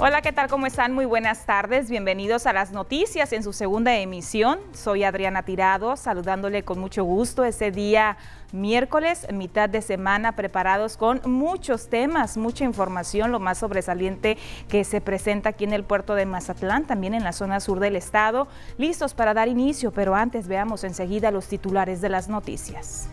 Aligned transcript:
Hola, 0.00 0.22
¿qué 0.22 0.30
tal? 0.30 0.48
¿Cómo 0.48 0.66
están? 0.66 0.92
Muy 0.92 1.06
buenas 1.06 1.44
tardes. 1.44 1.90
Bienvenidos 1.90 2.46
a 2.46 2.52
las 2.52 2.70
noticias 2.70 3.32
en 3.32 3.42
su 3.42 3.52
segunda 3.52 3.96
emisión. 3.96 4.60
Soy 4.72 5.02
Adriana 5.02 5.42
Tirado, 5.42 5.96
saludándole 5.96 6.62
con 6.62 6.78
mucho 6.78 7.02
gusto 7.02 7.42
ese 7.42 7.72
día 7.72 8.16
miércoles, 8.52 9.26
mitad 9.32 9.68
de 9.68 9.82
semana, 9.82 10.36
preparados 10.36 10.96
con 10.96 11.20
muchos 11.24 11.88
temas, 11.88 12.36
mucha 12.36 12.62
información, 12.62 13.32
lo 13.32 13.40
más 13.40 13.58
sobresaliente 13.58 14.38
que 14.68 14.84
se 14.84 15.00
presenta 15.00 15.48
aquí 15.48 15.64
en 15.64 15.72
el 15.72 15.82
puerto 15.82 16.14
de 16.14 16.26
Mazatlán, 16.26 16.86
también 16.86 17.12
en 17.12 17.24
la 17.24 17.32
zona 17.32 17.58
sur 17.58 17.80
del 17.80 17.96
estado, 17.96 18.46
listos 18.76 19.14
para 19.14 19.34
dar 19.34 19.48
inicio, 19.48 19.90
pero 19.90 20.14
antes 20.14 20.46
veamos 20.46 20.84
enseguida 20.84 21.32
los 21.32 21.48
titulares 21.48 22.00
de 22.00 22.08
las 22.08 22.28
noticias. 22.28 23.08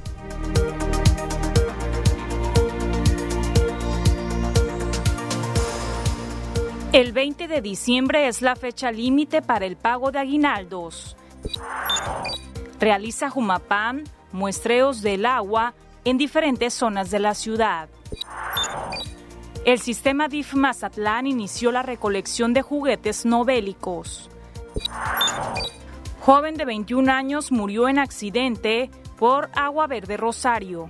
El 6.96 7.12
20 7.12 7.50
de 7.50 7.62
diciembre 7.62 8.30
es 8.30 8.42
la 8.42 8.56
fecha 8.56 8.90
límite 8.90 9.42
para 9.42 9.66
el 9.66 9.76
pago 9.76 10.12
de 10.12 10.20
aguinaldos. 10.20 11.18
Realiza 12.80 13.30
Jumapam 13.30 14.06
muestreos 14.32 15.02
del 15.02 15.26
agua 15.26 15.74
en 16.06 16.18
diferentes 16.18 16.74
zonas 16.74 17.12
de 17.12 17.20
la 17.20 17.34
ciudad. 17.34 17.90
El 19.66 19.82
sistema 19.82 20.30
DIF 20.30 20.54
Mazatlán 20.54 21.28
inició 21.28 21.74
la 21.74 21.84
recolección 21.84 22.54
de 22.54 22.62
juguetes 22.62 23.26
no 23.26 23.44
bélicos. 23.44 24.30
Joven 26.22 26.56
de 26.56 26.64
21 26.64 27.12
años 27.12 27.52
murió 27.52 27.90
en 27.90 28.00
accidente 28.00 28.90
por 29.18 29.50
Agua 29.54 29.88
Verde 29.88 30.16
Rosario. 30.16 30.90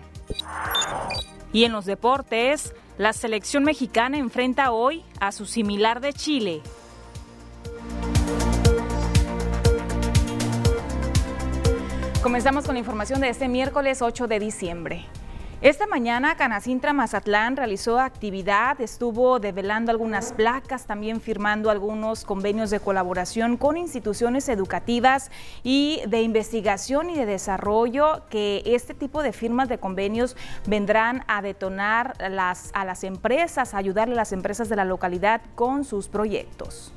Y 1.51 1.63
en 1.63 1.71
los 1.71 1.85
deportes, 1.85 2.75
la 2.97 3.11
selección 3.11 3.63
mexicana 3.63 4.17
enfrenta 4.17 4.71
hoy 4.71 5.03
a 5.19 5.31
su 5.31 5.45
similar 5.45 5.99
de 5.99 6.13
Chile. 6.13 6.61
Comenzamos 12.23 12.65
con 12.65 12.75
la 12.75 12.79
información 12.79 13.21
de 13.21 13.29
este 13.29 13.47
miércoles 13.47 14.01
8 14.01 14.27
de 14.27 14.39
diciembre. 14.39 15.05
Esta 15.65 15.87
mañana 15.87 16.35
Canacintra 16.35 16.93
Mazatlán 16.93 17.57
realizó 17.57 17.99
actividad, 17.99 18.79
estuvo 18.79 19.39
develando 19.39 19.89
algunas 19.89 20.31
placas, 20.31 20.85
también 20.85 21.19
firmando 21.19 21.71
algunos 21.71 22.23
convenios 22.23 22.69
de 22.69 22.79
colaboración 22.79 23.57
con 23.57 23.75
instituciones 23.75 24.47
educativas 24.47 25.31
y 25.63 26.03
de 26.07 26.21
investigación 26.21 27.09
y 27.09 27.15
de 27.15 27.25
desarrollo 27.25 28.29
que 28.29 28.61
este 28.63 28.93
tipo 28.93 29.23
de 29.23 29.33
firmas 29.33 29.67
de 29.67 29.79
convenios 29.79 30.37
vendrán 30.67 31.23
a 31.27 31.41
detonar 31.41 32.13
a 32.21 32.29
las 32.85 33.03
empresas, 33.03 33.73
a 33.73 33.79
ayudarle 33.79 34.13
a 34.13 34.17
las 34.17 34.33
empresas 34.33 34.69
de 34.69 34.75
la 34.75 34.85
localidad 34.85 35.41
con 35.55 35.83
sus 35.83 36.09
proyectos. 36.09 36.93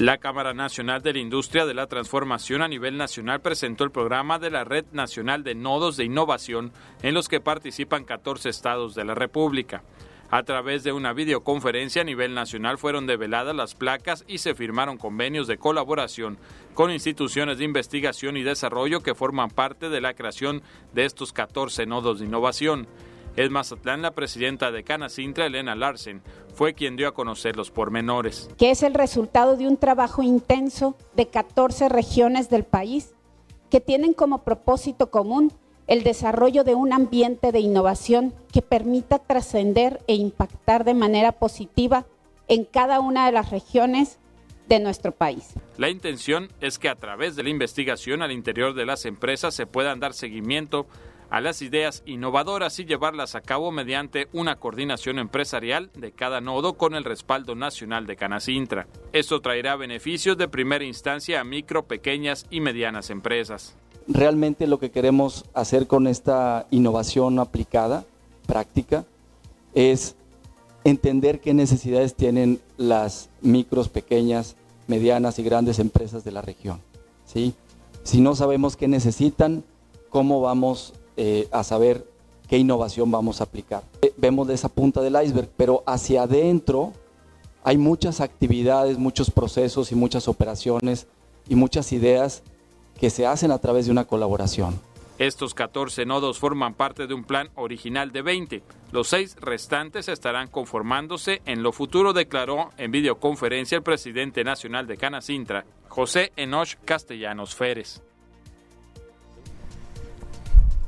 La 0.00 0.16
Cámara 0.16 0.54
Nacional 0.54 1.02
de 1.02 1.12
la 1.12 1.18
Industria 1.18 1.66
de 1.66 1.74
la 1.74 1.86
Transformación 1.86 2.62
a 2.62 2.68
nivel 2.68 2.96
nacional 2.96 3.42
presentó 3.42 3.84
el 3.84 3.90
programa 3.90 4.38
de 4.38 4.48
la 4.48 4.64
Red 4.64 4.86
Nacional 4.92 5.44
de 5.44 5.54
Nodos 5.54 5.98
de 5.98 6.04
Innovación 6.04 6.72
en 7.02 7.12
los 7.12 7.28
que 7.28 7.42
participan 7.42 8.04
14 8.04 8.48
estados 8.48 8.94
de 8.94 9.04
la 9.04 9.14
República. 9.14 9.82
A 10.30 10.42
través 10.42 10.84
de 10.84 10.92
una 10.92 11.12
videoconferencia 11.12 12.00
a 12.00 12.06
nivel 12.06 12.32
nacional 12.32 12.78
fueron 12.78 13.06
develadas 13.06 13.54
las 13.54 13.74
placas 13.74 14.24
y 14.26 14.38
se 14.38 14.54
firmaron 14.54 14.96
convenios 14.96 15.46
de 15.46 15.58
colaboración 15.58 16.38
con 16.72 16.90
instituciones 16.90 17.58
de 17.58 17.64
investigación 17.64 18.38
y 18.38 18.42
desarrollo 18.42 19.02
que 19.02 19.14
forman 19.14 19.50
parte 19.50 19.90
de 19.90 20.00
la 20.00 20.14
creación 20.14 20.62
de 20.94 21.04
estos 21.04 21.34
14 21.34 21.84
nodos 21.84 22.20
de 22.20 22.24
innovación. 22.24 22.88
En 23.36 23.52
Mazatlán, 23.52 24.02
la 24.02 24.10
presidenta 24.10 24.70
de 24.70 24.82
Canacintra, 24.82 25.46
Elena 25.46 25.74
Larsen, 25.74 26.22
fue 26.54 26.74
quien 26.74 26.96
dio 26.96 27.08
a 27.08 27.14
conocer 27.14 27.56
los 27.56 27.70
pormenores. 27.70 28.50
Que 28.58 28.70
es 28.70 28.82
el 28.82 28.94
resultado 28.94 29.56
de 29.56 29.66
un 29.66 29.76
trabajo 29.76 30.22
intenso 30.22 30.96
de 31.14 31.28
14 31.28 31.88
regiones 31.88 32.50
del 32.50 32.64
país 32.64 33.14
que 33.70 33.80
tienen 33.80 34.14
como 34.14 34.42
propósito 34.42 35.10
común 35.10 35.52
el 35.86 36.02
desarrollo 36.02 36.64
de 36.64 36.74
un 36.74 36.92
ambiente 36.92 37.52
de 37.52 37.60
innovación 37.60 38.34
que 38.52 38.62
permita 38.62 39.18
trascender 39.18 40.00
e 40.06 40.14
impactar 40.14 40.84
de 40.84 40.94
manera 40.94 41.32
positiva 41.32 42.06
en 42.48 42.64
cada 42.64 43.00
una 43.00 43.26
de 43.26 43.32
las 43.32 43.50
regiones 43.50 44.18
de 44.68 44.78
nuestro 44.78 45.10
país. 45.12 45.54
La 45.78 45.88
intención 45.88 46.48
es 46.60 46.78
que 46.78 46.88
a 46.88 46.94
través 46.94 47.34
de 47.34 47.42
la 47.42 47.48
investigación 47.48 48.22
al 48.22 48.30
interior 48.30 48.74
de 48.74 48.86
las 48.86 49.04
empresas 49.04 49.54
se 49.54 49.66
puedan 49.66 49.98
dar 49.98 50.14
seguimiento 50.14 50.86
a 51.30 51.40
las 51.40 51.62
ideas 51.62 52.02
innovadoras 52.06 52.78
y 52.80 52.84
llevarlas 52.84 53.34
a 53.34 53.40
cabo 53.40 53.70
mediante 53.70 54.28
una 54.32 54.56
coordinación 54.56 55.18
empresarial 55.18 55.90
de 55.94 56.12
cada 56.12 56.40
nodo 56.40 56.74
con 56.74 56.94
el 56.94 57.04
respaldo 57.04 57.54
nacional 57.54 58.06
de 58.06 58.16
Canacintra. 58.16 58.88
Esto 59.12 59.40
traerá 59.40 59.76
beneficios 59.76 60.36
de 60.36 60.48
primera 60.48 60.84
instancia 60.84 61.40
a 61.40 61.44
micro, 61.44 61.84
pequeñas 61.84 62.46
y 62.50 62.60
medianas 62.60 63.10
empresas. 63.10 63.74
Realmente 64.08 64.66
lo 64.66 64.80
que 64.80 64.90
queremos 64.90 65.44
hacer 65.54 65.86
con 65.86 66.08
esta 66.08 66.66
innovación 66.70 67.38
aplicada, 67.38 68.04
práctica, 68.46 69.04
es 69.74 70.16
entender 70.82 71.40
qué 71.40 71.54
necesidades 71.54 72.14
tienen 72.14 72.60
las 72.76 73.30
micros, 73.40 73.88
pequeñas, 73.88 74.56
medianas 74.88 75.38
y 75.38 75.44
grandes 75.44 75.78
empresas 75.78 76.24
de 76.24 76.32
la 76.32 76.42
región. 76.42 76.80
¿sí? 77.24 77.54
Si 78.02 78.20
no 78.20 78.34
sabemos 78.34 78.76
qué 78.76 78.88
necesitan, 78.88 79.62
cómo 80.08 80.40
vamos 80.40 80.94
eh, 81.22 81.48
a 81.52 81.64
saber 81.64 82.06
qué 82.48 82.56
innovación 82.56 83.10
vamos 83.10 83.42
a 83.42 83.44
aplicar. 83.44 83.82
Eh, 84.00 84.10
vemos 84.16 84.48
de 84.48 84.54
esa 84.54 84.70
punta 84.70 85.02
del 85.02 85.22
iceberg, 85.22 85.50
pero 85.54 85.82
hacia 85.84 86.22
adentro 86.22 86.94
hay 87.62 87.76
muchas 87.76 88.22
actividades, 88.22 88.96
muchos 88.96 89.30
procesos 89.30 89.92
y 89.92 89.94
muchas 89.94 90.28
operaciones 90.28 91.08
y 91.46 91.56
muchas 91.56 91.92
ideas 91.92 92.42
que 92.98 93.10
se 93.10 93.26
hacen 93.26 93.52
a 93.52 93.58
través 93.58 93.84
de 93.84 93.92
una 93.92 94.06
colaboración. 94.06 94.80
Estos 95.18 95.52
14 95.52 96.06
nodos 96.06 96.38
forman 96.38 96.72
parte 96.72 97.06
de 97.06 97.12
un 97.12 97.24
plan 97.24 97.50
original 97.54 98.12
de 98.12 98.22
20. 98.22 98.62
Los 98.90 99.08
seis 99.08 99.36
restantes 99.42 100.08
estarán 100.08 100.48
conformándose 100.48 101.42
en 101.44 101.62
lo 101.62 101.72
futuro, 101.72 102.14
declaró 102.14 102.70
en 102.78 102.92
videoconferencia 102.92 103.76
el 103.76 103.82
presidente 103.82 104.42
nacional 104.42 104.86
de 104.86 104.96
Canacintra, 104.96 105.66
José 105.90 106.32
Enoch 106.36 106.76
Castellanos 106.86 107.54
Férez. 107.54 108.00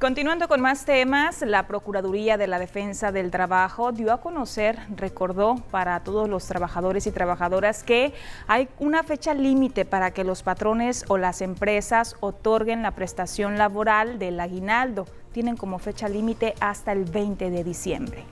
Continuando 0.03 0.49
con 0.49 0.61
más 0.61 0.85
temas, 0.85 1.43
la 1.43 1.69
Procuraduría 1.69 2.37
de 2.37 2.49
la 2.49 2.59
Defensa 2.59 3.13
del 3.13 3.31
Trabajo 3.31 3.93
dio 3.93 4.13
a 4.13 4.21
conocer, 4.21 4.77
recordó 4.97 5.55
para 5.71 6.01
todos 6.01 6.29
los 6.29 6.45
trabajadores 6.45 7.07
y 7.07 7.13
trabajadoras 7.13 7.85
que 7.85 8.13
hay 8.49 8.69
una 8.81 9.05
fecha 9.05 9.33
límite 9.33 9.85
para 9.85 10.11
que 10.11 10.25
los 10.25 10.43
patrones 10.43 11.05
o 11.07 11.19
las 11.19 11.41
empresas 11.41 12.17
otorguen 12.19 12.83
la 12.83 12.97
prestación 12.97 13.59
laboral 13.59 14.19
del 14.19 14.41
aguinaldo. 14.41 15.07
Tienen 15.31 15.57
como 15.57 15.79
fecha 15.79 16.09
límite 16.09 16.57
hasta 16.59 16.91
el 16.91 17.05
20 17.05 17.51
de 17.51 17.63
diciembre. 17.63 18.25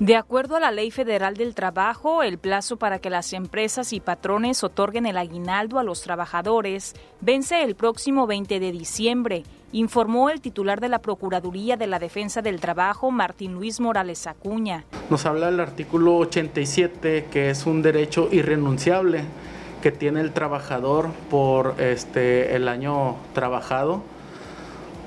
De 0.00 0.16
acuerdo 0.16 0.56
a 0.56 0.60
la 0.60 0.70
Ley 0.70 0.90
Federal 0.90 1.36
del 1.36 1.54
Trabajo, 1.54 2.22
el 2.22 2.38
plazo 2.38 2.78
para 2.78 3.00
que 3.00 3.10
las 3.10 3.34
empresas 3.34 3.92
y 3.92 4.00
patrones 4.00 4.64
otorguen 4.64 5.04
el 5.04 5.18
aguinaldo 5.18 5.78
a 5.78 5.84
los 5.84 6.00
trabajadores 6.00 6.94
vence 7.20 7.62
el 7.62 7.74
próximo 7.74 8.26
20 8.26 8.60
de 8.60 8.72
diciembre, 8.72 9.42
informó 9.72 10.30
el 10.30 10.40
titular 10.40 10.80
de 10.80 10.88
la 10.88 11.00
Procuraduría 11.00 11.76
de 11.76 11.86
la 11.86 11.98
Defensa 11.98 12.40
del 12.40 12.60
Trabajo, 12.60 13.10
Martín 13.10 13.52
Luis 13.52 13.78
Morales 13.78 14.26
Acuña. 14.26 14.86
Nos 15.10 15.26
habla 15.26 15.50
el 15.50 15.60
artículo 15.60 16.16
87, 16.16 17.26
que 17.30 17.50
es 17.50 17.66
un 17.66 17.82
derecho 17.82 18.30
irrenunciable 18.32 19.24
que 19.82 19.92
tiene 19.92 20.22
el 20.22 20.32
trabajador 20.32 21.10
por 21.28 21.74
este, 21.78 22.56
el 22.56 22.68
año 22.68 23.16
trabajado 23.34 24.02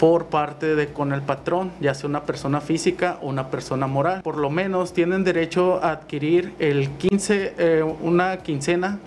por 0.04 0.26
parte 0.26 0.76
de 0.76 0.88
con 0.88 1.14
el 1.14 1.22
patrón, 1.22 1.72
ya 1.80 1.94
sea 1.94 2.10
una 2.10 2.24
persona 2.24 2.60
física 2.60 3.20
o 3.22 3.30
una 3.30 3.50
persona 3.50 3.88
moral. 3.88 4.22
Por 4.22 4.38
lo 4.38 4.50
menos 4.50 4.92
tienen 4.92 5.24
derecho 5.24 5.82
a 5.82 5.92
adquirir 5.92 6.54
el 6.60 6.90
15, 6.90 7.54
eh, 7.58 7.84
una 8.02 8.36
quincena 8.40 9.00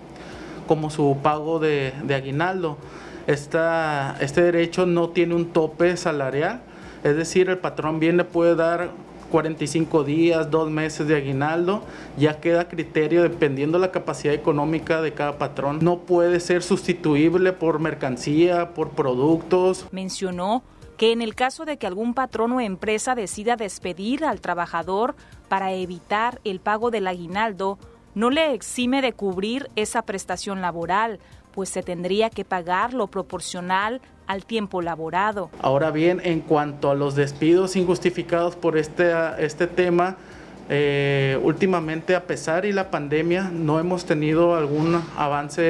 como 0.67 0.89
su 0.89 1.19
pago 1.23 1.59
de, 1.59 1.93
aguinaldo. 2.15 2.79
Esta, 3.27 4.17
este 4.21 4.41
derecho 4.41 4.87
no 4.87 5.11
tiene 5.11 5.35
un 5.35 5.53
tope 5.53 5.99
salarial, 5.99 6.63
es 7.05 7.15
decir, 7.15 7.51
el 7.51 7.59
patrón 7.59 8.01
bien 8.01 8.17
le 8.17 8.25
puede 8.25 8.57
dar 8.57 8.89
45 9.31 10.03
días, 10.03 10.51
dos 10.51 10.71
meses 10.71 11.07
de 11.07 11.17
aguinaldo, 11.17 11.83
ya 12.17 12.41
queda 12.41 12.69
criterio 12.69 13.23
dependiendo 13.23 13.79
la 13.79 13.93
capacidad 13.93 14.33
económica 14.33 15.03
de 15.03 15.13
cada 15.13 15.37
patrón. 15.37 15.81
No 15.83 15.99
puede 15.99 16.41
ser 16.41 16.63
sustituible 16.63 17.53
por 17.53 17.81
mercancía, 17.81 18.73
por 18.73 18.93
productos. 18.93 19.87
Mencionó 19.93 20.63
que 20.97 21.13
en 21.13 21.23
el 21.23 21.35
caso 21.35 21.65
de 21.65 21.77
que 21.77 21.87
algún 21.87 22.15
patrón 22.15 22.53
o 22.53 22.61
empresa 22.61 23.15
decida 23.15 23.57
despedir 23.57 24.25
al 24.25 24.41
trabajador 24.41 25.15
para 25.49 25.73
evitar 25.73 26.41
el 26.45 26.61
pago 26.61 26.91
del 26.91 27.07
aguinaldo, 27.07 27.79
no 28.15 28.31
le 28.31 28.55
exime 28.55 29.03
de 29.03 29.13
cubrir 29.13 29.69
esa 29.77 30.03
prestación 30.03 30.63
laboral, 30.63 31.21
pues 31.53 31.69
se 31.69 31.83
tendría 31.83 32.31
que 32.31 32.45
pagar 32.45 32.95
lo 32.95 33.07
proporcional 33.09 34.01
al 34.27 34.45
tiempo 34.45 34.83
laborado. 34.83 35.51
Ahora 35.61 35.91
bien, 35.91 36.21
en 36.25 36.41
cuanto 36.41 36.91
a 36.91 36.95
los 36.95 37.15
despidos 37.15 37.77
injustificados 37.77 38.57
por 38.57 38.77
este, 38.77 39.13
este 39.39 39.67
tema, 39.67 40.17
Eh, 40.69 41.39
últimamente, 41.43 42.17
a 42.17 42.25
pesar 42.25 42.65
y 42.65 42.73
la 42.73 42.91
pandemia, 42.91 43.51
no 43.53 43.79
hemos 43.79 44.05
tenido 44.05 44.57
algún 44.57 45.01
avance 45.17 45.63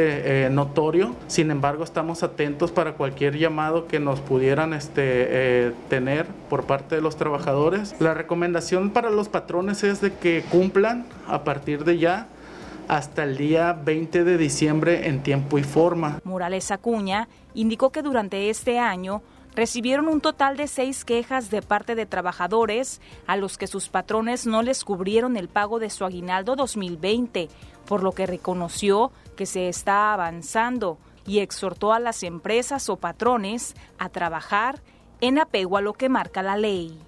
eh, 0.46 0.50
notorio. 0.50 1.14
Sin 1.26 1.50
embargo, 1.50 1.84
estamos 1.84 2.22
atentos 2.22 2.72
para 2.72 2.94
cualquier 2.94 3.36
llamado 3.36 3.86
que 3.86 4.00
nos 4.00 4.20
pudieran 4.20 4.72
este, 4.72 5.02
eh, 5.04 5.72
tener 5.88 6.26
por 6.48 6.64
parte 6.64 6.96
de 6.96 7.02
los 7.02 7.16
trabajadores. 7.16 7.94
La 8.00 8.14
recomendación 8.14 8.90
para 8.90 9.10
los 9.10 9.28
patrones 9.28 9.84
es 9.84 10.00
de 10.00 10.12
que 10.12 10.44
cumplan 10.50 11.04
a 11.28 11.44
partir 11.44 11.84
de 11.84 11.98
ya 11.98 12.28
hasta 12.88 13.24
el 13.24 13.36
día 13.36 13.72
20 13.72 14.24
de 14.24 14.38
diciembre 14.38 15.08
en 15.08 15.22
tiempo 15.22 15.58
y 15.58 15.64
forma. 15.64 16.20
Morales 16.24 16.70
Acuña 16.70 17.28
indicó 17.54 17.90
que 17.90 18.02
durante 18.02 18.48
este 18.48 18.78
año 18.78 19.22
recibieron 19.56 20.06
un 20.06 20.20
total 20.20 20.56
de 20.56 20.68
seis 20.68 21.04
quejas 21.04 21.50
de 21.50 21.62
parte 21.62 21.94
de 21.94 22.04
trabajadores 22.04 23.00
a 23.26 23.36
los 23.36 23.56
que 23.56 23.66
sus 23.66 23.88
patrones 23.88 24.46
no 24.46 24.62
les 24.62 24.84
cubrieron 24.84 25.36
el 25.36 25.48
pago 25.48 25.78
de 25.78 25.88
su 25.88 26.04
aguinaldo 26.04 26.54
2020, 26.56 27.48
por 27.86 28.02
lo 28.02 28.12
que 28.12 28.26
reconoció 28.26 29.10
que 29.34 29.46
se 29.46 29.68
está 29.68 30.12
avanzando 30.12 30.98
y 31.26 31.38
exhortó 31.38 31.94
a 31.94 31.98
las 31.98 32.22
empresas 32.22 32.88
o 32.90 32.96
patrones 32.96 33.74
a 33.98 34.10
trabajar 34.10 34.82
en 35.22 35.38
apego 35.38 35.78
a 35.78 35.80
lo 35.80 35.94
que 35.94 36.10
marca 36.10 36.42
la 36.42 36.56
ley. 36.56 37.00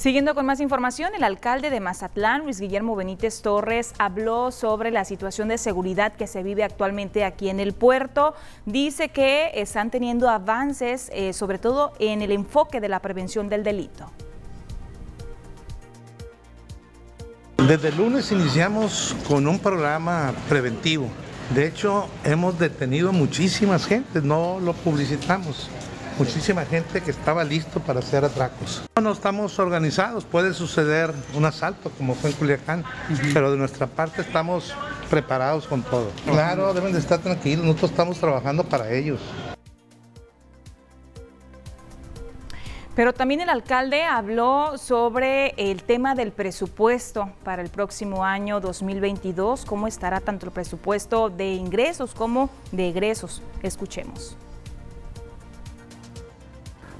Siguiendo 0.00 0.34
con 0.34 0.46
más 0.46 0.60
información, 0.60 1.14
el 1.14 1.22
alcalde 1.22 1.68
de 1.68 1.78
Mazatlán, 1.78 2.44
Luis 2.44 2.58
Guillermo 2.58 2.96
Benítez 2.96 3.42
Torres, 3.42 3.92
habló 3.98 4.50
sobre 4.50 4.90
la 4.90 5.04
situación 5.04 5.48
de 5.48 5.58
seguridad 5.58 6.14
que 6.14 6.26
se 6.26 6.42
vive 6.42 6.64
actualmente 6.64 7.22
aquí 7.22 7.50
en 7.50 7.60
el 7.60 7.74
puerto. 7.74 8.32
Dice 8.64 9.10
que 9.10 9.50
están 9.56 9.90
teniendo 9.90 10.30
avances, 10.30 11.10
eh, 11.12 11.34
sobre 11.34 11.58
todo 11.58 11.92
en 11.98 12.22
el 12.22 12.32
enfoque 12.32 12.80
de 12.80 12.88
la 12.88 13.00
prevención 13.00 13.50
del 13.50 13.62
delito. 13.62 14.10
Desde 17.58 17.88
el 17.88 17.98
lunes 17.98 18.32
iniciamos 18.32 19.14
con 19.28 19.46
un 19.46 19.58
programa 19.58 20.32
preventivo. 20.48 21.08
De 21.54 21.66
hecho, 21.66 22.08
hemos 22.24 22.58
detenido 22.58 23.12
muchísimas 23.12 23.84
gentes, 23.84 24.22
no 24.22 24.60
lo 24.60 24.72
publicitamos 24.72 25.68
muchísima 26.20 26.66
gente 26.66 27.00
que 27.00 27.10
estaba 27.10 27.42
listo 27.44 27.80
para 27.80 28.00
hacer 28.00 28.26
atracos. 28.26 28.82
No 29.00 29.10
estamos 29.10 29.58
organizados, 29.58 30.26
puede 30.26 30.52
suceder 30.52 31.14
un 31.34 31.46
asalto 31.46 31.90
como 31.96 32.14
fue 32.14 32.28
en 32.28 32.36
Culiacán, 32.36 32.84
pero 33.32 33.50
de 33.50 33.56
nuestra 33.56 33.86
parte 33.86 34.20
estamos 34.20 34.74
preparados 35.08 35.66
con 35.66 35.82
todo. 35.82 36.10
Claro, 36.26 36.74
deben 36.74 36.92
de 36.92 36.98
estar 36.98 37.20
tranquilos, 37.20 37.64
nosotros 37.64 37.92
estamos 37.92 38.18
trabajando 38.18 38.64
para 38.64 38.92
ellos. 38.92 39.18
Pero 42.94 43.14
también 43.14 43.40
el 43.40 43.48
alcalde 43.48 44.04
habló 44.04 44.76
sobre 44.76 45.54
el 45.56 45.82
tema 45.84 46.14
del 46.14 46.32
presupuesto 46.32 47.30
para 47.44 47.62
el 47.62 47.70
próximo 47.70 48.26
año 48.26 48.60
2022, 48.60 49.64
cómo 49.64 49.86
estará 49.86 50.20
tanto 50.20 50.44
el 50.44 50.52
presupuesto 50.52 51.30
de 51.30 51.54
ingresos 51.54 52.12
como 52.12 52.50
de 52.72 52.90
egresos. 52.90 53.40
Escuchemos. 53.62 54.36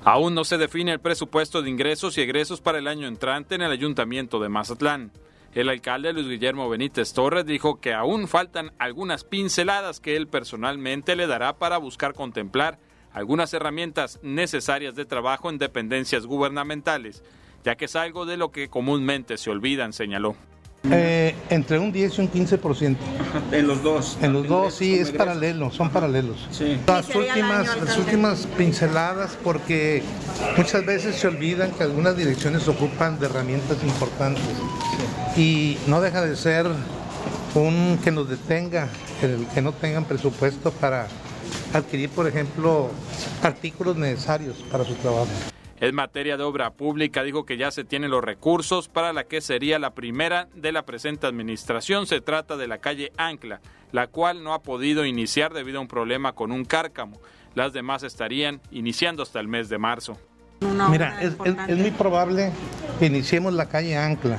Aún 0.04 0.34
no 0.34 0.44
se 0.44 0.56
define 0.56 0.92
el 0.92 1.00
presupuesto 1.00 1.60
de 1.60 1.68
ingresos 1.68 2.16
y 2.16 2.22
egresos 2.22 2.62
para 2.62 2.78
el 2.78 2.88
año 2.88 3.06
entrante 3.06 3.54
en 3.54 3.62
el 3.62 3.70
Ayuntamiento 3.70 4.40
de 4.40 4.48
Mazatlán. 4.48 5.12
El 5.54 5.68
alcalde 5.68 6.14
Luis 6.14 6.26
Guillermo 6.26 6.70
Benítez 6.70 7.12
Torres 7.12 7.44
dijo 7.44 7.80
que 7.80 7.92
aún 7.92 8.26
faltan 8.26 8.72
algunas 8.78 9.24
pinceladas 9.24 10.00
que 10.00 10.16
él 10.16 10.26
personalmente 10.26 11.16
le 11.16 11.26
dará 11.26 11.58
para 11.58 11.76
buscar 11.76 12.14
contemplar 12.14 12.78
algunas 13.12 13.52
herramientas 13.52 14.20
necesarias 14.22 14.94
de 14.94 15.04
trabajo 15.04 15.50
en 15.50 15.58
dependencias 15.58 16.24
gubernamentales, 16.24 17.22
ya 17.62 17.76
que 17.76 17.84
es 17.84 17.96
algo 17.96 18.24
de 18.24 18.38
lo 18.38 18.52
que 18.52 18.70
comúnmente 18.70 19.36
se 19.36 19.50
olvidan, 19.50 19.92
señaló. 19.92 20.34
Eh, 20.90 21.34
entre 21.50 21.78
un 21.78 21.92
10 21.92 22.18
y 22.18 22.20
un 22.22 22.30
15%. 22.30 22.96
En 23.52 23.66
los 23.66 23.82
dos. 23.82 24.16
En 24.22 24.32
los 24.32 24.46
dos, 24.48 24.74
sí, 24.74 24.94
es 24.94 25.10
paralelo, 25.10 25.70
son 25.70 25.90
paralelos. 25.90 26.48
Las, 26.86 27.14
últimas, 27.14 27.76
las 27.80 27.98
últimas 27.98 28.46
pinceladas, 28.56 29.36
porque 29.42 30.02
muchas 30.56 30.84
veces 30.86 31.16
se 31.16 31.28
olvidan 31.28 31.72
que 31.72 31.82
algunas 31.82 32.16
direcciones 32.16 32.66
ocupan 32.68 33.18
de 33.18 33.26
herramientas 33.26 33.78
importantes. 33.82 34.44
Y 35.36 35.78
no 35.86 36.00
deja 36.00 36.22
de 36.24 36.36
ser 36.36 36.66
un 37.54 37.98
que 38.02 38.10
nos 38.10 38.28
detenga, 38.28 38.88
el 39.22 39.46
que 39.48 39.60
no 39.60 39.72
tengan 39.72 40.04
presupuesto 40.04 40.70
para 40.70 41.08
adquirir, 41.72 42.10
por 42.10 42.26
ejemplo, 42.26 42.90
artículos 43.42 43.96
necesarios 43.96 44.56
para 44.70 44.84
su 44.84 44.94
trabajo. 44.94 45.28
En 45.80 45.94
materia 45.94 46.36
de 46.36 46.42
obra 46.42 46.72
pública 46.72 47.22
dijo 47.22 47.46
que 47.46 47.56
ya 47.56 47.70
se 47.70 47.84
tienen 47.84 48.10
los 48.10 48.22
recursos 48.22 48.88
para 48.88 49.14
la 49.14 49.24
que 49.24 49.40
sería 49.40 49.78
la 49.78 49.94
primera 49.94 50.46
de 50.54 50.72
la 50.72 50.84
presente 50.84 51.26
administración. 51.26 52.06
Se 52.06 52.20
trata 52.20 52.58
de 52.58 52.68
la 52.68 52.78
calle 52.78 53.12
Ancla, 53.16 53.60
la 53.90 54.06
cual 54.06 54.44
no 54.44 54.52
ha 54.52 54.62
podido 54.62 55.06
iniciar 55.06 55.54
debido 55.54 55.78
a 55.78 55.80
un 55.80 55.88
problema 55.88 56.34
con 56.34 56.52
un 56.52 56.66
cárcamo. 56.66 57.18
Las 57.54 57.72
demás 57.72 58.02
estarían 58.02 58.60
iniciando 58.70 59.22
hasta 59.22 59.40
el 59.40 59.48
mes 59.48 59.70
de 59.70 59.78
marzo. 59.78 60.18
Mira, 60.90 61.18
es, 61.22 61.38
muy 61.38 61.90
probable 61.90 62.52
que 62.98 63.06
iniciemos 63.06 63.54
la 63.54 63.64
calle 63.64 63.96
Ancla. 63.96 64.38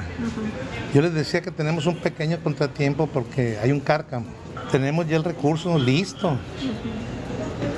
Yo 0.94 1.02
les 1.02 1.16
decía 1.16 1.42
que 1.42 1.50
tenemos 1.50 1.88
un 1.88 1.98
pequeño 1.98 2.38
contratiempo 2.44 3.08
porque 3.08 3.58
hay 3.58 3.72
un 3.72 3.80
cárcamo. 3.80 4.28
Tenemos 4.72 5.08
ya 5.08 5.18
el 5.18 5.24
recurso 5.24 5.80
listo. 5.80 6.38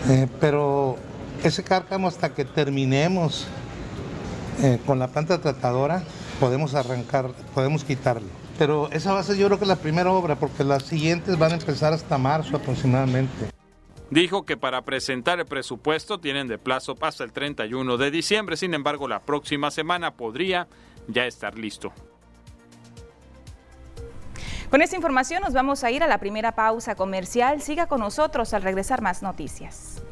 Eh, 0.10 0.28
pero 0.42 0.98
ese 1.44 1.64
cárcamo 1.64 2.08
hasta 2.08 2.34
que 2.34 2.46
terminemos 2.46 3.46
eh, 4.62 4.80
con 4.86 5.00
la 5.00 5.08
planta 5.08 5.42
tratadora 5.42 6.04
podemos 6.40 6.74
arrancar, 6.74 7.32
podemos 7.54 7.84
quitarlo. 7.84 8.28
Pero 8.58 8.90
esa 8.92 9.14
va 9.14 9.20
a 9.20 9.24
ser 9.24 9.36
yo 9.36 9.48
creo 9.48 9.60
que 9.60 9.66
la 9.66 9.76
primera 9.76 10.12
obra 10.12 10.36
porque 10.36 10.64
las 10.64 10.84
siguientes 10.84 11.38
van 11.38 11.52
a 11.52 11.56
empezar 11.56 11.94
hasta 11.94 12.18
marzo 12.18 12.58
aproximadamente. 12.58 13.50
Dijo 14.10 14.46
que 14.46 14.58
para 14.58 14.84
presentar 14.84 15.40
el 15.40 15.46
presupuesto 15.46 16.20
tienen 16.20 16.48
de 16.48 16.58
plazo 16.58 16.96
hasta 17.02 17.24
el 17.24 17.32
31 17.32 17.98
de 17.98 18.12
diciembre, 18.12 18.58
sin 18.58 18.74
embargo 18.74 19.08
la 19.08 19.20
próxima 19.22 19.72
semana 19.72 20.12
podría 20.12 20.68
ya 21.08 21.26
estar 21.26 21.58
listo. 21.58 21.92
Con 24.70 24.82
esta 24.82 24.96
información 24.96 25.42
nos 25.44 25.54
vamos 25.54 25.84
a 25.84 25.92
ir 25.92 26.04
a 26.04 26.08
la 26.08 26.20
primera 26.20 26.54
pausa 26.54 26.96
comercial. 26.96 27.62
Siga 27.62 27.88
con 27.88 28.00
nosotros 28.00 28.54
al 28.54 28.64
regresar 28.64 29.02
más 29.02 29.22
noticias. 29.22 30.04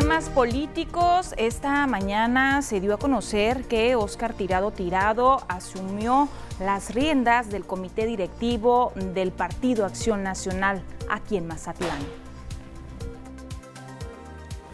Temas 0.00 0.30
políticos, 0.30 1.34
esta 1.36 1.86
mañana 1.86 2.62
se 2.62 2.80
dio 2.80 2.94
a 2.94 2.96
conocer 2.96 3.64
que 3.64 3.94
Oscar 3.94 4.32
Tirado 4.32 4.70
Tirado 4.70 5.44
asumió 5.48 6.30
las 6.58 6.94
riendas 6.94 7.50
del 7.50 7.66
comité 7.66 8.06
directivo 8.06 8.94
del 8.94 9.32
Partido 9.32 9.84
Acción 9.84 10.22
Nacional 10.22 10.82
aquí 11.10 11.36
en 11.36 11.46
Mazatlán. 11.46 11.98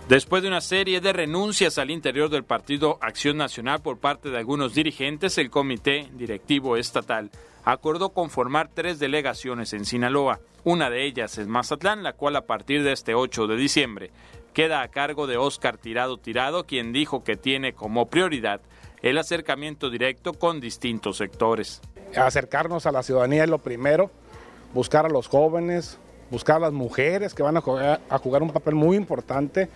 Después 0.09 0.41
de 0.43 0.49
una 0.49 0.61
serie 0.61 1.01
de 1.01 1.13
renuncias 1.13 1.79
al 1.79 1.91
interior 1.91 2.31
del 2.31 2.45
Partido 2.45 2.97
Acción 3.01 3.39
Nacional 3.39 3.83
por 3.83 3.99
parte 3.99 4.31
de 4.31 4.39
algunos 4.39 4.73
dirigentes, 4.73 5.37
el 5.39 5.51
comité 5.51 6.09
directivo 6.13 6.77
estatal 6.77 7.33
acordó 7.73 8.15
conformar 8.15 8.71
tres 8.73 8.99
delegaciones 8.99 9.75
en 9.75 9.85
Sinaloa. 9.85 10.41
Una 10.65 10.89
de 10.89 11.05
ellas 11.05 11.37
es 11.37 11.49
Mazatlán, 11.49 12.03
la 12.03 12.15
cual 12.15 12.35
a 12.37 12.47
partir 12.47 12.83
de 12.83 12.93
este 12.93 13.15
8 13.15 13.47
de 13.47 13.57
diciembre 13.57 14.11
queda 14.55 14.81
a 14.81 14.89
cargo 14.89 15.27
de 15.27 15.37
Óscar 15.37 15.77
Tirado 15.77 16.17
Tirado, 16.17 16.65
quien 16.65 16.95
dijo 16.95 17.25
que 17.25 17.37
tiene 17.37 17.75
como 17.75 18.07
prioridad 18.07 18.63
el 19.03 19.19
acercamiento 19.19 19.91
directo 19.91 20.33
con 20.33 20.61
distintos 20.61 21.19
sectores. 21.19 21.83
Acercarnos 22.17 22.87
a 22.87 22.93
la 22.93 23.03
ciudadanía 23.03 23.45
es 23.45 23.51
lo 23.51 23.59
primero, 23.59 24.11
buscar 24.73 25.05
a 25.05 25.11
los 25.11 25.29
jóvenes, 25.29 25.99
buscar 26.31 26.57
a 26.57 26.61
las 26.61 26.73
mujeres 26.73 27.35
que 27.35 27.43
van 27.43 27.59
a 27.59 27.61
jugar, 27.61 28.43
un 28.43 28.51
papel 28.51 28.77
muy 28.77 28.97
importante 28.97 29.69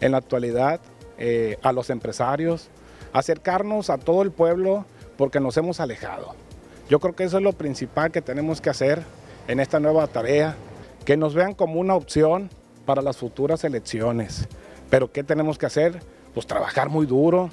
en 0.00 0.12
la 0.12 0.18
actualidad, 0.18 0.80
eh, 1.18 1.58
a 1.62 1.72
los 1.72 1.90
empresarios, 1.90 2.70
acercarnos 3.12 3.90
a 3.90 3.98
todo 3.98 4.22
el 4.22 4.30
pueblo 4.30 4.86
porque 5.18 5.38
nos 5.38 5.54
hemos 5.58 5.80
alejado. 5.80 6.45
Yo 6.88 7.00
creo 7.00 7.16
que 7.16 7.24
eso 7.24 7.38
es 7.38 7.42
lo 7.42 7.52
principal 7.52 8.12
que 8.12 8.22
tenemos 8.22 8.60
que 8.60 8.70
hacer 8.70 9.02
en 9.48 9.58
esta 9.58 9.80
nueva 9.80 10.06
tarea, 10.06 10.56
que 11.04 11.16
nos 11.16 11.34
vean 11.34 11.54
como 11.54 11.80
una 11.80 11.94
opción 11.94 12.48
para 12.84 13.02
las 13.02 13.16
futuras 13.16 13.64
elecciones. 13.64 14.48
Pero 14.88 15.10
¿qué 15.10 15.24
tenemos 15.24 15.58
que 15.58 15.66
hacer? 15.66 16.00
Pues 16.32 16.46
trabajar 16.46 16.88
muy 16.88 17.06
duro. 17.06 17.50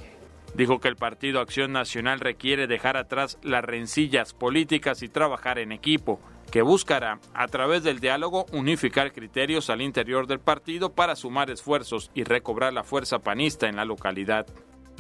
Dijo 0.54 0.80
que 0.80 0.88
el 0.88 0.98
Partido 0.98 1.40
Acción 1.40 1.72
Nacional 1.72 2.20
requiere 2.20 2.68
dejar 2.68 2.96
atrás 2.96 3.40
las 3.42 3.66
rencillas 3.66 4.34
políticas 4.34 5.02
y 5.02 5.10
trabajar 5.10 5.58
en 5.58 5.72
equipo, 5.72 6.20
que 6.52 6.62
buscará, 6.62 7.20
a 7.34 7.48
través 7.48 7.82
del 7.82 8.00
diálogo, 8.00 8.46
unificar 8.54 9.14
criterios 9.14 9.72
al 9.72 9.82
interior 9.82 10.28
del 10.28 10.40
partido 10.40 10.92
para 10.92 11.16
sumar 11.16 11.50
esfuerzos 11.50 12.12
y 12.14 12.24
recobrar 12.24 12.72
la 12.72 12.84
fuerza 12.84 13.18
panista 13.18 13.68
en 13.68 13.78
la 13.78 13.86
localidad. 13.86 14.46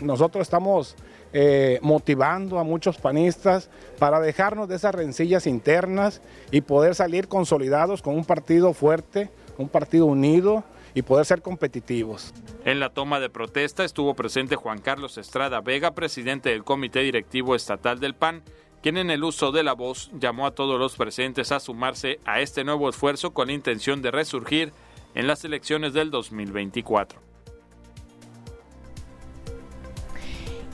Nosotros 0.02 0.42
estamos 0.42 0.96
eh, 1.34 1.80
motivando 1.82 2.60
a 2.60 2.64
muchos 2.64 2.98
panistas 2.98 3.70
para 4.00 4.20
dejarnos 4.20 4.68
de 4.68 4.76
esas 4.76 4.94
rencillas 4.94 5.48
internas 5.48 6.22
y 6.52 6.62
poder 6.62 6.96
salir 6.96 7.28
consolidados 7.28 8.02
con 8.02 8.16
un 8.16 8.26
partido 8.26 8.74
fuerte, 8.74 9.30
un 9.58 9.70
partido 9.70 10.06
unido 10.06 10.64
y 10.94 11.02
poder 11.02 11.26
ser 11.26 11.42
competitivos. 11.42 12.34
En 12.66 12.80
la 12.80 12.90
toma 12.90 13.20
de 13.20 13.30
protesta 13.30 13.84
estuvo 13.84 14.14
presente 14.14 14.56
Juan 14.56 14.80
Carlos 14.80 15.18
Estrada 15.18 15.62
Vega, 15.62 15.92
presidente 15.92 16.50
del 16.50 16.64
Comité 16.64 17.00
Directivo 17.00 17.56
Estatal 17.56 18.00
del 18.00 18.14
PAN, 18.14 18.44
quien 18.82 18.98
en 18.98 19.10
el 19.10 19.24
uso 19.24 19.52
de 19.52 19.64
la 19.64 19.74
voz 19.74 20.12
llamó 20.20 20.46
a 20.46 20.52
todos 20.52 20.80
los 20.80 20.96
presentes 20.96 21.52
a 21.52 21.60
sumarse 21.60 22.20
a 22.26 22.42
este 22.42 22.64
nuevo 22.64 22.90
esfuerzo 22.90 23.32
con 23.32 23.48
la 23.48 23.54
intención 23.54 24.02
de 24.02 24.12
resurgir 24.12 24.74
en 25.16 25.26
las 25.28 25.44
elecciones 25.46 25.94
del 25.94 26.12
2024. 26.12 27.33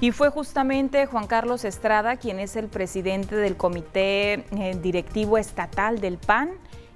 Y 0.01 0.11
fue 0.11 0.29
justamente 0.29 1.05
Juan 1.07 1.27
Carlos 1.27 1.65
Estrada, 1.65 2.15
quien 2.15 2.39
es 2.39 2.55
el 2.55 2.69
presidente 2.69 3.35
del 3.35 3.57
Comité 3.57 4.45
eh, 4.51 4.77
Directivo 4.81 5.37
Estatal 5.37 5.99
del 5.99 6.17
PAN, 6.17 6.51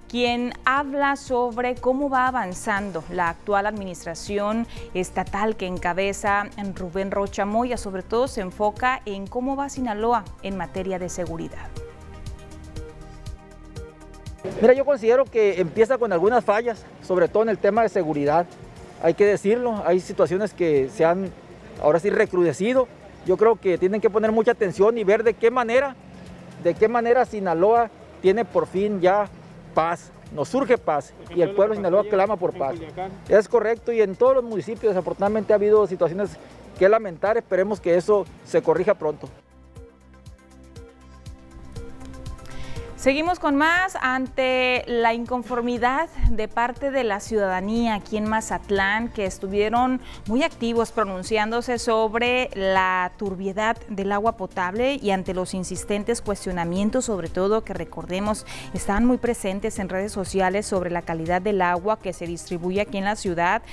quien 0.07 0.53
habla 0.63 1.17
sobre 1.17 1.75
cómo 1.75 2.09
va 2.09 2.27
avanzando 2.27 3.03
la 3.09 3.29
actual 3.29 3.65
administración 3.65 4.67
estatal 4.93 5.57
que 5.57 5.65
encabeza 5.67 6.45
Rubén 6.75 7.11
Rocha 7.11 7.45
Moya. 7.45 7.75
Sobre 7.75 8.03
todo 8.03 8.29
se 8.29 8.39
enfoca 8.39 9.01
en 9.05 9.27
cómo 9.27 9.57
va 9.57 9.67
Sinaloa 9.67 10.23
en 10.41 10.55
materia 10.55 10.97
de 10.97 11.09
seguridad. 11.09 11.67
Mira, 14.61 14.73
yo 14.73 14.85
considero 14.85 15.25
que 15.25 15.59
empieza 15.59 15.97
con 15.97 16.13
algunas 16.13 16.45
fallas, 16.45 16.85
sobre 17.01 17.27
todo 17.27 17.43
en 17.43 17.49
el 17.49 17.57
tema 17.57 17.81
de 17.81 17.89
seguridad. 17.89 18.45
Hay 19.01 19.13
que 19.15 19.25
decirlo, 19.25 19.83
hay 19.85 19.99
situaciones 19.99 20.53
que 20.53 20.89
se 20.89 21.03
han 21.03 21.31
ahora 21.81 21.99
sí 21.99 22.09
recrudecido. 22.09 22.87
Yo 23.25 23.37
creo 23.37 23.55
que 23.55 23.77
tienen 23.77 24.01
que 24.01 24.09
poner 24.09 24.31
mucha 24.31 24.51
atención 24.51 24.97
y 24.97 25.03
ver 25.03 25.23
de 25.23 25.33
qué 25.33 25.49
manera, 25.49 25.95
de 26.63 26.73
qué 26.73 26.87
manera 26.87 27.25
Sinaloa 27.25 27.89
tiene 28.21 28.45
por 28.45 28.67
fin 28.67 28.99
ya 29.01 29.29
paz, 29.73 30.11
nos 30.33 30.49
surge 30.49 30.77
paz 30.77 31.13
y 31.35 31.41
el 31.41 31.51
pueblo 31.51 31.73
de 31.73 31.77
Sinaloa 31.77 32.03
clama 32.09 32.37
por 32.37 32.57
paz. 32.57 32.75
Es 33.29 33.47
correcto 33.47 33.91
y 33.91 34.01
en 34.01 34.15
todos 34.15 34.35
los 34.35 34.43
municipios 34.43 34.93
desafortunadamente 34.93 35.53
ha 35.53 35.55
habido 35.55 35.87
situaciones 35.87 36.37
que 36.77 36.89
lamentar, 36.89 37.37
esperemos 37.37 37.79
que 37.79 37.95
eso 37.95 38.25
se 38.45 38.61
corrija 38.61 38.93
pronto. 38.95 39.29
Seguimos 43.03 43.37
con 43.37 43.57
más 43.57 43.97
ante 43.99 44.85
la 44.87 45.13
inconformidad 45.13 46.07
de 46.29 46.47
parte 46.47 46.89
de 46.89 47.03
la 47.03 47.19
ciudadanía 47.19 47.95
aquí 47.95 48.15
en 48.15 48.29
Mazatlán, 48.29 49.09
que 49.09 49.25
estuvieron 49.25 49.99
muy 50.25 50.41
activos 50.41 50.93
pronunciándose 50.93 51.79
sobre 51.79 52.49
la 52.55 53.11
turbiedad 53.17 53.75
del 53.89 54.13
agua 54.13 54.37
potable 54.37 55.01
y 55.03 55.11
ante 55.11 55.33
los 55.33 55.53
insistentes 55.53 56.21
cuestionamientos, 56.21 57.03
sobre 57.03 57.27
todo 57.27 57.65
que 57.65 57.73
recordemos, 57.73 58.45
estaban 58.73 59.03
muy 59.03 59.17
presentes 59.17 59.79
en 59.79 59.89
redes 59.89 60.13
sociales 60.13 60.65
sobre 60.65 60.89
la 60.89 61.01
calidad 61.01 61.41
del 61.41 61.61
agua 61.61 61.99
que 61.99 62.13
se 62.13 62.25
distribuye 62.25 62.79
aquí 62.79 62.99
en 62.99 63.03
la 63.03 63.17
ciudad. 63.17 63.63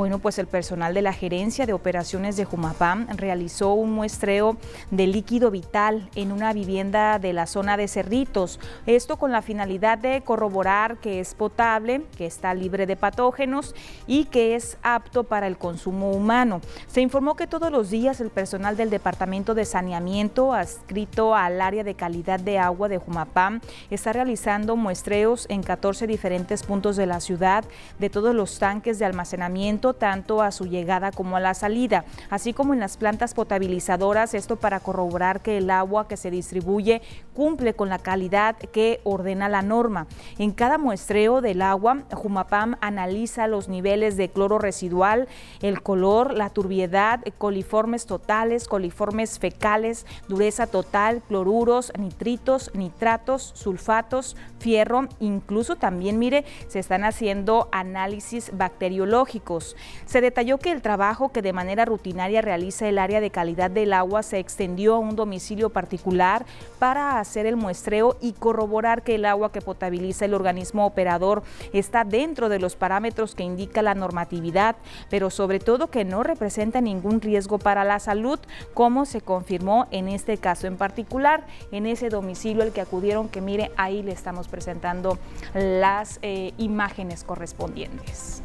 Bueno, 0.00 0.18
pues 0.18 0.38
el 0.38 0.46
personal 0.46 0.94
de 0.94 1.02
la 1.02 1.12
Gerencia 1.12 1.66
de 1.66 1.74
Operaciones 1.74 2.34
de 2.38 2.46
Jumapam 2.46 3.06
realizó 3.18 3.74
un 3.74 3.92
muestreo 3.92 4.56
de 4.90 5.06
líquido 5.06 5.50
vital 5.50 6.08
en 6.14 6.32
una 6.32 6.54
vivienda 6.54 7.18
de 7.18 7.34
la 7.34 7.46
zona 7.46 7.76
de 7.76 7.86
Cerritos. 7.86 8.60
Esto 8.86 9.18
con 9.18 9.30
la 9.30 9.42
finalidad 9.42 9.98
de 9.98 10.22
corroborar 10.22 10.96
que 10.96 11.20
es 11.20 11.34
potable, 11.34 12.06
que 12.16 12.24
está 12.24 12.54
libre 12.54 12.86
de 12.86 12.96
patógenos 12.96 13.74
y 14.06 14.24
que 14.24 14.54
es 14.54 14.78
apto 14.82 15.24
para 15.24 15.46
el 15.46 15.58
consumo 15.58 16.12
humano. 16.12 16.62
Se 16.86 17.02
informó 17.02 17.36
que 17.36 17.46
todos 17.46 17.70
los 17.70 17.90
días 17.90 18.22
el 18.22 18.30
personal 18.30 18.78
del 18.78 18.88
Departamento 18.88 19.52
de 19.52 19.66
Saneamiento, 19.66 20.54
adscrito 20.54 21.34
al 21.34 21.60
área 21.60 21.84
de 21.84 21.94
calidad 21.94 22.40
de 22.40 22.58
agua 22.58 22.88
de 22.88 22.96
Jumapam, 22.96 23.60
está 23.90 24.14
realizando 24.14 24.76
muestreos 24.76 25.44
en 25.50 25.62
14 25.62 26.06
diferentes 26.06 26.62
puntos 26.62 26.96
de 26.96 27.04
la 27.04 27.20
ciudad 27.20 27.66
de 27.98 28.08
todos 28.08 28.34
los 28.34 28.58
tanques 28.58 28.98
de 28.98 29.04
almacenamiento 29.04 29.89
tanto 29.94 30.42
a 30.42 30.50
su 30.50 30.66
llegada 30.66 31.12
como 31.12 31.36
a 31.36 31.40
la 31.40 31.54
salida, 31.54 32.04
así 32.30 32.52
como 32.52 32.74
en 32.74 32.80
las 32.80 32.96
plantas 32.96 33.34
potabilizadoras, 33.34 34.34
esto 34.34 34.56
para 34.56 34.80
corroborar 34.80 35.40
que 35.40 35.58
el 35.58 35.70
agua 35.70 36.08
que 36.08 36.16
se 36.16 36.30
distribuye 36.30 37.02
cumple 37.34 37.74
con 37.74 37.88
la 37.88 37.98
calidad 37.98 38.56
que 38.56 39.00
ordena 39.04 39.48
la 39.48 39.62
norma. 39.62 40.06
En 40.38 40.52
cada 40.52 40.78
muestreo 40.78 41.40
del 41.40 41.62
agua, 41.62 42.04
Jumapam 42.12 42.76
analiza 42.80 43.46
los 43.46 43.68
niveles 43.68 44.16
de 44.16 44.28
cloro 44.28 44.58
residual, 44.58 45.28
el 45.62 45.82
color, 45.82 46.34
la 46.34 46.50
turbiedad, 46.50 47.20
coliformes 47.38 48.06
totales, 48.06 48.68
coliformes 48.68 49.38
fecales, 49.38 50.06
dureza 50.28 50.66
total, 50.66 51.22
cloruros, 51.26 51.92
nitritos, 51.98 52.70
nitratos, 52.74 53.52
sulfatos, 53.54 54.36
fierro, 54.60 55.08
incluso 55.18 55.76
también, 55.76 56.18
mire, 56.18 56.44
se 56.68 56.78
están 56.78 57.04
haciendo 57.04 57.68
análisis 57.72 58.56
bacteriológicos. 58.56 59.76
Se 60.06 60.20
detalló 60.20 60.58
que 60.58 60.70
el 60.70 60.82
trabajo 60.82 61.32
que 61.32 61.42
de 61.42 61.52
manera 61.52 61.84
rutinaria 61.84 62.42
realiza 62.42 62.88
el 62.88 62.98
área 62.98 63.20
de 63.20 63.30
calidad 63.30 63.70
del 63.70 63.92
agua 63.92 64.22
se 64.22 64.38
extendió 64.38 64.94
a 64.94 64.98
un 64.98 65.16
domicilio 65.16 65.70
particular 65.70 66.44
para 66.78 67.18
hacer 67.18 67.46
el 67.46 67.56
muestreo 67.56 68.16
y 68.20 68.32
corroborar 68.32 69.02
que 69.02 69.16
el 69.16 69.24
agua 69.24 69.50
que 69.52 69.60
potabiliza 69.60 70.24
el 70.24 70.34
organismo 70.34 70.86
operador 70.86 71.42
está 71.72 72.04
dentro 72.04 72.48
de 72.48 72.58
los 72.58 72.76
parámetros 72.76 73.34
que 73.34 73.42
indica 73.42 73.82
la 73.82 73.94
normatividad, 73.94 74.76
pero 75.08 75.30
sobre 75.30 75.58
todo 75.58 75.90
que 75.90 76.04
no 76.04 76.22
representa 76.22 76.80
ningún 76.80 77.20
riesgo 77.20 77.58
para 77.58 77.84
la 77.84 77.98
salud, 77.98 78.38
como 78.74 79.06
se 79.06 79.20
confirmó 79.20 79.86
en 79.90 80.08
este 80.08 80.36
caso 80.36 80.66
en 80.66 80.76
particular, 80.76 81.46
en 81.72 81.86
ese 81.86 82.08
domicilio 82.08 82.62
al 82.62 82.72
que 82.72 82.80
acudieron, 82.80 83.28
que 83.28 83.40
mire, 83.40 83.70
ahí 83.76 84.02
le 84.02 84.12
estamos 84.12 84.48
presentando 84.50 85.18
las 85.54 86.18
eh, 86.22 86.52
imágenes 86.58 87.24
correspondientes. 87.24 88.42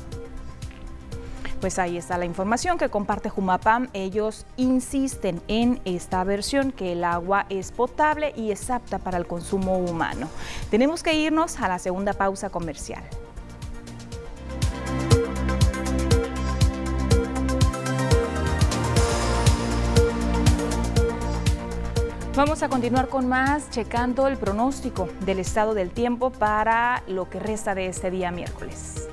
Pues 1.61 1.79
ahí 1.79 1.97
está 1.97 2.17
la 2.17 2.25
información 2.25 2.77
que 2.77 2.89
comparte 2.89 3.29
Jumapam. 3.29 3.89
Ellos 3.93 4.45
insisten 4.55 5.41
en 5.47 5.81
esta 5.85 6.23
versión 6.23 6.71
que 6.71 6.91
el 6.91 7.03
agua 7.03 7.45
es 7.49 7.71
potable 7.71 8.33
y 8.35 8.51
es 8.51 8.69
apta 8.69 8.99
para 8.99 9.17
el 9.17 9.25
consumo 9.25 9.77
humano. 9.77 10.29
Tenemos 10.69 11.01
que 11.01 11.13
irnos 11.15 11.59
a 11.59 11.67
la 11.67 11.79
segunda 11.79 12.13
pausa 12.13 12.49
comercial. 12.49 13.03
Vamos 22.35 22.63
a 22.63 22.67
continuar 22.67 23.07
con 23.07 23.29
más, 23.29 23.69
checando 23.69 24.27
el 24.27 24.35
pronóstico 24.35 25.07
del 25.21 25.39
estado 25.39 25.73
del 25.73 25.91
tiempo 25.91 26.31
para 26.31 27.01
lo 27.07 27.29
que 27.29 27.39
resta 27.39 27.73
de 27.73 27.87
este 27.87 28.11
día 28.11 28.29
miércoles. 28.29 29.07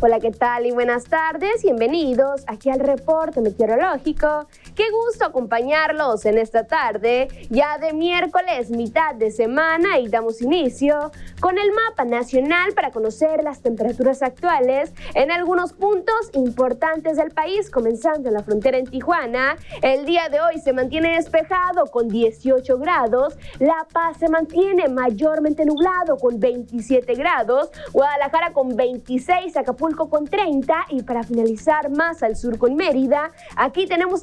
Hola, 0.00 0.18
¿qué 0.18 0.30
tal 0.30 0.64
y 0.64 0.72
buenas 0.72 1.04
tardes? 1.04 1.62
Bienvenidos 1.62 2.42
aquí 2.46 2.70
al 2.70 2.80
reporte 2.80 3.42
meteorológico 3.42 4.48
Qué 4.82 4.90
gusto 4.90 5.24
acompañarlos 5.24 6.24
en 6.24 6.38
esta 6.38 6.64
tarde, 6.64 7.28
ya 7.50 7.78
de 7.78 7.92
miércoles, 7.92 8.68
mitad 8.70 9.14
de 9.14 9.30
semana, 9.30 10.00
y 10.00 10.08
damos 10.08 10.42
inicio 10.42 11.12
con 11.38 11.56
el 11.56 11.70
mapa 11.70 12.04
nacional 12.04 12.72
para 12.74 12.90
conocer 12.90 13.44
las 13.44 13.60
temperaturas 13.60 14.22
actuales 14.22 14.92
en 15.14 15.30
algunos 15.30 15.72
puntos 15.72 16.30
importantes 16.32 17.16
del 17.16 17.30
país, 17.30 17.70
comenzando 17.70 18.26
en 18.28 18.34
la 18.34 18.42
frontera 18.42 18.76
en 18.76 18.88
Tijuana. 18.88 19.56
El 19.82 20.04
día 20.04 20.28
de 20.28 20.40
hoy 20.40 20.58
se 20.58 20.72
mantiene 20.72 21.14
despejado 21.14 21.86
con 21.86 22.08
18 22.08 22.76
grados, 22.78 23.38
La 23.60 23.86
Paz 23.92 24.16
se 24.18 24.28
mantiene 24.28 24.88
mayormente 24.88 25.64
nublado 25.64 26.16
con 26.16 26.40
27 26.40 27.14
grados, 27.14 27.70
Guadalajara 27.92 28.52
con 28.52 28.74
26, 28.74 29.56
Acapulco 29.56 30.10
con 30.10 30.26
30 30.26 30.86
y 30.88 31.04
para 31.04 31.22
finalizar 31.22 31.88
más 31.88 32.24
al 32.24 32.34
sur 32.34 32.58
con 32.58 32.74
Mérida, 32.74 33.30
aquí 33.54 33.86
tenemos 33.86 34.22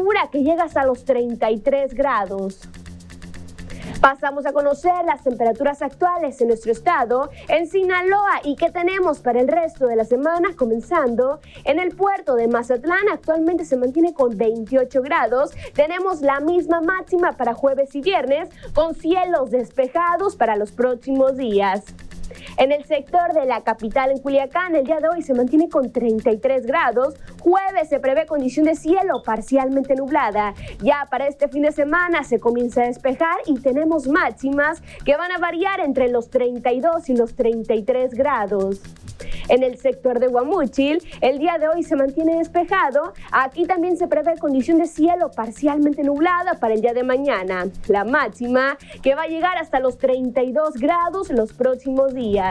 temperatura 0.00 0.30
que 0.30 0.42
llega 0.42 0.64
hasta 0.64 0.84
los 0.84 1.04
33 1.04 1.94
grados. 1.94 2.60
Pasamos 4.00 4.46
a 4.46 4.52
conocer 4.52 5.04
las 5.04 5.22
temperaturas 5.22 5.82
actuales 5.82 6.40
en 6.40 6.48
nuestro 6.48 6.72
estado, 6.72 7.28
en 7.48 7.66
Sinaloa 7.66 8.40
y 8.44 8.56
qué 8.56 8.70
tenemos 8.70 9.18
para 9.18 9.40
el 9.40 9.48
resto 9.48 9.86
de 9.86 9.96
la 9.96 10.04
semana, 10.04 10.56
comenzando 10.56 11.40
en 11.64 11.78
el 11.78 11.94
puerto 11.94 12.34
de 12.34 12.48
Mazatlán, 12.48 13.10
actualmente 13.12 13.66
se 13.66 13.76
mantiene 13.76 14.14
con 14.14 14.38
28 14.38 15.02
grados, 15.02 15.50
tenemos 15.74 16.22
la 16.22 16.40
misma 16.40 16.80
máxima 16.80 17.32
para 17.32 17.52
jueves 17.52 17.94
y 17.94 18.00
viernes, 18.00 18.48
con 18.74 18.94
cielos 18.94 19.50
despejados 19.50 20.34
para 20.34 20.56
los 20.56 20.72
próximos 20.72 21.36
días. 21.36 21.84
En 22.60 22.72
el 22.72 22.84
sector 22.84 23.32
de 23.32 23.46
la 23.46 23.62
capital, 23.62 24.10
en 24.10 24.18
Culiacán, 24.18 24.74
el 24.74 24.84
día 24.84 25.00
de 25.00 25.08
hoy 25.08 25.22
se 25.22 25.32
mantiene 25.32 25.70
con 25.70 25.90
33 25.90 26.66
grados. 26.66 27.14
Jueves 27.40 27.88
se 27.88 28.00
prevé 28.00 28.26
condición 28.26 28.66
de 28.66 28.74
cielo 28.74 29.22
parcialmente 29.24 29.94
nublada. 29.94 30.52
Ya 30.82 31.08
para 31.10 31.26
este 31.26 31.48
fin 31.48 31.62
de 31.62 31.72
semana 31.72 32.22
se 32.22 32.38
comienza 32.38 32.82
a 32.82 32.86
despejar 32.88 33.38
y 33.46 33.58
tenemos 33.60 34.08
máximas 34.08 34.82
que 35.06 35.16
van 35.16 35.32
a 35.32 35.38
variar 35.38 35.80
entre 35.80 36.10
los 36.10 36.28
32 36.28 37.08
y 37.08 37.16
los 37.16 37.34
33 37.34 38.12
grados. 38.12 38.82
En 39.48 39.62
el 39.62 39.78
sector 39.78 40.20
de 40.20 40.28
Guamúchil, 40.28 41.02
el 41.20 41.38
día 41.38 41.58
de 41.58 41.68
hoy 41.68 41.82
se 41.82 41.96
mantiene 41.96 42.36
despejado. 42.36 43.14
Aquí 43.32 43.64
también 43.64 43.96
se 43.96 44.06
prevé 44.06 44.38
condición 44.38 44.78
de 44.78 44.86
cielo 44.86 45.30
parcialmente 45.30 46.04
nublada 46.04 46.54
para 46.60 46.74
el 46.74 46.80
día 46.80 46.92
de 46.92 47.02
mañana. 47.02 47.66
La 47.88 48.04
máxima 48.04 48.78
que 49.02 49.14
va 49.14 49.22
a 49.22 49.26
llegar 49.26 49.58
hasta 49.58 49.80
los 49.80 49.98
32 49.98 50.74
grados 50.74 51.30
los 51.30 51.52
próximos 51.52 52.14
días. 52.14 52.49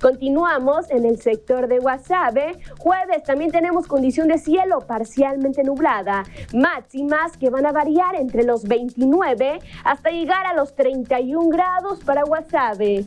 Continuamos 0.00 0.90
en 0.90 1.06
el 1.06 1.20
sector 1.20 1.68
de 1.68 1.78
Guasave. 1.78 2.58
Jueves 2.78 3.22
también 3.22 3.52
tenemos 3.52 3.86
condición 3.86 4.26
de 4.26 4.38
cielo 4.38 4.80
parcialmente 4.80 5.62
nublada. 5.62 6.24
Máximas 6.52 7.36
que 7.36 7.50
van 7.50 7.66
a 7.66 7.72
variar 7.72 8.16
entre 8.16 8.42
los 8.42 8.64
29 8.64 9.60
hasta 9.84 10.10
llegar 10.10 10.44
a 10.46 10.54
los 10.54 10.74
31 10.74 11.48
grados 11.50 12.00
para 12.00 12.24
Guasave. 12.24 13.06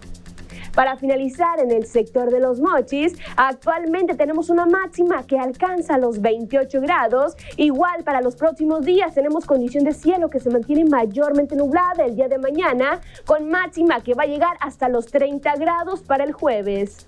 Para 0.75 0.98
finalizar, 0.98 1.60
en 1.60 1.72
el 1.72 1.86
sector 1.86 2.29
de 2.29 2.41
los 2.41 2.60
mochis, 2.60 3.17
actualmente 3.38 4.15
tenemos 4.15 4.50
una 4.50 4.65
máxima 4.65 5.25
que 5.25 5.39
alcanza 5.39 5.98
los 5.98 6.22
28 6.22 6.82
grados. 6.82 7.38
Igual 7.55 8.03
para 8.03 8.20
los 8.20 8.36
próximos 8.36 8.86
días 8.86 9.15
tenemos 9.15 9.46
condición 9.46 9.86
de 9.86 9.94
cielo 9.94 10.29
que 10.29 10.41
se 10.41 10.50
mantiene 10.50 10.84
mayormente 10.84 11.55
nublada 11.55 12.05
el 12.05 12.15
día 12.15 12.27
de 12.27 12.38
mañana, 12.38 13.00
con 13.25 13.50
máxima 13.50 14.01
que 14.01 14.13
va 14.13 14.24
a 14.24 14.27
llegar 14.27 14.58
hasta 14.60 14.89
los 14.89 15.05
30 15.05 15.55
grados 15.55 16.01
para 16.01 16.25
el 16.25 16.34
jueves. 16.34 17.08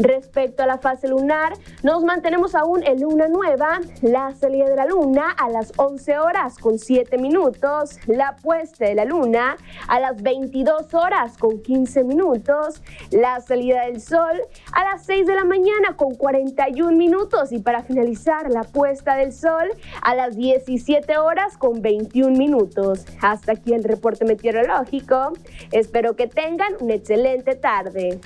Respecto 0.00 0.62
a 0.62 0.66
la 0.66 0.78
fase 0.78 1.08
lunar, 1.08 1.52
nos 1.82 2.02
mantenemos 2.04 2.54
aún 2.54 2.82
en 2.86 3.02
luna 3.02 3.28
nueva, 3.28 3.80
la 4.00 4.34
salida 4.34 4.64
de 4.64 4.74
la 4.74 4.86
luna 4.86 5.30
a 5.30 5.50
las 5.50 5.74
11 5.76 6.18
horas 6.18 6.56
con 6.56 6.78
7 6.78 7.18
minutos, 7.18 7.98
la 8.06 8.36
puesta 8.36 8.86
de 8.86 8.94
la 8.94 9.04
luna 9.04 9.58
a 9.88 10.00
las 10.00 10.22
22 10.22 10.94
horas 10.94 11.36
con 11.36 11.60
15 11.60 12.04
minutos, 12.04 12.82
la 13.10 13.40
salida 13.40 13.84
del 13.84 14.00
sol 14.00 14.40
a 14.72 14.84
las 14.84 15.04
6 15.04 15.26
de 15.26 15.34
la 15.34 15.44
mañana 15.44 15.96
con 15.96 16.14
41 16.14 16.96
minutos 16.96 17.52
y 17.52 17.58
para 17.58 17.82
finalizar 17.82 18.50
la 18.50 18.62
puesta 18.62 19.16
del 19.16 19.34
sol 19.34 19.68
a 20.00 20.14
las 20.14 20.34
17 20.34 21.18
horas 21.18 21.58
con 21.58 21.82
21 21.82 22.38
minutos. 22.38 23.04
Hasta 23.20 23.52
aquí 23.52 23.74
el 23.74 23.84
reporte 23.84 24.24
meteorológico. 24.24 25.34
Espero 25.72 26.16
que 26.16 26.26
tengan 26.26 26.72
una 26.80 26.94
excelente 26.94 27.54
tarde. 27.54 28.18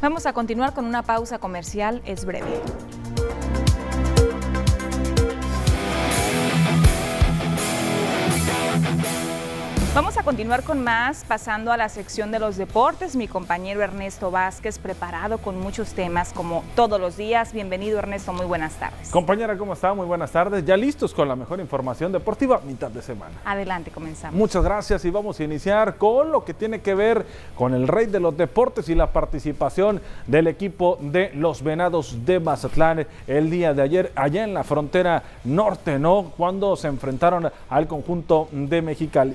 Vamos 0.00 0.24
a 0.24 0.32
continuar 0.32 0.72
con 0.72 0.86
una 0.86 1.02
pausa 1.02 1.38
comercial, 1.38 2.00
es 2.06 2.24
breve. 2.24 2.48
Vamos 9.92 10.16
a 10.16 10.22
continuar 10.22 10.62
con 10.62 10.84
más, 10.84 11.24
pasando 11.26 11.72
a 11.72 11.76
la 11.76 11.88
sección 11.88 12.30
de 12.30 12.38
los 12.38 12.56
deportes. 12.56 13.16
Mi 13.16 13.26
compañero 13.26 13.82
Ernesto 13.82 14.30
Vázquez, 14.30 14.78
preparado 14.78 15.38
con 15.38 15.58
muchos 15.58 15.94
temas 15.94 16.32
como 16.32 16.62
todos 16.76 17.00
los 17.00 17.16
días. 17.16 17.52
Bienvenido 17.52 17.98
Ernesto, 17.98 18.32
muy 18.32 18.46
buenas 18.46 18.74
tardes. 18.74 19.10
Compañera, 19.10 19.58
¿cómo 19.58 19.72
está? 19.72 19.92
Muy 19.92 20.06
buenas 20.06 20.30
tardes. 20.30 20.64
Ya 20.64 20.76
listos 20.76 21.12
con 21.12 21.26
la 21.26 21.34
mejor 21.34 21.58
información 21.58 22.12
deportiva, 22.12 22.60
mitad 22.64 22.88
de 22.88 23.02
semana. 23.02 23.34
Adelante, 23.44 23.90
comenzamos. 23.90 24.38
Muchas 24.38 24.62
gracias 24.62 25.04
y 25.04 25.10
vamos 25.10 25.40
a 25.40 25.42
iniciar 25.42 25.96
con 25.96 26.30
lo 26.30 26.44
que 26.44 26.54
tiene 26.54 26.80
que 26.82 26.94
ver 26.94 27.26
con 27.56 27.74
el 27.74 27.88
rey 27.88 28.06
de 28.06 28.20
los 28.20 28.36
deportes 28.36 28.88
y 28.90 28.94
la 28.94 29.12
participación 29.12 30.00
del 30.28 30.46
equipo 30.46 30.98
de 31.00 31.32
los 31.34 31.64
Venados 31.64 32.24
de 32.24 32.38
Mazatlán 32.38 33.08
el 33.26 33.50
día 33.50 33.74
de 33.74 33.82
ayer, 33.82 34.12
allá 34.14 34.44
en 34.44 34.54
la 34.54 34.62
frontera 34.62 35.24
norte, 35.42 35.98
¿no? 35.98 36.32
Cuando 36.36 36.76
se 36.76 36.86
enfrentaron 36.86 37.50
al 37.68 37.88
conjunto 37.88 38.48
de 38.52 38.82
Mexicali. 38.82 39.34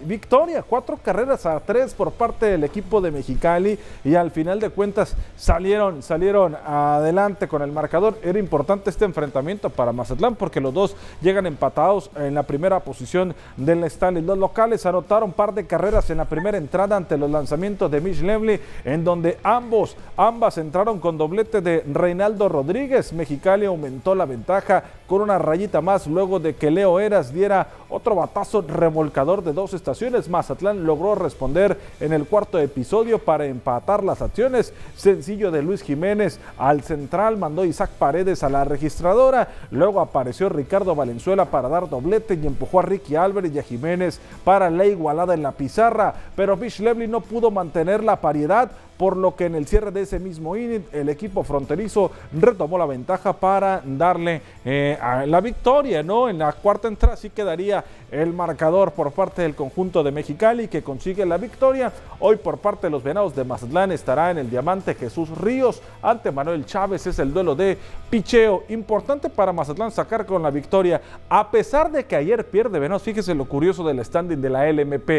Cuatro 0.70 0.98
carreras 1.02 1.46
a 1.46 1.60
tres 1.60 1.94
por 1.96 2.12
parte 2.12 2.46
del 2.46 2.64
equipo 2.64 3.02
de 3.02 3.10
Mexicali 3.10 3.80
y 4.04 4.14
al 4.14 4.30
final 4.30 4.60
de 4.60 4.70
cuentas 4.70 5.16
salieron, 5.36 6.04
salieron 6.04 6.56
adelante 6.56 7.48
con 7.48 7.64
el 7.64 7.72
marcador. 7.72 8.20
Era 8.22 8.38
importante 8.38 8.92
este 8.92 9.06
enfrentamiento 9.06 9.72
para 9.72 9.92
Mazatlán 9.92 10.36
porque 10.36 10.62
los 10.62 10.74
dos 10.74 10.96
llegan 11.22 11.48
empatados 11.48 12.12
en 12.16 12.36
la 12.36 12.44
primera 12.44 12.80
posición 12.80 13.34
del 13.58 13.84
Stanley. 13.86 14.22
Los 14.22 14.38
locales 14.38 14.86
anotaron 14.86 15.30
un 15.30 15.34
par 15.34 15.54
de 15.54 15.66
carreras 15.66 16.10
en 16.12 16.18
la 16.18 16.26
primera 16.26 16.58
entrada 16.58 16.96
ante 16.96 17.18
los 17.18 17.32
lanzamientos 17.32 17.90
de 17.90 18.00
Mitch 18.00 18.22
Lemley, 18.22 18.60
en 18.84 19.04
donde 19.04 19.40
ambos, 19.42 19.98
ambas 20.16 20.60
entraron 20.60 21.00
con 21.00 21.18
doblete 21.18 21.62
de 21.62 21.84
Reinaldo 21.92 22.50
Rodríguez. 22.50 23.14
Mexicali 23.14 23.66
aumentó 23.66 24.14
la 24.14 24.26
ventaja 24.26 24.84
con 25.08 25.22
una 25.22 25.38
rayita 25.38 25.82
más 25.82 26.08
luego 26.08 26.40
de 26.40 26.56
que 26.56 26.72
Leo 26.72 27.00
Eras 27.00 27.34
diera 27.34 27.68
otro 27.90 28.16
batazo 28.16 28.62
remolcador 28.62 29.44
de 29.44 29.54
dos 29.54 29.74
estaciones. 29.74 30.30
Mazatlán 30.30 30.86
logró 30.86 31.16
responder 31.16 31.80
en 32.00 32.14
el 32.14 32.26
cuarto 32.26 32.60
episodio 32.60 33.20
para 33.20 33.46
empatar 33.46 34.04
las 34.04 34.22
acciones. 34.22 34.74
Sencillo 34.96 35.52
de 35.52 35.62
Luis 35.62 35.82
Jiménez 35.82 36.40
al 36.58 36.82
central, 36.82 37.38
mandó 37.38 37.66
Isaac 37.66 37.92
Paredes 38.00 38.44
a 38.44 38.50
la 38.50 38.64
registradora. 38.64 39.50
Luego 39.72 40.00
apareció 40.02 40.50
Ricardo 40.50 40.96
Valenzuela 40.96 41.46
para 41.46 41.70
dar 41.70 41.90
doblete 41.90 42.36
y 42.36 42.48
empujó 42.48 42.80
a 42.80 42.84
Ricky 42.84 43.16
Álvarez 43.16 43.54
y 43.54 43.60
a 43.60 43.64
Jiménez 43.64 44.20
para 44.44 44.70
la 44.70 44.86
igualada 44.86 45.34
en 45.34 45.44
la 45.44 45.52
pizarra. 45.52 46.14
Pero 46.36 46.58
Bish 46.58 46.80
Levely 46.80 47.08
no 47.08 47.22
pudo 47.22 47.52
mantener 47.52 48.04
la 48.04 48.22
paridad 48.22 48.72
por 48.98 49.18
lo 49.18 49.36
que 49.36 49.46
en 49.46 49.56
el 49.56 49.68
cierre 49.68 49.92
de 49.92 50.02
ese 50.02 50.20
mismo 50.20 50.56
inning 50.56 50.86
el 50.92 51.10
equipo 51.10 51.44
fronterizo 51.44 52.12
retomó 52.34 52.78
la 52.78 52.86
ventaja 52.86 53.34
para 53.34 53.82
darle 53.84 54.42
eh, 54.64 54.98
la 55.26 55.42
victoria, 55.42 56.04
¿no? 56.04 56.30
En 56.30 56.38
la 56.38 56.52
cuarta 56.54 56.88
entrada 56.88 57.18
sí 57.18 57.30
quedaría 57.30 57.84
el 58.12 58.34
marcador 58.34 58.92
por 58.92 59.12
parte 59.12 59.42
del 59.42 59.56
conjunto 59.56 60.04
de 60.04 60.12
Mexicali 60.12 60.68
que 60.68 60.84
consigue 60.84 61.26
la 61.26 61.38
victoria. 61.38 61.92
Hoy 62.20 62.38
por 62.38 62.58
parte 62.58 62.88
de 62.88 62.92
los 62.92 63.04
Venados 63.04 63.36
de 63.36 63.44
Mazatlán 63.44 63.92
estará 63.92 64.32
en 64.32 64.38
el 64.38 64.50
diamante 64.50 64.94
Jesús 64.94 65.30
Ríos 65.38 65.82
ante 66.02 66.32
Manuel 66.32 66.66
Chávez. 66.66 67.06
Es 67.08 67.20
el 67.20 67.34
duelo 67.34 67.56
de 67.56 67.78
picheo. 68.10 68.64
Importante 68.70 69.30
para 69.30 69.52
Mazatlán 69.52 69.92
sacar 69.92 70.26
con 70.26 70.42
la 70.42 70.50
victoria. 70.50 71.02
A 71.30 71.52
pesar 71.52 71.92
de 71.92 72.06
que 72.06 72.16
ayer 72.16 72.46
pierde 72.46 72.80
Venados, 72.80 73.04
fíjese 73.04 73.36
lo 73.36 73.46
curioso 73.46 73.84
del 73.86 74.04
standing 74.04 74.42
de 74.42 74.50
la 74.50 74.72
LMP. 74.72 75.10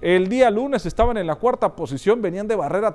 El 0.00 0.28
día 0.28 0.50
lunes 0.50 0.86
estaban 0.86 1.16
en 1.16 1.26
la 1.26 1.34
cuarta 1.34 1.74
posición, 1.74 2.22
venían 2.22 2.48
de 2.48 2.56
barrera 2.56 2.94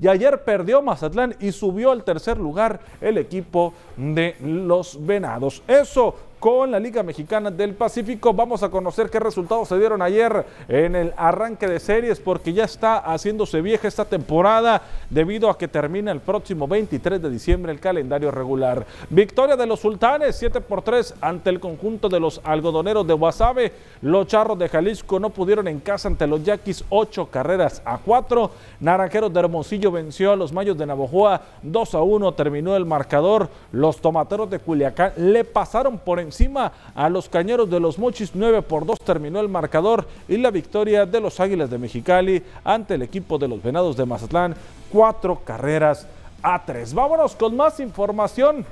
y 0.00 0.08
ayer 0.08 0.44
perdió 0.44 0.82
Mazatlán 0.82 1.34
y 1.40 1.52
subió 1.52 1.90
al 1.90 2.04
tercer 2.04 2.38
lugar 2.38 2.80
el 3.00 3.18
equipo 3.18 3.74
de 3.96 4.36
los 4.40 5.04
Venados. 5.04 5.62
Eso 5.66 6.14
con 6.42 6.72
la 6.72 6.80
Liga 6.80 7.04
Mexicana 7.04 7.52
del 7.52 7.72
Pacífico. 7.74 8.34
Vamos 8.34 8.64
a 8.64 8.68
conocer 8.68 9.08
qué 9.08 9.20
resultados 9.20 9.68
se 9.68 9.78
dieron 9.78 10.02
ayer 10.02 10.44
en 10.66 10.96
el 10.96 11.14
arranque 11.16 11.68
de 11.68 11.78
series 11.78 12.18
porque 12.18 12.52
ya 12.52 12.64
está 12.64 12.98
haciéndose 12.98 13.60
vieja 13.60 13.86
esta 13.86 14.04
temporada 14.04 14.82
debido 15.08 15.48
a 15.48 15.56
que 15.56 15.68
termina 15.68 16.10
el 16.10 16.18
próximo 16.18 16.66
23 16.66 17.22
de 17.22 17.30
diciembre 17.30 17.70
el 17.70 17.78
calendario 17.78 18.32
regular. 18.32 18.84
Victoria 19.08 19.54
de 19.56 19.68
los 19.68 19.78
Sultanes 19.78 20.34
7 20.34 20.60
por 20.62 20.82
3 20.82 21.14
ante 21.20 21.48
el 21.48 21.60
conjunto 21.60 22.08
de 22.08 22.18
los 22.18 22.40
algodoneros 22.42 23.06
de 23.06 23.14
Guasave. 23.14 23.72
Los 24.00 24.26
Charros 24.26 24.58
de 24.58 24.68
Jalisco 24.68 25.20
no 25.20 25.30
pudieron 25.30 25.68
en 25.68 25.78
casa 25.78 26.08
ante 26.08 26.26
los 26.26 26.42
Yaquis 26.42 26.84
8 26.88 27.28
carreras 27.30 27.82
a 27.84 27.98
4. 27.98 28.50
Naranjeros 28.80 29.32
de 29.32 29.38
Hermosillo 29.38 29.92
venció 29.92 30.32
a 30.32 30.36
los 30.36 30.52
Mayos 30.52 30.76
de 30.76 30.86
Navojoa 30.86 31.40
2 31.62 31.94
a 31.94 32.02
1 32.02 32.32
terminó 32.32 32.74
el 32.74 32.84
marcador. 32.84 33.48
Los 33.70 33.98
Tomateros 33.98 34.50
de 34.50 34.58
Culiacán 34.58 35.12
le 35.16 35.44
pasaron 35.44 35.98
por 35.98 36.18
encima 36.18 36.31
encima 36.32 36.72
a 36.94 37.10
los 37.10 37.28
Cañeros 37.28 37.68
de 37.68 37.78
los 37.78 37.98
Mochis. 37.98 38.30
9 38.34 38.62
por 38.62 38.86
2 38.86 38.98
terminó 39.00 39.38
el 39.40 39.48
marcador 39.48 40.08
y 40.28 40.38
la 40.38 40.50
victoria 40.50 41.04
de 41.04 41.20
los 41.20 41.38
Águilas 41.38 41.70
de 41.70 41.78
Mexicali 41.78 42.42
ante 42.64 42.94
el 42.94 43.02
equipo 43.02 43.38
de 43.38 43.48
los 43.48 43.62
Venados 43.62 43.96
de 43.96 44.06
Mazatlán. 44.06 44.54
Cuatro 44.90 45.40
carreras 45.44 46.06
a 46.42 46.64
tres. 46.64 46.94
Vámonos 46.94 47.36
con 47.36 47.54
más 47.54 47.78
información 47.80 48.64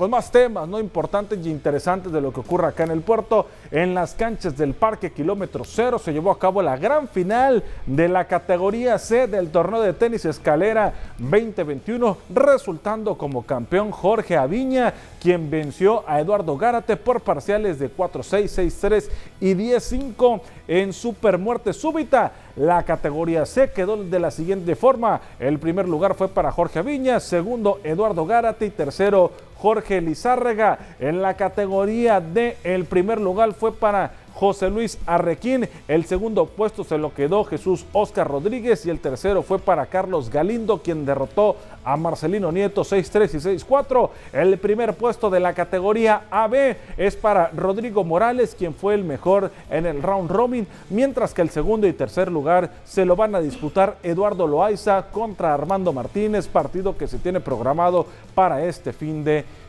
pues 0.00 0.10
más 0.10 0.32
temas 0.32 0.66
no 0.66 0.80
importantes 0.80 1.38
y 1.44 1.50
interesantes 1.50 2.10
de 2.10 2.22
lo 2.22 2.32
que 2.32 2.40
ocurre 2.40 2.68
acá 2.68 2.84
en 2.84 2.90
el 2.90 3.02
puerto. 3.02 3.48
En 3.70 3.92
las 3.92 4.14
canchas 4.14 4.56
del 4.56 4.72
Parque 4.72 5.12
Kilómetro 5.12 5.62
Cero 5.62 5.98
se 5.98 6.14
llevó 6.14 6.30
a 6.30 6.38
cabo 6.38 6.62
la 6.62 6.78
gran 6.78 7.06
final 7.06 7.62
de 7.84 8.08
la 8.08 8.24
categoría 8.24 8.98
C 8.98 9.26
del 9.26 9.50
torneo 9.50 9.82
de 9.82 9.92
tenis 9.92 10.24
escalera 10.24 10.94
2021, 11.18 12.16
resultando 12.30 13.18
como 13.18 13.44
campeón 13.44 13.90
Jorge 13.90 14.38
Aviña, 14.38 14.94
quien 15.20 15.50
venció 15.50 16.02
a 16.08 16.18
Eduardo 16.18 16.56
Gárate 16.56 16.96
por 16.96 17.20
parciales 17.20 17.78
de 17.78 17.94
4-6, 17.94 18.70
6-3 18.80 19.10
y 19.38 19.52
10-5 19.52 20.40
en 20.66 20.94
super 20.94 21.36
muerte 21.36 21.74
súbita. 21.74 22.32
La 22.56 22.82
categoría 22.84 23.44
C 23.44 23.70
quedó 23.70 24.02
de 24.02 24.18
la 24.18 24.30
siguiente 24.30 24.74
forma. 24.76 25.20
El 25.38 25.58
primer 25.58 25.86
lugar 25.86 26.14
fue 26.14 26.28
para 26.28 26.50
Jorge 26.52 26.78
Aviña, 26.78 27.20
segundo 27.20 27.80
Eduardo 27.84 28.24
Gárate 28.24 28.64
y 28.64 28.70
tercero 28.70 29.30
Jorge 29.60 30.00
Lizárraga. 30.00 30.78
En 31.00 31.20
la 31.20 31.34
categoría 31.34 32.20
D, 32.20 32.56
el 32.64 32.86
primer 32.86 33.20
lugar 33.20 33.52
fue 33.52 33.74
para 33.74 34.12
José 34.34 34.70
Luis 34.70 34.98
Arrequín. 35.06 35.68
El 35.88 36.04
segundo 36.04 36.46
puesto 36.46 36.84
se 36.84 36.98
lo 36.98 37.14
quedó 37.14 37.44
Jesús 37.44 37.86
Oscar 37.92 38.28
Rodríguez 38.28 38.86
y 38.86 38.90
el 38.90 39.00
tercero 39.00 39.42
fue 39.42 39.58
para 39.58 39.86
Carlos 39.86 40.30
Galindo, 40.30 40.78
quien 40.78 41.04
derrotó 41.04 41.56
a 41.84 41.96
Marcelino 41.96 42.52
Nieto 42.52 42.82
6-3 42.82 43.34
y 43.34 43.64
6-4. 43.64 44.10
El 44.32 44.58
primer 44.58 44.94
puesto 44.94 45.30
de 45.30 45.40
la 45.40 45.54
categoría 45.54 46.22
AB 46.30 46.76
es 46.96 47.16
para 47.16 47.48
Rodrigo 47.48 48.04
Morales, 48.04 48.54
quien 48.58 48.74
fue 48.74 48.94
el 48.94 49.04
mejor 49.04 49.50
en 49.70 49.86
el 49.86 50.02
round 50.02 50.30
robin, 50.30 50.66
mientras 50.88 51.34
que 51.34 51.42
el 51.42 51.50
segundo 51.50 51.86
y 51.86 51.92
tercer 51.92 52.30
lugar 52.30 52.70
se 52.84 53.04
lo 53.04 53.16
van 53.16 53.34
a 53.34 53.40
disputar 53.40 53.98
Eduardo 54.02 54.46
Loaiza 54.46 55.06
contra 55.10 55.54
Armando 55.54 55.92
Martínez, 55.92 56.48
partido 56.48 56.96
que 56.96 57.08
se 57.08 57.18
tiene 57.18 57.40
programado 57.40 58.06
para 58.34 58.64
este 58.64 58.92
fin 58.92 59.24
de 59.24 59.44
semana. 59.44 59.59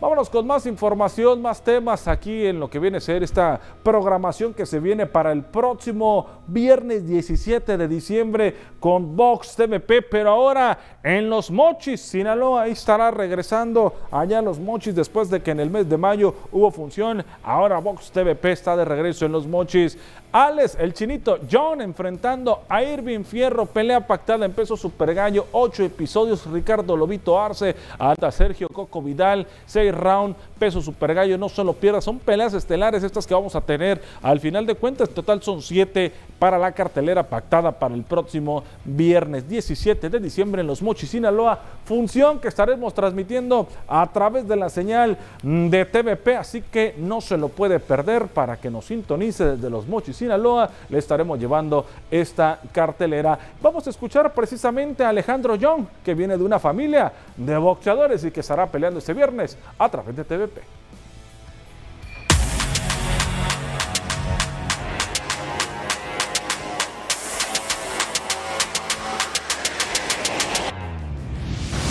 Vámonos 0.00 0.28
con 0.28 0.46
más 0.46 0.66
información, 0.66 1.40
más 1.40 1.62
temas 1.62 2.06
aquí 2.06 2.46
en 2.46 2.60
lo 2.60 2.68
que 2.68 2.78
viene 2.78 2.98
a 2.98 3.00
ser 3.00 3.22
esta 3.22 3.58
programación 3.82 4.52
que 4.52 4.66
se 4.66 4.80
viene 4.80 5.06
para 5.06 5.32
el 5.32 5.42
próximo 5.42 6.26
viernes 6.46 7.06
17 7.06 7.76
de 7.78 7.88
diciembre 7.88 8.54
con 8.78 9.16
Vox 9.16 9.56
TVP, 9.56 10.02
pero 10.02 10.30
ahora 10.30 10.78
en 11.02 11.30
Los 11.30 11.50
Mochis, 11.50 12.00
Sinaloa, 12.00 12.62
ahí 12.62 12.72
estará 12.72 13.10
regresando 13.10 13.94
allá 14.10 14.42
Los 14.42 14.58
Mochis 14.58 14.94
después 14.94 15.30
de 15.30 15.42
que 15.42 15.52
en 15.52 15.60
el 15.60 15.70
mes 15.70 15.88
de 15.88 15.96
mayo 15.96 16.34
hubo 16.52 16.70
función, 16.70 17.24
ahora 17.42 17.78
Vox 17.78 18.10
TVP 18.10 18.52
está 18.52 18.76
de 18.76 18.84
regreso 18.84 19.24
en 19.26 19.32
Los 19.32 19.46
Mochis. 19.46 19.98
Alex, 20.30 20.76
el 20.78 20.92
chinito, 20.92 21.38
John 21.50 21.80
enfrentando 21.80 22.64
a 22.68 22.82
Irving 22.82 23.24
Fierro, 23.24 23.64
pelea 23.64 24.06
pactada 24.06 24.44
en 24.44 24.52
peso 24.52 24.76
super 24.76 25.14
gallo, 25.14 25.46
ocho 25.52 25.82
episodios, 25.82 26.44
Ricardo 26.44 26.94
Lobito 26.94 27.40
Arce, 27.40 27.74
hasta 27.98 28.30
Sergio 28.30 28.68
Coco 28.68 29.00
Vidal, 29.00 29.46
seis 29.64 29.94
round, 29.94 30.36
peso 30.58 30.82
super 30.82 31.14
gallo, 31.14 31.38
no 31.38 31.48
solo 31.48 31.72
pierdas, 31.72 32.04
son 32.04 32.18
peleas 32.18 32.52
estelares 32.52 33.02
estas 33.02 33.26
que 33.26 33.32
vamos 33.32 33.56
a 33.56 33.62
tener. 33.62 34.02
Al 34.20 34.38
final 34.38 34.66
de 34.66 34.74
cuentas, 34.74 35.08
en 35.08 35.14
total 35.14 35.42
son 35.42 35.62
siete 35.62 36.12
para 36.38 36.58
la 36.58 36.72
cartelera 36.72 37.22
pactada 37.22 37.72
para 37.72 37.94
el 37.94 38.02
próximo 38.02 38.64
viernes 38.84 39.48
17 39.48 40.10
de 40.10 40.20
diciembre 40.20 40.60
en 40.60 40.66
Los 40.66 40.82
Mochis, 40.82 41.08
Sinaloa, 41.08 41.58
función 41.86 42.38
que 42.38 42.48
estaremos 42.48 42.92
transmitiendo 42.92 43.66
a 43.88 44.06
través 44.12 44.46
de 44.46 44.56
la 44.56 44.68
señal 44.68 45.16
de 45.42 45.86
TVP, 45.86 46.36
así 46.36 46.60
que 46.60 46.94
no 46.98 47.22
se 47.22 47.38
lo 47.38 47.48
puede 47.48 47.80
perder 47.80 48.26
para 48.26 48.58
que 48.58 48.70
nos 48.70 48.84
sintonice 48.84 49.56
desde 49.56 49.70
Los 49.70 49.86
Mochis, 49.88 50.17
Sinaloa, 50.18 50.68
le 50.88 50.98
estaremos 50.98 51.38
llevando 51.38 51.86
esta 52.10 52.60
cartelera. 52.72 53.38
Vamos 53.62 53.86
a 53.86 53.90
escuchar 53.90 54.34
precisamente 54.34 55.04
a 55.04 55.10
Alejandro 55.10 55.54
Young, 55.54 55.86
que 56.04 56.14
viene 56.14 56.36
de 56.36 56.44
una 56.44 56.58
familia 56.58 57.12
de 57.36 57.56
boxeadores 57.56 58.24
y 58.24 58.30
que 58.30 58.40
estará 58.40 58.66
peleando 58.66 58.98
este 58.98 59.14
viernes 59.14 59.56
a 59.78 59.88
través 59.88 60.16
de 60.16 60.24
TVP. 60.24 60.60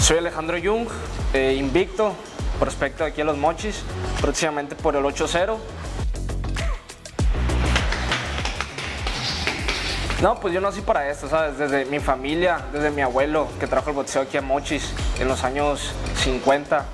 Soy 0.02 0.20
Alejandro 0.20 0.58
Jung, 0.64 0.88
eh, 1.34 1.56
invicto, 1.60 2.14
prospecto 2.60 3.04
aquí 3.04 3.20
a 3.20 3.26
Los 3.26 3.38
Mochis, 3.38 3.84
próximamente 4.22 4.74
por 4.76 4.96
el 4.96 5.04
8-0. 5.04 5.58
No, 10.22 10.40
pues 10.40 10.52
yo 10.52 10.60
nací 10.62 10.82
para 10.82 11.12
esto, 11.12 11.30
¿sabes? 11.30 11.60
Desde 11.60 11.86
mi 11.86 12.00
familia, 12.00 12.66
desde 12.74 12.90
mi 12.90 13.04
abuelo 13.04 13.48
que 13.60 13.68
trajo 13.68 13.92
el 13.92 13.96
boxeo 13.96 14.24
aquí 14.24 14.36
a 14.38 14.42
Mochis 14.42 14.92
en 15.20 15.28
los 15.28 15.44
años 15.44 15.94
50. 16.16 16.86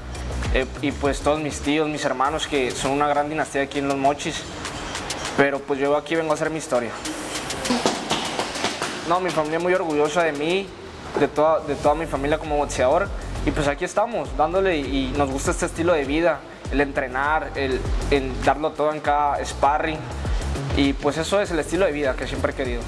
eh, 0.53 0.65
y 0.81 0.91
pues 0.91 1.21
todos 1.21 1.39
mis 1.39 1.62
tíos, 1.62 1.88
mis 1.88 2.03
hermanos 2.03 2.47
que 2.47 2.69
son 2.71 2.91
una 2.91 3.07
gran 3.07 3.29
dinastía 3.29 3.62
aquí 3.62 3.79
en 3.79 3.88
Los 3.88 3.95
Mochis. 3.95 4.43
Pero 5.38 5.59
pues 5.59 5.79
yo 5.79 5.95
aquí 5.95 6.15
vengo 6.15 6.31
a 6.31 6.33
hacer 6.33 6.49
mi 6.49 6.57
historia. 6.57 6.91
No, 9.07 9.21
mi 9.21 9.29
familia 9.29 9.57
es 9.57 9.63
muy 9.63 9.73
orgullosa 9.73 10.23
de 10.23 10.33
mí, 10.33 10.67
de 11.17 11.29
toda, 11.29 11.62
de 11.62 11.75
toda 11.75 11.95
mi 11.95 12.05
familia 12.05 12.38
como 12.38 12.57
boxeador. 12.57 13.07
Y 13.45 13.51
pues 13.51 13.69
aquí 13.69 13.86
estamos, 13.86 14.36
dándole 14.36 14.77
y, 14.77 15.13
nos 15.17 15.31
gusta 15.31 15.51
este 15.51 15.67
estilo 15.67 15.93
de 15.93 16.03
vida, 16.03 16.39
el 16.73 16.81
entrenar, 16.81 17.51
el 17.55 17.79
darlo 18.43 18.71
todo 18.71 18.91
en 18.91 18.99
cada 18.99 19.43
sparring. 19.45 19.97
Y 20.75 20.91
pues 20.91 21.17
eso 21.17 21.39
es 21.39 21.51
el 21.51 21.59
estilo 21.59 21.86
de 21.86 21.93
vida 21.93 22.15
que 22.15 22.27
siempre 22.27 22.51
he 22.51 22.55
querido. 22.55 22.81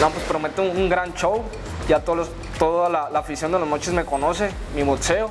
No, 0.00 0.10
pues 0.10 0.24
prometo 0.24 0.62
un, 0.62 0.88
gran 0.88 1.14
show. 1.14 1.42
Ya 1.88 2.00
todos 2.00 2.18
los- 2.18 2.30
toda 2.58 2.88
la, 2.88 3.18
afición 3.18 3.52
de 3.52 3.58
los 3.58 3.68
mochis 3.68 3.92
me 3.92 4.04
conoce, 4.04 4.50
mi 4.74 4.82
boxeo. 4.82 5.30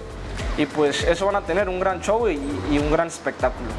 Y 0.58 0.66
pues 0.66 1.04
eso 1.04 1.26
van 1.26 1.36
a 1.36 1.42
tener 1.42 1.68
un 1.70 1.80
gran 1.80 2.02
show 2.02 2.28
y, 2.30 2.38
un 2.78 2.92
gran 2.92 3.08
espectáculo. 3.08 3.70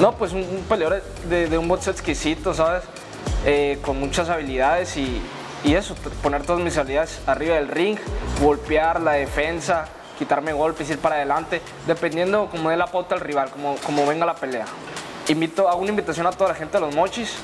No, 0.00 0.12
pues 0.12 0.32
un, 0.32 0.40
un 0.40 0.64
peleador 0.68 1.02
de, 1.28 1.58
un 1.58 1.68
boxeo 1.68 1.92
exquisito, 1.92 2.54
¿sabes? 2.54 2.82
Eh, 3.44 3.78
con 3.82 4.00
muchas 4.00 4.28
habilidades 4.30 4.96
y, 4.96 5.20
y 5.64 5.74
eso, 5.74 5.94
poner 6.22 6.42
todas 6.42 6.62
mis 6.62 6.76
habilidades 6.78 7.20
arriba 7.26 7.56
del 7.56 7.68
ring, 7.68 7.98
golpear 8.40 9.00
la 9.00 9.12
defensa, 9.12 9.86
quitarme 10.18 10.52
golpes, 10.54 10.88
ir 10.90 10.98
para 10.98 11.16
adelante, 11.16 11.60
dependiendo 11.86 12.48
como 12.50 12.70
dé 12.70 12.76
la 12.78 12.86
pauta 12.86 13.14
al 13.14 13.20
rival, 13.20 13.50
como, 13.50 13.76
como 13.84 14.06
venga 14.06 14.24
la 14.24 14.34
pelea. 14.34 14.64
Invito, 15.30 15.68
hago 15.68 15.80
una 15.80 15.90
invitación 15.90 16.26
a 16.26 16.32
toda 16.32 16.48
la 16.48 16.56
gente 16.56 16.76
de 16.76 16.80
los 16.80 16.92
mochis, 16.92 17.36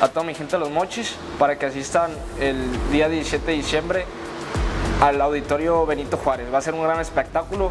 a 0.00 0.08
toda 0.08 0.26
mi 0.26 0.34
gente 0.34 0.56
de 0.56 0.58
los 0.58 0.70
mochis, 0.72 1.14
para 1.38 1.56
que 1.56 1.66
asistan 1.66 2.10
el 2.40 2.56
día 2.90 3.08
17 3.08 3.48
de 3.48 3.56
diciembre 3.56 4.06
al 5.00 5.20
auditorio 5.20 5.86
Benito 5.86 6.16
Juárez. 6.16 6.52
Va 6.52 6.58
a 6.58 6.60
ser 6.60 6.74
un 6.74 6.82
gran 6.82 6.98
espectáculo. 6.98 7.70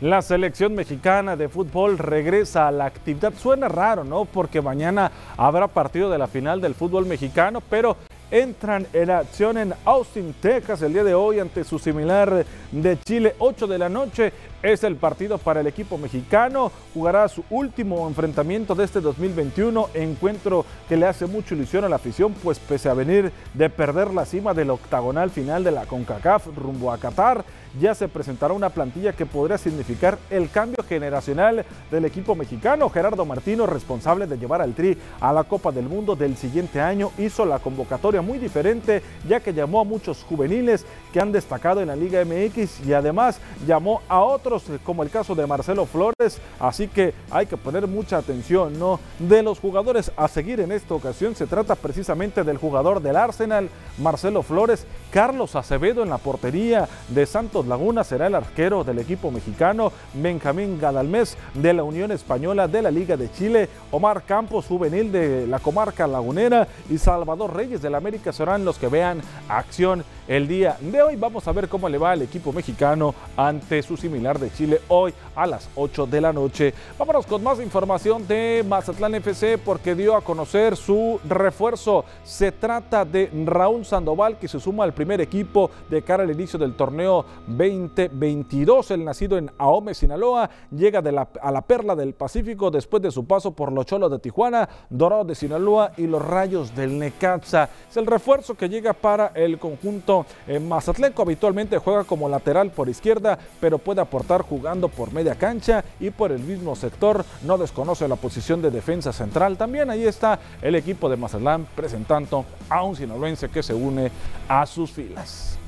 La 0.00 0.20
selección 0.20 0.74
mexicana 0.74 1.36
de 1.36 1.48
fútbol 1.48 1.98
regresa 1.98 2.66
a 2.66 2.72
la 2.72 2.86
actividad. 2.86 3.32
Suena 3.40 3.68
raro, 3.68 4.02
¿no? 4.02 4.24
Porque 4.24 4.60
mañana 4.60 5.12
habrá 5.36 5.68
partido 5.68 6.10
de 6.10 6.18
la 6.18 6.26
final 6.26 6.60
del 6.60 6.74
fútbol 6.74 7.06
mexicano, 7.06 7.62
pero 7.70 7.96
entran 8.34 8.84
en 8.92 9.10
acción 9.10 9.56
en 9.58 9.72
Austin, 9.84 10.34
Texas, 10.40 10.82
el 10.82 10.92
día 10.92 11.04
de 11.04 11.14
hoy 11.14 11.38
ante 11.38 11.62
su 11.62 11.78
similar 11.78 12.44
de 12.72 12.98
Chile, 12.98 13.36
8 13.38 13.68
de 13.68 13.78
la 13.78 13.88
noche. 13.88 14.32
Es 14.64 14.82
el 14.82 14.96
partido 14.96 15.36
para 15.36 15.60
el 15.60 15.66
equipo 15.66 15.98
mexicano. 15.98 16.72
Jugará 16.94 17.28
su 17.28 17.44
último 17.50 18.08
enfrentamiento 18.08 18.74
de 18.74 18.84
este 18.84 19.02
2021, 19.02 19.90
encuentro 19.92 20.64
que 20.88 20.96
le 20.96 21.04
hace 21.04 21.26
mucha 21.26 21.54
ilusión 21.54 21.84
a 21.84 21.88
la 21.90 21.96
afición, 21.96 22.32
pues 22.42 22.58
pese 22.58 22.88
a 22.88 22.94
venir 22.94 23.30
de 23.52 23.68
perder 23.68 24.14
la 24.14 24.24
cima 24.24 24.54
del 24.54 24.70
octagonal 24.70 25.28
final 25.28 25.64
de 25.64 25.70
la 25.70 25.84
CONCACAF 25.84 26.46
rumbo 26.56 26.90
a 26.90 26.96
Qatar, 26.96 27.44
ya 27.80 27.94
se 27.94 28.08
presentará 28.08 28.54
una 28.54 28.70
plantilla 28.70 29.12
que 29.12 29.26
podría 29.26 29.58
significar 29.58 30.18
el 30.30 30.48
cambio 30.50 30.84
generacional 30.88 31.64
del 31.90 32.04
equipo 32.04 32.34
mexicano. 32.34 32.88
Gerardo 32.88 33.24
Martino, 33.24 33.66
responsable 33.66 34.26
de 34.26 34.38
llevar 34.38 34.62
al 34.62 34.74
Tri 34.74 34.96
a 35.20 35.32
la 35.32 35.44
Copa 35.44 35.72
del 35.72 35.88
Mundo 35.88 36.14
del 36.14 36.36
siguiente 36.36 36.80
año, 36.80 37.10
hizo 37.18 37.44
la 37.44 37.58
convocatoria 37.58 38.22
muy 38.22 38.38
diferente, 38.38 39.02
ya 39.28 39.40
que 39.40 39.52
llamó 39.52 39.80
a 39.80 39.84
muchos 39.84 40.22
juveniles 40.22 40.86
que 41.12 41.20
han 41.20 41.32
destacado 41.32 41.80
en 41.80 41.88
la 41.88 41.96
Liga 41.96 42.24
MX 42.24 42.86
y 42.86 42.92
además 42.92 43.40
llamó 43.66 44.02
a 44.08 44.20
otros, 44.20 44.53
eh, 44.68 44.78
como 44.84 45.02
el 45.02 45.10
caso 45.10 45.34
de 45.34 45.46
Marcelo 45.46 45.86
Flores. 45.86 46.40
Así 46.60 46.88
que 46.88 47.14
hay 47.30 47.46
que 47.46 47.56
poner 47.56 47.86
mucha 47.86 48.18
atención, 48.18 48.78
¿no? 48.78 49.00
De 49.18 49.42
los 49.42 49.58
jugadores 49.58 50.12
a 50.16 50.28
seguir 50.28 50.60
en 50.60 50.72
esta 50.72 50.94
ocasión, 50.94 51.34
se 51.34 51.46
trata 51.46 51.74
precisamente 51.74 52.44
del 52.44 52.58
jugador 52.58 53.00
del 53.00 53.16
Arsenal, 53.16 53.68
Marcelo 53.98 54.42
Flores, 54.42 54.86
Carlos 55.14 55.54
Acevedo 55.54 56.02
en 56.02 56.10
la 56.10 56.18
portería 56.18 56.88
de 57.06 57.24
Santos 57.24 57.68
Laguna 57.68 58.02
será 58.02 58.26
el 58.26 58.34
arquero 58.34 58.82
del 58.82 58.98
equipo 58.98 59.30
mexicano, 59.30 59.92
Benjamín 60.12 60.80
Gadalmés 60.80 61.38
de 61.54 61.72
la 61.72 61.84
Unión 61.84 62.10
Española 62.10 62.66
de 62.66 62.82
la 62.82 62.90
Liga 62.90 63.16
de 63.16 63.30
Chile, 63.30 63.68
Omar 63.92 64.24
Campos, 64.24 64.66
juvenil 64.66 65.12
de 65.12 65.46
la 65.46 65.60
comarca 65.60 66.08
lagunera 66.08 66.66
y 66.90 66.98
Salvador 66.98 67.54
Reyes 67.54 67.80
del 67.80 67.94
América 67.94 68.32
serán 68.32 68.64
los 68.64 68.76
que 68.76 68.88
vean 68.88 69.22
acción 69.48 70.04
el 70.26 70.48
día 70.48 70.78
de 70.80 71.00
hoy. 71.00 71.14
Vamos 71.14 71.46
a 71.46 71.52
ver 71.52 71.68
cómo 71.68 71.88
le 71.88 71.98
va 71.98 72.10
al 72.10 72.22
equipo 72.22 72.52
mexicano 72.52 73.14
ante 73.36 73.84
su 73.84 73.96
similar 73.96 74.40
de 74.40 74.52
Chile 74.52 74.80
hoy 74.88 75.14
a 75.36 75.46
las 75.46 75.68
8 75.76 76.06
de 76.06 76.20
la 76.20 76.32
noche. 76.32 76.74
Vámonos 76.98 77.24
con 77.26 77.40
más 77.40 77.60
información 77.60 78.26
de 78.26 78.64
Mazatlán 78.66 79.14
FC 79.14 79.58
porque 79.58 79.94
dio 79.94 80.16
a 80.16 80.22
conocer 80.22 80.76
su 80.76 81.20
refuerzo. 81.28 82.04
Se 82.24 82.50
trata 82.50 83.04
de 83.04 83.30
Raúl 83.44 83.84
Sandoval 83.84 84.38
que 84.38 84.48
se 84.48 84.58
suma 84.58 84.82
al 84.82 84.92
primer 84.92 85.03
primer 85.04 85.20
equipo 85.20 85.70
de 85.90 86.00
cara 86.00 86.22
al 86.22 86.30
inicio 86.30 86.58
del 86.58 86.72
torneo 86.72 87.26
2022. 87.46 88.90
El 88.90 89.04
nacido 89.04 89.36
en 89.36 89.50
Ahome, 89.58 89.92
Sinaloa, 89.92 90.48
llega 90.70 91.02
de 91.02 91.12
la, 91.12 91.28
a 91.42 91.50
la 91.50 91.60
Perla 91.60 91.94
del 91.94 92.14
Pacífico 92.14 92.70
después 92.70 93.02
de 93.02 93.10
su 93.10 93.26
paso 93.26 93.50
por 93.50 93.70
los 93.70 93.84
Cholos 93.84 94.10
de 94.10 94.18
Tijuana, 94.18 94.66
Dorado 94.88 95.24
de 95.24 95.34
Sinaloa 95.34 95.92
y 95.98 96.06
los 96.06 96.24
Rayos 96.24 96.74
del 96.74 96.98
Necaxa. 96.98 97.68
Es 97.90 97.98
el 97.98 98.06
refuerzo 98.06 98.54
que 98.54 98.70
llega 98.70 98.94
para 98.94 99.26
el 99.34 99.58
conjunto 99.58 100.24
eh, 100.48 100.58
mazatleco. 100.58 101.20
Habitualmente 101.20 101.76
juega 101.76 102.04
como 102.04 102.26
lateral 102.26 102.70
por 102.70 102.88
izquierda, 102.88 103.38
pero 103.60 103.76
puede 103.76 104.00
aportar 104.00 104.40
jugando 104.40 104.88
por 104.88 105.12
media 105.12 105.34
cancha 105.34 105.84
y 106.00 106.08
por 106.08 106.32
el 106.32 106.40
mismo 106.40 106.74
sector. 106.76 107.26
No 107.42 107.58
desconoce 107.58 108.08
la 108.08 108.16
posición 108.16 108.62
de 108.62 108.70
defensa 108.70 109.12
central. 109.12 109.58
También 109.58 109.90
ahí 109.90 110.06
está 110.06 110.38
el 110.62 110.74
equipo 110.76 111.10
de 111.10 111.18
Mazatlán 111.18 111.66
presentando 111.76 112.46
a 112.70 112.82
un 112.82 112.96
sinaloense 112.96 113.50
que 113.50 113.62
se 113.62 113.74
une 113.74 114.10
a 114.48 114.64
sus 114.64 114.93
filas. 114.94 115.58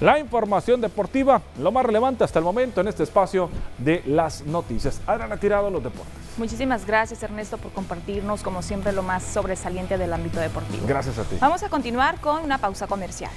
La 0.00 0.18
información 0.18 0.80
deportiva, 0.80 1.42
lo 1.58 1.70
más 1.70 1.84
relevante 1.84 2.24
hasta 2.24 2.38
el 2.38 2.44
momento 2.44 2.80
en 2.80 2.88
este 2.88 3.02
espacio 3.02 3.50
de 3.76 4.02
las 4.06 4.42
noticias. 4.46 4.98
Adriana 5.06 5.36
Tirado, 5.36 5.70
los 5.70 5.84
deportes. 5.84 6.14
Muchísimas 6.38 6.86
gracias 6.86 7.22
Ernesto 7.22 7.58
por 7.58 7.70
compartirnos 7.72 8.42
como 8.42 8.62
siempre 8.62 8.92
lo 8.92 9.02
más 9.02 9.22
sobresaliente 9.22 9.98
del 9.98 10.12
ámbito 10.14 10.40
deportivo. 10.40 10.86
Gracias 10.86 11.18
a 11.18 11.24
ti. 11.24 11.36
Vamos 11.38 11.62
a 11.62 11.68
continuar 11.68 12.18
con 12.18 12.42
una 12.42 12.56
pausa 12.56 12.86
comercial. 12.86 13.30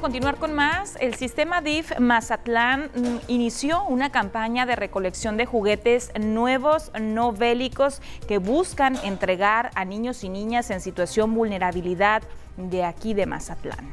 Continuar 0.00 0.36
con 0.36 0.54
más. 0.54 0.96
El 1.00 1.14
sistema 1.14 1.60
DIF 1.60 1.98
Mazatlán 1.98 2.90
mm, 2.94 3.16
inició 3.28 3.84
una 3.84 4.10
campaña 4.10 4.66
de 4.66 4.74
recolección 4.74 5.36
de 5.36 5.46
juguetes 5.46 6.10
nuevos 6.18 6.90
no 6.98 7.32
bélicos 7.32 8.00
que 8.26 8.38
buscan 8.38 8.96
entregar 9.04 9.70
a 9.74 9.84
niños 9.84 10.24
y 10.24 10.28
niñas 10.28 10.70
en 10.70 10.80
situación 10.80 11.34
vulnerabilidad 11.34 12.22
de 12.56 12.84
aquí 12.84 13.14
de 13.14 13.26
Mazatlán. 13.26 13.90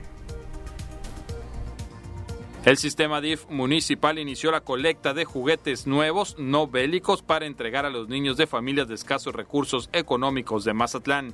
El 2.65 2.78
sistema 2.78 3.22
DIF 3.22 3.46
municipal 3.50 4.20
inició 4.20 4.52
la 4.52 4.62
colecta 4.62 5.13
de 5.13 5.26
juguetes 5.26 5.88
nuevos 5.88 6.36
no 6.38 6.67
bélicos 6.67 7.22
para 7.22 7.46
entregar 7.46 7.86
a 7.86 7.89
los 7.89 8.10
niños 8.10 8.36
de 8.36 8.48
familias 8.48 8.88
de 8.88 8.96
escasos 8.96 9.34
recursos 9.34 9.89
económicos 9.93 10.65
de 10.65 10.74
Mazatlán. 10.74 11.34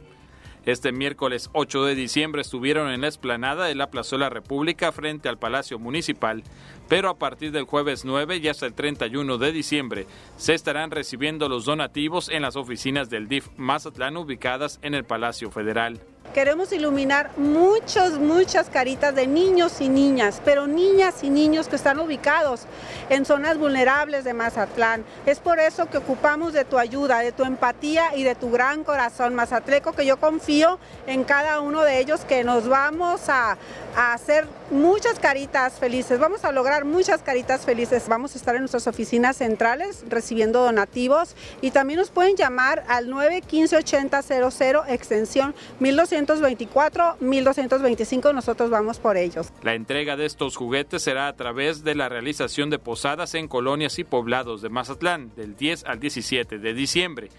Este 0.66 0.94
miércoles 0.94 1.50
8 1.52 1.84
de 1.84 1.96
diciembre 1.96 2.42
estuvieron 2.42 2.90
en 2.90 3.02
la 3.02 3.08
explanada 3.08 3.66
de 3.66 3.76
la 3.76 3.92
Plazuela 3.92 4.30
República 4.30 4.94
frente 4.94 5.28
al 5.28 5.38
Palacio 5.38 5.78
Municipal, 5.78 6.42
pero 6.88 7.10
a 7.10 7.20
partir 7.20 7.52
del 7.52 7.66
jueves 7.66 8.06
9 8.06 8.38
y 8.38 8.48
hasta 8.48 8.66
el 8.66 8.74
31 8.74 9.38
de 9.38 9.52
diciembre 9.52 10.08
se 10.38 10.54
estarán 10.54 10.92
recibiendo 10.92 11.50
los 11.50 11.66
donativos 11.66 12.30
en 12.30 12.44
las 12.44 12.56
oficinas 12.56 13.10
del 13.10 13.28
DIF 13.28 13.50
Mazatlán 13.58 14.16
ubicadas 14.16 14.80
en 14.84 14.94
el 14.94 15.04
Palacio 15.04 15.52
Federal. 15.52 16.00
Queremos 16.34 16.72
iluminar 16.72 17.30
muchas, 17.38 18.14
muchas 18.14 18.68
caritas 18.68 19.14
de 19.14 19.28
niños 19.28 19.82
y 19.82 19.88
niñas, 19.88 20.42
pero 20.44 20.66
niñas 20.66 21.24
y 21.24 21.30
niños 21.30 21.68
que 21.68 21.76
están 21.76 22.00
ubicados 22.00 22.62
en 23.10 23.24
zonas 23.24 23.60
vulnerables 23.60 24.24
de 24.24 24.34
Mazatlán. 24.34 25.06
Es 25.28 25.40
por 25.40 25.60
eso 25.60 25.86
que 25.92 26.00
ocupamos 26.00 26.52
de 26.54 26.66
tu 26.66 26.80
ayuda, 26.80 27.20
de 27.20 27.34
tu 27.34 27.44
empatía 27.44 28.16
y 28.16 28.24
de 28.24 28.34
tu 28.34 28.50
gran 28.50 28.84
corazón 28.84 29.36
mazatleco, 29.36 29.94
que 29.94 30.08
yo 30.08 30.18
confío 30.18 30.80
en 31.06 31.24
cada 31.24 31.60
uno 31.60 31.84
de 31.84 32.00
ellos 32.00 32.22
que 32.22 32.44
nos 32.44 32.68
vamos 32.68 33.30
a, 33.30 33.58
a 33.96 34.14
hacer 34.14 34.48
muchas 34.74 35.20
caritas 35.20 35.80
felices. 35.80 36.20
Vamos 36.20 36.44
a 36.44 36.52
lograr 36.52 36.84
muchas 36.84 37.22
caritas 37.22 37.66
felices. 37.66 38.08
Vamos 38.10 38.36
a 38.36 38.38
estar 38.38 38.56
en 38.56 38.62
nuestras 38.62 38.88
oficinas 38.88 39.38
centrales 39.38 40.04
recibiendo 40.10 40.64
donativos 40.64 41.36
y 41.62 41.72
también 41.72 42.00
nos 42.00 42.10
pueden 42.10 42.36
llamar 42.36 42.84
al 42.88 43.10
915 43.10 43.78
8000 43.78 44.82
extensión 44.90 45.56
1224 45.80 47.18
1225. 47.20 48.34
Nosotros 48.34 48.70
vamos 48.70 49.00
por 49.00 49.18
ellos. 49.18 49.48
La 49.62 49.76
entrega 49.76 50.18
de 50.18 50.26
estos 50.26 50.58
juguetes 50.58 51.04
será 51.04 51.28
a 51.28 51.36
través 51.36 51.84
de 51.84 51.96
la 51.96 52.10
realización 52.10 52.70
de 52.70 52.80
posadas 52.80 53.36
en 53.36 53.48
colonias 53.48 54.00
y 54.00 54.04
poblados 54.04 54.62
de 54.62 54.70
Mazatlán 54.70 55.32
del 55.36 55.56
10 55.56 55.86
al 55.86 56.00
17 56.00 56.58
de 56.58 56.74
diciembre. 56.74 57.30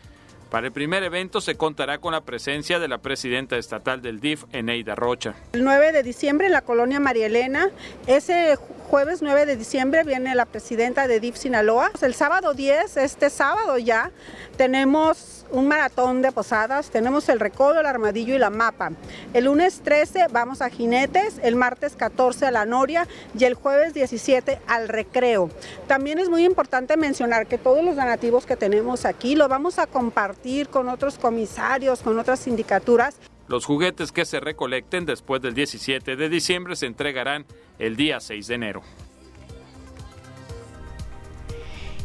Para 0.55 0.69
el 0.69 0.73
primer 0.73 1.03
evento 1.03 1.41
se 1.41 1.57
contará 1.57 1.99
con 1.99 2.13
la 2.13 2.21
presencia 2.21 2.79
de 2.79 2.87
la 2.87 2.99
presidenta 2.99 3.57
estatal 3.57 4.01
del 4.01 4.21
DIF, 4.21 4.45
Eneida 4.53 4.95
Rocha. 4.95 5.35
El 5.53 5.65
9 5.65 5.91
de 5.91 6.05
diciembre 6.05 6.47
en 6.47 6.53
la 6.53 6.61
colonia 6.61 7.01
María 7.01 7.27
Elena, 7.27 7.71
ese 8.07 8.57
jueves 8.85 9.23
9 9.23 9.47
de 9.47 9.57
diciembre 9.57 10.05
viene 10.05 10.35
la 10.35 10.45
presidenta 10.45 11.09
de 11.09 11.19
DIF 11.19 11.37
Sinaloa. 11.37 11.91
El 12.01 12.15
sábado 12.15 12.55
10, 12.55 12.97
este 12.99 13.31
sábado 13.31 13.79
ya, 13.79 14.11
tenemos 14.57 15.47
un 15.51 15.69
maratón 15.69 16.23
de 16.23 16.31
posadas, 16.33 16.91
tenemos 16.91 17.29
el 17.29 17.41
recodo, 17.41 17.81
el 17.81 17.87
armadillo 17.87 18.35
y 18.35 18.39
la 18.39 18.51
mapa. 18.51 18.93
El 19.33 19.45
lunes 19.45 19.81
13 19.83 20.27
vamos 20.31 20.61
a 20.63 20.71
jinetes, 20.71 21.41
el 21.43 21.57
martes 21.57 21.97
14 21.97 22.47
a 22.47 22.51
la 22.51 22.67
noria 22.67 23.09
y 23.39 23.45
el 23.45 23.55
jueves 23.55 23.95
17 23.95 24.61
al 24.67 24.89
recreo. 24.89 25.51
También 25.87 26.19
es 26.19 26.29
muy 26.29 26.45
importante 26.45 26.97
mencionar 26.97 27.47
que 27.47 27.59
todos 27.59 27.85
los 27.85 27.97
donativos 27.97 28.47
que 28.47 28.57
tenemos 28.57 29.05
aquí 29.05 29.35
lo 29.35 29.49
vamos 29.49 29.79
a 29.79 29.87
compartir 29.87 30.69
con 30.69 30.89
otros 30.89 31.19
comisarios, 31.19 32.01
con 32.01 32.19
otras 32.19 32.41
sindicaturas. 32.41 33.17
Los 33.47 33.67
juguetes 33.67 34.11
que 34.11 34.25
se 34.25 34.41
recolecten 34.41 35.05
después 35.05 35.43
del 35.43 35.55
17 35.55 36.17
de 36.17 36.29
diciembre 36.29 36.77
se 36.77 36.87
entregarán 36.87 37.45
el 37.79 37.97
día 37.97 38.21
6 38.21 38.47
de 38.47 38.55
enero. 38.55 38.83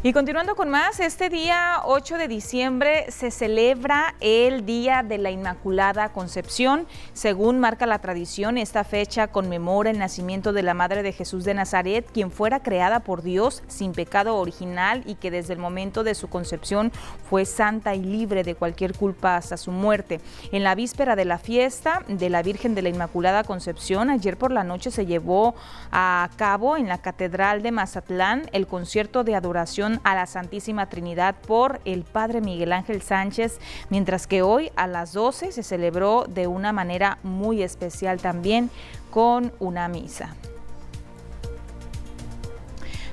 Y 0.01 0.13
continuando 0.13 0.55
con 0.55 0.69
más, 0.69 1.01
este 1.01 1.27
día 1.27 1.81
8 1.83 2.17
de 2.17 2.29
diciembre 2.29 3.11
se 3.11 3.31
celebra 3.31 4.15
el 4.21 4.65
Día 4.65 5.03
de 5.03 5.17
la 5.17 5.29
Inmaculada 5.29 6.13
Concepción. 6.13 6.87
Según 7.11 7.59
marca 7.59 7.85
la 7.85 7.99
tradición, 7.99 8.57
esta 8.57 8.85
fecha 8.85 9.27
conmemora 9.27 9.89
el 9.89 9.99
nacimiento 9.99 10.53
de 10.53 10.63
la 10.63 10.73
Madre 10.73 11.03
de 11.03 11.11
Jesús 11.11 11.43
de 11.43 11.53
Nazaret, 11.53 12.09
quien 12.13 12.31
fuera 12.31 12.61
creada 12.61 13.01
por 13.01 13.23
Dios 13.23 13.61
sin 13.67 13.91
pecado 13.91 14.37
original 14.37 15.03
y 15.05 15.15
que 15.15 15.31
desde 15.31 15.51
el 15.51 15.59
momento 15.59 16.05
de 16.05 16.15
su 16.15 16.29
concepción 16.29 16.93
fue 17.29 17.43
santa 17.43 17.93
y 17.93 18.01
libre 18.01 18.45
de 18.45 18.55
cualquier 18.55 18.95
culpa 18.95 19.35
hasta 19.35 19.57
su 19.57 19.71
muerte. 19.71 20.21
En 20.53 20.63
la 20.63 20.75
víspera 20.75 21.17
de 21.17 21.25
la 21.25 21.39
fiesta 21.39 22.05
de 22.07 22.29
la 22.29 22.41
Virgen 22.41 22.73
de 22.73 22.83
la 22.83 22.89
Inmaculada 22.89 23.43
Concepción, 23.43 24.09
ayer 24.09 24.37
por 24.37 24.53
la 24.53 24.63
noche 24.63 24.91
se 24.91 25.05
llevó 25.05 25.55
a 25.91 26.29
cabo 26.37 26.77
en 26.77 26.87
la 26.87 26.99
Catedral 26.99 27.63
de 27.63 27.73
Mazatlán 27.73 28.49
el 28.53 28.65
concierto 28.65 29.25
de 29.25 29.35
adoración 29.35 29.88
a 30.03 30.15
la 30.15 30.25
Santísima 30.25 30.89
Trinidad 30.89 31.35
por 31.47 31.79
el 31.85 32.03
Padre 32.03 32.41
Miguel 32.41 32.73
Ángel 32.73 33.01
Sánchez, 33.01 33.59
mientras 33.89 34.27
que 34.27 34.41
hoy 34.41 34.71
a 34.75 34.87
las 34.87 35.13
12 35.13 35.51
se 35.51 35.63
celebró 35.63 36.25
de 36.27 36.47
una 36.47 36.71
manera 36.73 37.17
muy 37.23 37.63
especial 37.63 38.19
también 38.19 38.69
con 39.09 39.51
una 39.59 39.87
misa. 39.87 40.35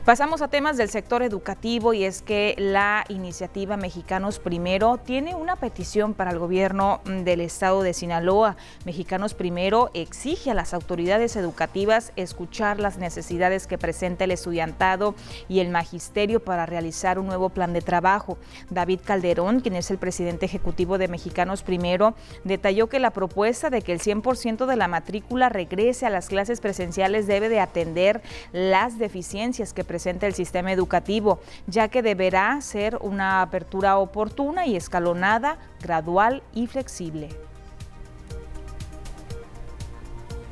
Pasamos 0.07 0.41
a 0.41 0.47
temas 0.47 0.77
del 0.77 0.89
sector 0.89 1.25
educativo 1.25 1.93
y 1.93 2.05
es 2.05 2.23
que 2.23 2.55
la 2.59 3.05
iniciativa 3.09 3.77
Mexicanos 3.77 4.39
Primero 4.39 4.99
tiene 4.99 5.35
una 5.35 5.57
petición 5.57 6.15
para 6.15 6.31
el 6.31 6.39
gobierno 6.39 7.01
del 7.05 7.41
estado 7.41 7.83
de 7.83 7.93
Sinaloa. 7.93 8.57
Mexicanos 8.85 9.35
Primero 9.35 9.91
exige 9.95 10.53
a 10.53 10.55
las 10.55 10.75
autoridades 10.75 11.35
educativas 11.35 12.13
escuchar 12.15 12.79
las 12.79 12.99
necesidades 12.99 13.67
que 13.67 13.79
presenta 13.79 14.23
el 14.23 14.31
estudiantado 14.31 15.17
y 15.49 15.59
el 15.59 15.71
magisterio 15.71 16.39
para 16.39 16.67
realizar 16.67 17.19
un 17.19 17.27
nuevo 17.27 17.49
plan 17.49 17.73
de 17.73 17.81
trabajo. 17.81 18.39
David 18.71 19.01
Calderón, 19.05 19.59
quien 19.59 19.75
es 19.75 19.91
el 19.91 19.99
presidente 19.99 20.47
ejecutivo 20.47 20.99
de 20.99 21.09
Mexicanos 21.09 21.65
Primero, 21.65 22.15
detalló 22.45 22.89
que 22.89 23.01
la 23.01 23.11
propuesta 23.11 23.71
de 23.71 23.83
que 23.83 23.91
el 23.91 23.99
100% 23.99 24.67
de 24.67 24.77
la 24.77 24.87
matrícula 24.87 25.49
regrese 25.49 26.07
a 26.07 26.11
las 26.11 26.29
clases 26.29 26.61
presenciales 26.61 27.27
debe 27.27 27.49
de 27.49 27.59
atender 27.59 28.23
las 28.53 29.01
deficiencias 29.01 29.73
que 29.73 29.83
presenta 29.83 29.96
el 30.27 30.35
sistema 30.35 30.73
educativo, 30.73 31.41
ya 31.67 31.89
que 31.89 32.03
deberá 32.03 32.61
ser 32.61 32.99
una 33.01 33.43
apertura 33.43 33.99
oportuna 33.99 34.67
y 34.67 34.77
escalonada, 34.77 35.59
gradual 35.81 36.43
y 36.55 36.67
flexible. 36.67 37.29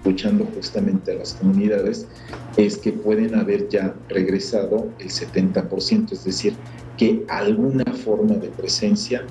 escuchando 0.04 0.46
justamente 0.54 1.12
a 1.12 1.14
las 1.14 1.33
comunidades 1.33 2.07
es 2.59 2.76
que 2.76 2.92
pueden 2.92 3.35
haber 3.35 3.70
ya 3.70 3.94
regresado 4.11 4.90
el 4.98 5.09
70%, 5.09 6.12
es 6.12 6.24
decir, 6.24 6.54
que 6.98 7.24
alguna 7.28 7.85
forma 8.04 8.35
de 8.35 8.48
presencia 8.48 9.24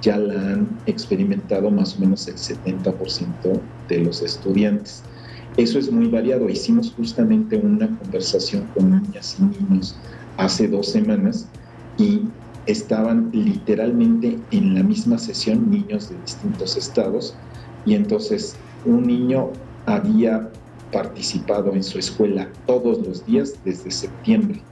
ya 0.00 0.16
la 0.16 0.34
han 0.34 0.68
experimentado 0.86 1.70
más 1.70 1.96
o 1.96 2.00
menos 2.00 2.28
el 2.28 2.36
70% 2.36 3.60
de 3.88 3.98
los 3.98 4.22
estudiantes. 4.22 5.02
Eso 5.56 5.78
es 5.78 5.90
muy 5.90 6.08
variado. 6.08 6.48
Hicimos 6.48 6.92
justamente 6.94 7.56
una 7.56 7.96
conversación 7.98 8.66
con 8.74 8.90
niñas 8.90 9.36
y 9.38 9.42
niños 9.42 9.96
hace 10.36 10.68
dos 10.68 10.88
semanas 10.88 11.48
y 11.98 12.22
estaban 12.66 13.30
literalmente 13.32 14.38
en 14.50 14.74
la 14.74 14.82
misma 14.82 15.18
sesión 15.18 15.70
niños 15.70 16.08
de 16.08 16.16
distintos 16.18 16.76
estados 16.76 17.34
y 17.84 17.94
entonces 17.94 18.56
un 18.84 19.06
niño 19.06 19.50
había 19.86 20.50
participado 20.92 21.74
en 21.74 21.82
su 21.82 21.98
escuela 21.98 22.48
todos 22.66 23.06
los 23.06 23.24
días 23.26 23.54
desde 23.64 23.90
septiembre 23.90 24.62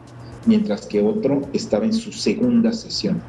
mientras 0.46 0.86
que 0.86 1.02
otro 1.02 1.42
estaba 1.52 1.84
en 1.84 1.92
su 1.92 2.10
segunda 2.12 2.72
sesión. 2.72 3.22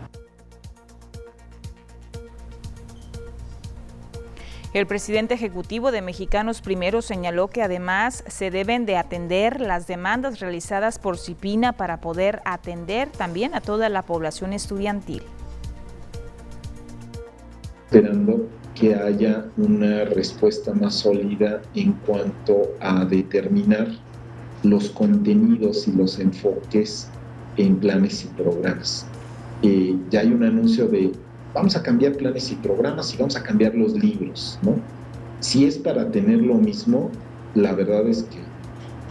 El 4.72 4.86
presidente 4.86 5.34
ejecutivo 5.34 5.92
de 5.92 6.04
Mexicanos 6.04 6.62
Primero 6.62 7.02
señaló 7.02 7.48
que 7.48 7.64
además 7.64 8.24
se 8.28 8.52
deben 8.52 8.86
de 8.86 8.98
atender 8.98 9.62
las 9.62 9.88
demandas 9.88 10.40
realizadas 10.40 11.00
por 11.00 11.18
Cipina 11.18 11.74
para 11.74 12.02
poder 12.02 12.40
atender 12.46 13.10
también 13.10 13.56
a 13.56 13.62
toda 13.62 13.90
la 13.90 14.04
población 14.04 14.54
estudiantil. 14.54 15.24
Esperando 17.86 18.48
que 18.76 18.94
haya 18.94 19.46
una 19.58 20.06
respuesta 20.06 20.72
más 20.76 20.94
sólida 20.94 21.64
en 21.74 21.94
cuanto 22.06 22.62
a 22.80 23.06
determinar 23.06 23.88
los 24.62 24.92
contenidos 24.92 25.88
y 25.88 25.94
los 25.94 26.20
enfoques 26.20 27.10
en 27.58 27.78
planes 27.78 28.24
y 28.24 28.28
programas. 28.28 29.08
Eh, 29.64 29.98
ya 30.12 30.20
hay 30.20 30.32
un 30.32 30.44
anuncio 30.44 30.88
de 30.88 31.12
vamos 31.54 31.76
a 31.76 31.84
cambiar 31.84 32.14
planes 32.14 32.52
y 32.52 32.56
programas 32.56 33.14
y 33.14 33.18
vamos 33.18 33.36
a 33.36 33.44
cambiar 33.44 33.76
los 33.76 33.94
libros, 33.94 34.60
¿no? 34.62 34.76
Si 35.40 35.66
es 35.66 35.78
para 35.78 36.12
tener 36.12 36.42
lo 36.42 36.56
mismo, 36.56 37.10
la 37.56 37.74
verdad 37.74 38.08
es 38.08 38.24
que 38.24 38.40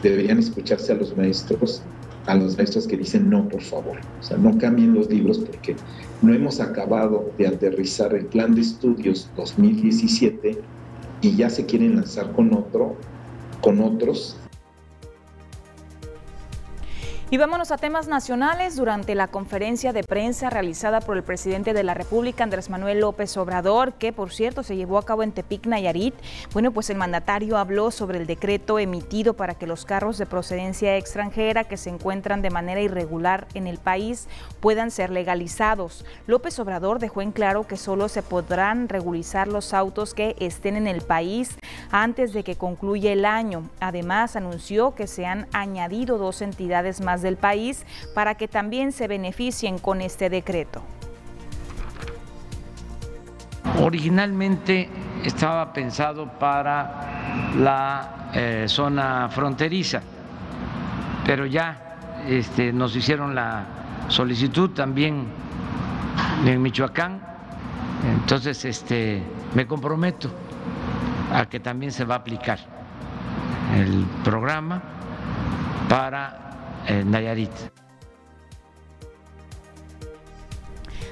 deberían 0.03 0.39
escucharse 0.39 0.93
a 0.93 0.97
los 0.97 1.17
maestros, 1.17 1.83
a 2.27 2.35
los 2.35 2.57
maestros 2.57 2.87
que 2.87 2.97
dicen 2.97 3.31
no, 3.31 3.49
por 3.49 3.63
favor. 3.63 3.99
O 4.21 4.23
sea, 4.23 4.37
no 4.37 4.57
cambien 4.59 4.95
los 4.95 5.09
libros 5.09 5.39
porque 5.39 5.75
no 6.23 6.35
hemos 6.35 6.61
acabado 6.61 7.31
de 7.39 7.47
aterrizar 7.47 8.15
el 8.15 8.27
plan 8.27 8.55
de 8.55 8.61
estudios 8.61 9.31
2017 9.37 10.59
y 11.23 11.37
ya 11.37 11.51
se 11.51 11.67
quieren 11.67 11.97
lanzar 11.97 12.31
con 12.33 12.55
otro, 12.55 12.97
con 13.61 13.81
otros 13.81 14.37
y 17.31 17.37
vámonos 17.37 17.71
a 17.73 17.77
temas 17.77 18.09
nacionales. 18.09 18.77
Durante 18.77 19.15
la 19.15 19.29
conferencia 19.29 19.93
de 19.93 20.03
prensa 20.03 20.49
realizada 20.49 21.01
por 21.01 21.17
el 21.17 21.23
presidente 21.23 21.75
de 21.75 21.83
la 21.83 21.93
República, 21.93 22.45
Andrés 22.45 22.71
Manuel 22.71 23.01
López 23.01 23.37
Obrador, 23.37 23.95
que 23.95 24.13
por 24.13 24.33
cierto 24.33 24.63
se 24.63 24.77
llevó 24.77 24.97
a 24.97 25.05
cabo 25.05 25.23
en 25.23 25.33
Tepic, 25.33 25.67
Nayarit, 25.67 26.15
bueno, 26.53 26.71
pues 26.71 26.89
el 26.89 26.97
mandatario 26.97 27.59
habló 27.59 27.91
sobre 27.91 28.19
el 28.19 28.27
decreto 28.27 28.79
emitido 28.79 29.35
para 29.35 29.55
que 29.55 29.67
los 29.67 29.85
carros 29.85 30.17
de 30.17 30.25
procedencia 30.25 30.97
extranjera 30.97 31.65
que 31.65 31.77
se 31.77 31.91
encuentran 31.91 32.41
de 32.41 32.51
manera 32.51 32.81
irregular 32.81 33.47
en 33.53 33.67
el 33.67 33.79
país 33.79 34.27
puedan 34.61 34.91
ser 34.91 35.11
legalizados. 35.11 36.07
López 36.27 36.59
Obrador 36.59 36.99
dejó 36.99 37.21
en 37.21 37.33
claro 37.33 37.67
que 37.67 37.77
solo 37.77 38.09
se 38.09 38.23
podrán 38.23 38.89
regularizar 38.89 39.49
los 39.49 39.75
autos 39.75 40.15
que 40.15 40.35
estén 40.39 40.77
en 40.77 40.87
el 40.87 41.03
país 41.03 41.59
antes 41.91 42.33
de 42.33 42.43
que 42.43 42.57
concluya 42.57 43.13
el 43.13 43.25
año. 43.25 43.69
Además, 43.81 44.37
anunció 44.37 44.95
que 44.95 45.07
se 45.07 45.27
han 45.27 45.47
añadido 45.53 46.17
dos 46.17 46.41
entidades 46.43 47.01
más 47.01 47.18
del 47.23 47.37
país 47.37 47.85
para 48.15 48.35
que 48.35 48.49
también 48.49 48.93
se 48.93 49.09
beneficien 49.09 49.79
con 49.79 50.01
este 50.01 50.31
decreto. 50.31 50.83
Originalmente 53.81 54.89
estaba 55.25 55.73
pensado 55.73 56.27
para 56.39 57.53
la 57.57 58.31
eh, 58.35 58.65
zona 58.67 59.29
fronteriza, 59.29 60.01
pero 61.25 61.47
ya 61.47 61.99
este, 62.27 62.73
nos 62.73 62.95
hicieron 62.97 63.35
la 63.35 63.65
solicitud 64.09 64.71
también 64.71 65.27
en 66.45 66.63
Michoacán, 66.63 67.21
entonces 68.05 68.65
este, 68.65 69.23
me 69.55 69.67
comprometo 69.67 70.31
a 71.33 71.47
que 71.47 71.61
también 71.61 71.93
se 71.93 72.05
va 72.05 72.17
a 72.17 72.19
aplicar 72.19 72.59
el 73.75 74.05
programa 74.25 74.83
para 75.89 76.48
Nayarit. 76.89 77.71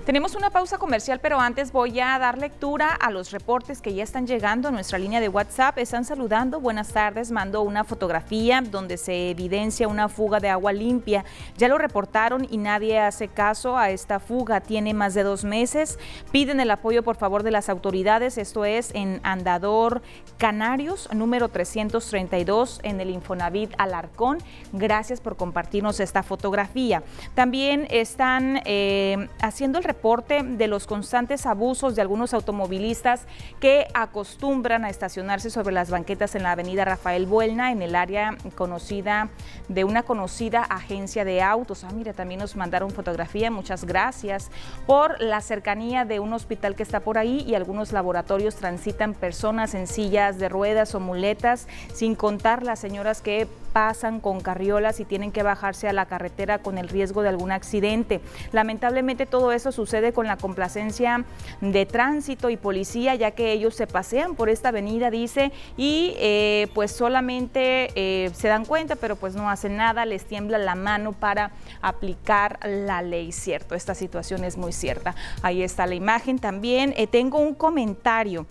Tenemos 0.06 0.36
una 0.36 0.50
pausa 0.50 0.78
comercial, 0.78 1.18
pero 1.20 1.40
antes 1.40 1.72
voy 1.72 1.98
a 1.98 2.16
dar 2.20 2.38
lectura 2.38 2.92
a 2.92 3.10
los 3.10 3.32
reportes 3.32 3.80
que 3.82 3.92
ya 3.92 4.04
están 4.04 4.24
llegando 4.24 4.68
a 4.68 4.70
nuestra 4.70 5.00
línea 5.00 5.20
de 5.20 5.28
WhatsApp. 5.28 5.78
Están 5.78 6.04
saludando, 6.04 6.60
buenas 6.60 6.92
tardes, 6.92 7.32
mando 7.32 7.62
una 7.62 7.82
fotografía 7.82 8.62
donde 8.62 8.98
se 8.98 9.30
evidencia 9.30 9.88
una 9.88 10.08
fuga 10.08 10.38
de 10.38 10.48
agua 10.48 10.72
limpia. 10.72 11.24
Ya 11.58 11.66
lo 11.66 11.76
reportaron 11.76 12.46
y 12.48 12.56
nadie 12.56 13.00
hace 13.00 13.26
caso 13.26 13.76
a 13.76 13.90
esta 13.90 14.20
fuga. 14.20 14.60
Tiene 14.60 14.94
más 14.94 15.12
de 15.14 15.24
dos 15.24 15.42
meses. 15.42 15.98
Piden 16.30 16.60
el 16.60 16.70
apoyo, 16.70 17.02
por 17.02 17.16
favor, 17.16 17.42
de 17.42 17.50
las 17.50 17.68
autoridades. 17.68 18.38
Esto 18.38 18.64
es 18.64 18.92
en 18.94 19.18
Andador 19.24 20.02
Canarios, 20.38 21.08
número 21.12 21.48
332, 21.48 22.78
en 22.84 23.00
el 23.00 23.10
Infonavit 23.10 23.74
Alarcón. 23.76 24.38
Gracias 24.72 25.20
por 25.20 25.36
compartirnos 25.36 25.98
esta 25.98 26.22
fotografía. 26.22 27.02
También 27.34 27.88
están 27.90 28.62
eh, 28.66 29.28
haciendo 29.40 29.78
el 29.78 29.84
reporte 29.84 29.95
de 30.44 30.68
los 30.68 30.86
constantes 30.86 31.46
abusos 31.46 31.96
de 31.96 32.02
algunos 32.02 32.32
automovilistas 32.32 33.22
que 33.58 33.88
acostumbran 33.92 34.84
a 34.84 34.90
estacionarse 34.90 35.50
sobre 35.50 35.74
las 35.74 35.90
banquetas 35.90 36.36
en 36.36 36.44
la 36.44 36.52
avenida 36.52 36.84
Rafael 36.84 37.26
Buelna, 37.26 37.72
en 37.72 37.82
el 37.82 37.96
área 37.96 38.36
conocida 38.54 39.30
de 39.68 39.82
una 39.82 40.04
conocida 40.04 40.62
agencia 40.62 41.24
de 41.24 41.42
autos. 41.42 41.82
Ah, 41.82 41.90
mira, 41.92 42.12
también 42.12 42.38
nos 42.38 42.54
mandaron 42.54 42.90
fotografía, 42.90 43.50
muchas 43.50 43.84
gracias 43.84 44.50
por 44.86 45.20
la 45.20 45.40
cercanía 45.40 46.04
de 46.04 46.20
un 46.20 46.32
hospital 46.32 46.76
que 46.76 46.84
está 46.84 47.00
por 47.00 47.18
ahí 47.18 47.44
y 47.46 47.56
algunos 47.56 47.92
laboratorios 47.92 48.54
transitan 48.54 49.12
personas 49.12 49.74
en 49.74 49.88
sillas 49.88 50.38
de 50.38 50.48
ruedas 50.48 50.94
o 50.94 51.00
muletas, 51.00 51.66
sin 51.92 52.14
contar 52.14 52.62
las 52.62 52.78
señoras 52.78 53.22
que 53.22 53.48
pasan 53.76 54.20
con 54.20 54.40
carriolas 54.40 55.00
y 55.00 55.04
tienen 55.04 55.32
que 55.32 55.42
bajarse 55.42 55.86
a 55.86 55.92
la 55.92 56.06
carretera 56.06 56.60
con 56.60 56.78
el 56.78 56.88
riesgo 56.88 57.20
de 57.20 57.28
algún 57.28 57.52
accidente. 57.52 58.22
Lamentablemente 58.50 59.26
todo 59.26 59.52
eso 59.52 59.70
sucede 59.70 60.14
con 60.14 60.26
la 60.26 60.38
complacencia 60.38 61.26
de 61.60 61.84
tránsito 61.84 62.48
y 62.48 62.56
policía, 62.56 63.14
ya 63.16 63.32
que 63.32 63.52
ellos 63.52 63.74
se 63.74 63.86
pasean 63.86 64.34
por 64.34 64.48
esta 64.48 64.70
avenida, 64.70 65.10
dice, 65.10 65.52
y 65.76 66.14
eh, 66.16 66.68
pues 66.72 66.90
solamente 66.90 67.90
eh, 67.96 68.30
se 68.32 68.48
dan 68.48 68.64
cuenta, 68.64 68.96
pero 68.96 69.14
pues 69.14 69.34
no 69.34 69.50
hacen 69.50 69.76
nada, 69.76 70.06
les 70.06 70.24
tiembla 70.24 70.56
la 70.56 70.74
mano 70.74 71.12
para 71.12 71.50
aplicar 71.82 72.58
la 72.64 73.02
ley, 73.02 73.30
cierto, 73.30 73.74
esta 73.74 73.94
situación 73.94 74.44
es 74.44 74.56
muy 74.56 74.72
cierta. 74.72 75.14
Ahí 75.42 75.62
está 75.62 75.86
la 75.86 75.96
imagen 75.96 76.38
también. 76.38 76.94
Eh, 76.96 77.06
tengo 77.06 77.40
un 77.40 77.52
comentario 77.54 78.46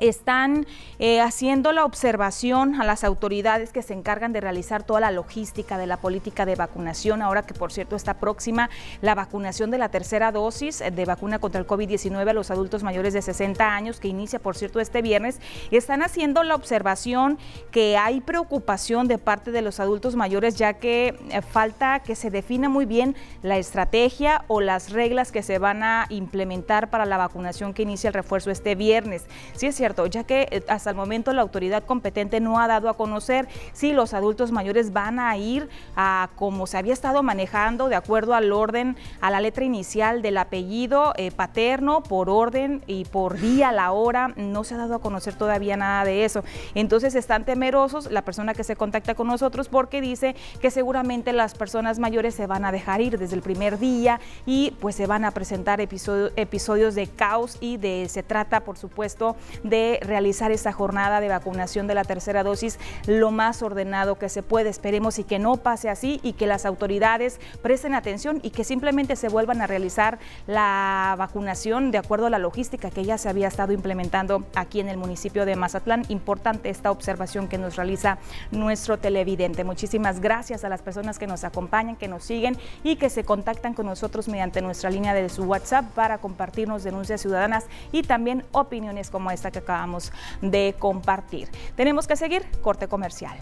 están 0.00 0.66
eh, 0.98 1.20
haciendo 1.20 1.72
la 1.72 1.84
observación 1.84 2.80
a 2.80 2.84
las 2.84 3.04
autoridades 3.04 3.72
que 3.72 3.82
se 3.82 3.94
encargan 3.94 4.32
de 4.32 4.40
realizar 4.40 4.82
toda 4.82 5.00
la 5.00 5.10
logística 5.10 5.78
de 5.78 5.86
la 5.86 5.96
política 5.98 6.46
de 6.46 6.54
vacunación, 6.54 7.22
ahora 7.22 7.42
que 7.42 7.54
por 7.54 7.72
cierto 7.72 7.96
está 7.96 8.14
próxima 8.14 8.70
la 9.00 9.14
vacunación 9.14 9.70
de 9.70 9.78
la 9.78 9.88
tercera 9.88 10.32
dosis 10.32 10.78
de 10.78 11.04
vacuna 11.04 11.38
contra 11.38 11.60
el 11.60 11.66
COVID-19 11.66 12.28
a 12.28 12.32
los 12.32 12.50
adultos 12.50 12.82
mayores 12.82 13.14
de 13.14 13.22
60 13.22 13.74
años, 13.74 14.00
que 14.00 14.08
inicia 14.08 14.38
por 14.38 14.56
cierto 14.56 14.80
este 14.80 15.02
viernes. 15.02 15.40
Están 15.70 16.02
haciendo 16.02 16.42
la 16.42 16.54
observación 16.54 17.38
que 17.70 17.96
hay 17.96 18.20
preocupación 18.20 19.08
de 19.08 19.18
parte 19.18 19.50
de 19.50 19.62
los 19.62 19.80
adultos 19.80 20.16
mayores, 20.16 20.56
ya 20.56 20.74
que 20.74 21.18
eh, 21.30 21.42
falta 21.42 22.00
que 22.00 22.14
se 22.14 22.30
defina 22.30 22.68
muy 22.68 22.86
bien 22.86 23.16
la 23.42 23.58
estrategia 23.58 24.44
o 24.48 24.60
las 24.60 24.90
reglas 24.90 25.32
que 25.32 25.42
se 25.42 25.58
van 25.58 25.82
a 25.82 26.06
implementar 26.08 26.90
para 26.90 27.04
la 27.04 27.16
vacunación 27.16 27.74
que 27.74 27.82
inicia 27.82 28.08
el 28.08 28.14
refuerzo 28.14 28.50
este 28.50 28.74
viernes. 28.74 29.24
Si 29.54 29.66
es 29.66 29.80
cierto, 29.84 30.06
ya 30.06 30.24
que 30.24 30.48
eh, 30.50 30.64
hasta 30.68 30.88
el 30.88 30.96
momento 30.96 31.30
la 31.34 31.42
autoridad 31.42 31.84
competente 31.84 32.40
no 32.40 32.58
ha 32.58 32.66
dado 32.66 32.88
a 32.88 32.96
conocer 32.96 33.46
si 33.74 33.92
los 33.92 34.14
adultos 34.14 34.50
mayores 34.50 34.94
van 34.94 35.20
a 35.20 35.36
ir 35.36 35.68
a 35.94 36.30
como 36.36 36.66
se 36.66 36.78
había 36.78 36.94
estado 36.94 37.22
manejando 37.22 37.90
de 37.90 37.94
acuerdo 37.94 38.32
al 38.32 38.50
orden, 38.50 38.96
a 39.20 39.30
la 39.30 39.42
letra 39.42 39.62
inicial 39.62 40.22
del 40.22 40.38
apellido 40.38 41.12
eh, 41.18 41.30
paterno, 41.32 42.02
por 42.02 42.30
orden 42.30 42.82
y 42.86 43.04
por 43.04 43.38
día, 43.38 43.72
la 43.72 43.92
hora, 43.92 44.28
no 44.36 44.64
se 44.64 44.74
ha 44.74 44.78
dado 44.78 44.94
a 44.94 45.00
conocer 45.02 45.34
todavía 45.34 45.76
nada 45.76 46.06
de 46.06 46.24
eso. 46.24 46.44
Entonces 46.74 47.14
están 47.14 47.44
temerosos 47.44 48.10
la 48.10 48.22
persona 48.22 48.54
que 48.54 48.64
se 48.64 48.76
contacta 48.76 49.14
con 49.14 49.26
nosotros 49.26 49.68
porque 49.68 50.00
dice 50.00 50.34
que 50.62 50.70
seguramente 50.70 51.34
las 51.34 51.54
personas 51.54 51.98
mayores 51.98 52.34
se 52.34 52.46
van 52.46 52.64
a 52.64 52.72
dejar 52.72 53.02
ir 53.02 53.18
desde 53.18 53.36
el 53.36 53.42
primer 53.42 53.78
día 53.78 54.18
y 54.46 54.70
pues 54.80 54.96
se 54.96 55.06
van 55.06 55.26
a 55.26 55.32
presentar 55.32 55.82
episodios 55.82 56.94
de 56.94 57.06
caos 57.06 57.58
y 57.60 57.76
de 57.76 58.06
se 58.08 58.22
trata 58.22 58.60
por 58.60 58.78
supuesto 58.78 59.36
de 59.62 59.73
de 59.74 59.98
realizar 60.02 60.52
esta 60.52 60.70
jornada 60.70 61.20
de 61.20 61.26
vacunación 61.26 61.88
de 61.88 61.96
la 61.96 62.04
tercera 62.04 62.44
dosis 62.44 62.78
lo 63.08 63.32
más 63.32 63.60
ordenado 63.60 64.14
que 64.14 64.28
se 64.28 64.44
puede. 64.44 64.70
Esperemos 64.70 65.18
y 65.18 65.24
que 65.24 65.40
no 65.40 65.56
pase 65.56 65.90
así 65.90 66.20
y 66.22 66.34
que 66.34 66.46
las 66.46 66.64
autoridades 66.64 67.40
presten 67.60 67.92
atención 67.92 68.38
y 68.44 68.50
que 68.50 68.62
simplemente 68.62 69.16
se 69.16 69.28
vuelvan 69.28 69.60
a 69.62 69.66
realizar 69.66 70.20
la 70.46 71.16
vacunación 71.18 71.90
de 71.90 71.98
acuerdo 71.98 72.26
a 72.26 72.30
la 72.30 72.38
logística 72.38 72.88
que 72.88 73.04
ya 73.04 73.18
se 73.18 73.28
había 73.28 73.48
estado 73.48 73.72
implementando 73.72 74.44
aquí 74.54 74.78
en 74.78 74.88
el 74.88 74.96
municipio 74.96 75.44
de 75.44 75.56
Mazatlán. 75.56 76.04
Importante 76.08 76.70
esta 76.70 76.92
observación 76.92 77.48
que 77.48 77.58
nos 77.58 77.74
realiza 77.74 78.18
nuestro 78.52 78.98
televidente. 78.98 79.64
Muchísimas 79.64 80.20
gracias 80.20 80.62
a 80.62 80.68
las 80.68 80.82
personas 80.82 81.18
que 81.18 81.26
nos 81.26 81.42
acompañan, 81.42 81.96
que 81.96 82.06
nos 82.06 82.22
siguen 82.22 82.56
y 82.84 82.94
que 82.94 83.10
se 83.10 83.24
contactan 83.24 83.74
con 83.74 83.86
nosotros 83.86 84.28
mediante 84.28 84.62
nuestra 84.62 84.88
línea 84.88 85.14
de 85.14 85.28
su 85.28 85.42
WhatsApp 85.42 85.86
para 85.96 86.18
compartirnos 86.18 86.84
denuncias 86.84 87.20
ciudadanas 87.20 87.64
y 87.90 88.02
también 88.02 88.44
opiniones 88.52 89.10
como 89.10 89.32
esta 89.32 89.50
que 89.50 89.63
acabamos 89.64 90.12
de 90.40 90.74
compartir. 90.78 91.48
Tenemos 91.74 92.06
que 92.06 92.16
seguir 92.16 92.46
corte 92.62 92.88
comercial. 92.88 93.36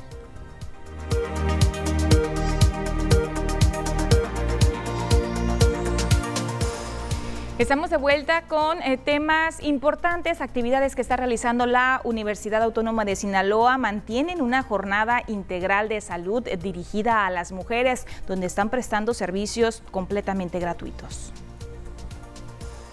Estamos 7.58 7.90
de 7.90 7.96
vuelta 7.96 8.42
con 8.48 8.82
eh, 8.82 8.96
temas 8.96 9.62
importantes, 9.62 10.40
actividades 10.40 10.96
que 10.96 11.00
está 11.02 11.16
realizando 11.16 11.64
la 11.66 12.00
Universidad 12.02 12.62
Autónoma 12.62 13.04
de 13.04 13.14
Sinaloa. 13.14 13.78
Mantienen 13.78 14.42
una 14.42 14.64
jornada 14.64 15.22
integral 15.28 15.88
de 15.88 16.00
salud 16.00 16.42
dirigida 16.42 17.24
a 17.24 17.30
las 17.30 17.52
mujeres, 17.52 18.06
donde 18.26 18.46
están 18.46 18.68
prestando 18.68 19.14
servicios 19.14 19.82
completamente 19.92 20.58
gratuitos. 20.58 21.32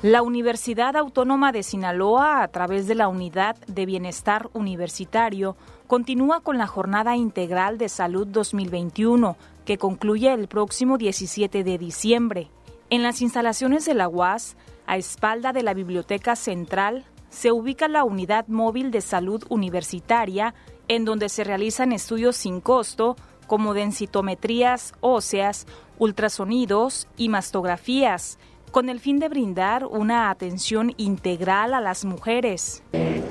La 0.02 0.22
Universidad 0.22 0.95
Autónoma 0.95 1.52
de 1.52 1.62
Sinaloa, 1.62 2.41
a 2.41 2.47
través 2.47 2.88
de 2.88 2.95
la 2.95 3.10
Unidad 3.10 3.58
de 3.68 3.86
Bienestar 3.86 4.50
Universitario, 4.54 5.58
continúa 5.88 6.39
con 6.39 6.58
la 6.58 6.68
Jornada 6.68 7.18
Integral 7.18 7.78
de 7.78 7.89
Salud 7.89 8.26
2021, 8.26 9.36
que 9.66 9.78
concluye 9.78 10.32
el 10.32 10.47
próximo 10.47 10.97
17 10.97 11.66
de 11.66 11.78
diciembre. 11.78 12.50
En 12.89 13.04
las 13.04 13.22
instalaciones 13.22 13.84
de 13.84 13.93
la 13.93 14.08
UAS, 14.08 14.56
a 14.88 14.95
espalda 14.95 15.52
de 15.52 15.64
la 15.64 15.74
Biblioteca 15.74 16.38
Central, 16.38 17.04
se 17.30 17.52
ubica 17.52 17.89
la 17.89 18.06
Unidad 18.06 18.47
Móvil 18.47 18.91
de 18.91 19.02
Salud 19.02 19.43
Universitaria, 19.50 20.54
en 20.88 21.04
donde 21.04 21.28
se 21.28 21.43
realizan 21.43 21.91
estudios 21.91 22.38
sin 22.38 22.62
costo 22.62 23.18
como 23.47 23.74
densitometrías 23.74 24.93
óseas, 25.02 25.68
ultrasonidos 25.97 27.10
y 27.18 27.28
mastografías, 27.28 28.39
con 28.72 28.89
el 28.89 28.99
fin 28.99 29.20
de 29.20 29.30
brindar 29.30 29.86
una 29.86 30.30
atención 30.30 30.93
integral 30.97 31.74
a 31.74 31.82
las 31.82 32.05
mujeres. 32.05 32.84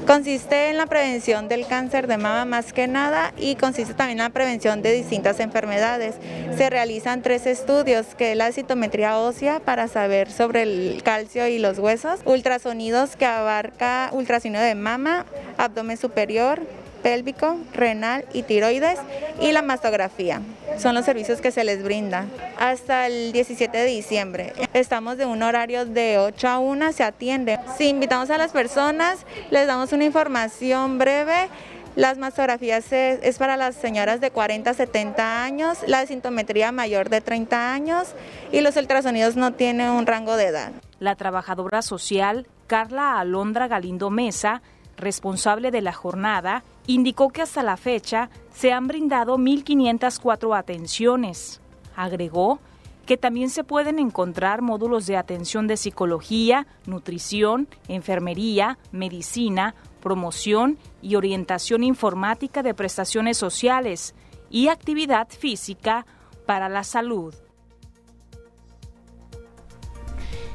Consiste 0.06 0.70
en 0.70 0.78
la 0.78 0.86
prevención 0.86 1.48
del 1.48 1.66
cáncer 1.66 2.06
de 2.06 2.16
mama 2.16 2.46
más 2.46 2.72
que 2.72 2.86
nada 2.88 3.34
y 3.36 3.56
consiste 3.56 3.92
también 3.92 4.18
en 4.18 4.24
la 4.24 4.30
prevención 4.30 4.80
de 4.80 4.92
distintas 4.92 5.38
enfermedades. 5.38 6.14
Se 6.56 6.70
realizan 6.70 7.20
tres 7.20 7.46
estudios, 7.46 8.14
que 8.14 8.32
es 8.32 8.36
la 8.38 8.50
citometría 8.50 9.18
ósea 9.18 9.60
para 9.60 9.86
saber 9.86 10.30
sobre 10.30 10.62
el 10.62 11.02
calcio 11.02 11.46
y 11.46 11.58
los 11.58 11.78
huesos, 11.78 12.20
ultrasonidos 12.24 13.16
que 13.16 13.26
abarca 13.26 14.08
ultrasonido 14.12 14.62
de 14.62 14.74
mama, 14.74 15.26
abdomen 15.58 15.98
superior, 15.98 16.62
pélvico, 16.98 17.56
renal 17.72 18.24
y 18.32 18.42
tiroides 18.42 18.98
y 19.40 19.52
la 19.52 19.62
mastografía. 19.62 20.40
Son 20.78 20.94
los 20.94 21.04
servicios 21.04 21.40
que 21.40 21.50
se 21.50 21.64
les 21.64 21.82
brinda 21.82 22.26
hasta 22.58 23.06
el 23.06 23.32
17 23.32 23.76
de 23.76 23.84
diciembre. 23.86 24.52
Estamos 24.74 25.16
de 25.16 25.26
un 25.26 25.42
horario 25.42 25.86
de 25.86 26.18
8 26.18 26.48
a 26.48 26.58
1, 26.58 26.92
se 26.92 27.02
atiende. 27.02 27.58
Si 27.76 27.88
invitamos 27.88 28.30
a 28.30 28.38
las 28.38 28.52
personas, 28.52 29.24
les 29.50 29.66
damos 29.66 29.92
una 29.92 30.04
información 30.04 30.98
breve. 30.98 31.48
Las 31.96 32.16
mastografías 32.16 32.92
es, 32.92 33.38
para 33.38 33.56
las 33.56 33.74
señoras 33.74 34.20
de 34.20 34.30
40 34.30 34.70
a 34.70 34.74
70 34.74 35.42
años, 35.42 35.78
la 35.86 36.06
sintometría 36.06 36.70
mayor 36.70 37.08
de 37.08 37.20
30 37.20 37.72
años 37.72 38.08
y 38.52 38.60
los 38.60 38.76
ultrasonidos 38.76 39.34
no 39.34 39.52
tienen 39.54 39.90
un 39.90 40.06
rango 40.06 40.36
de 40.36 40.46
edad. 40.46 40.70
La 41.00 41.16
trabajadora 41.16 41.82
social 41.82 42.46
Carla 42.68 43.18
Alondra 43.18 43.66
Galindo 43.66 44.10
Mesa 44.10 44.62
responsable 44.98 45.70
de 45.70 45.80
la 45.80 45.92
jornada, 45.92 46.64
indicó 46.88 47.28
que 47.28 47.42
hasta 47.42 47.62
la 47.62 47.76
fecha 47.76 48.30
se 48.52 48.72
han 48.72 48.88
brindado 48.88 49.36
1.504 49.36 50.58
atenciones. 50.58 51.60
Agregó 51.94 52.58
que 53.06 53.16
también 53.16 53.50
se 53.50 53.62
pueden 53.62 53.98
encontrar 53.98 54.62
módulos 54.62 55.06
de 55.06 55.16
atención 55.16 55.66
de 55.66 55.76
psicología, 55.76 56.66
nutrición, 56.86 57.68
enfermería, 57.88 58.78
medicina, 58.90 59.74
promoción 60.00 60.78
y 61.02 61.16
orientación 61.16 61.84
informática 61.84 62.62
de 62.62 62.74
prestaciones 62.74 63.36
sociales 63.36 64.14
y 64.50 64.68
actividad 64.68 65.28
física 65.28 66.06
para 66.46 66.70
la 66.70 66.84
salud. 66.84 67.34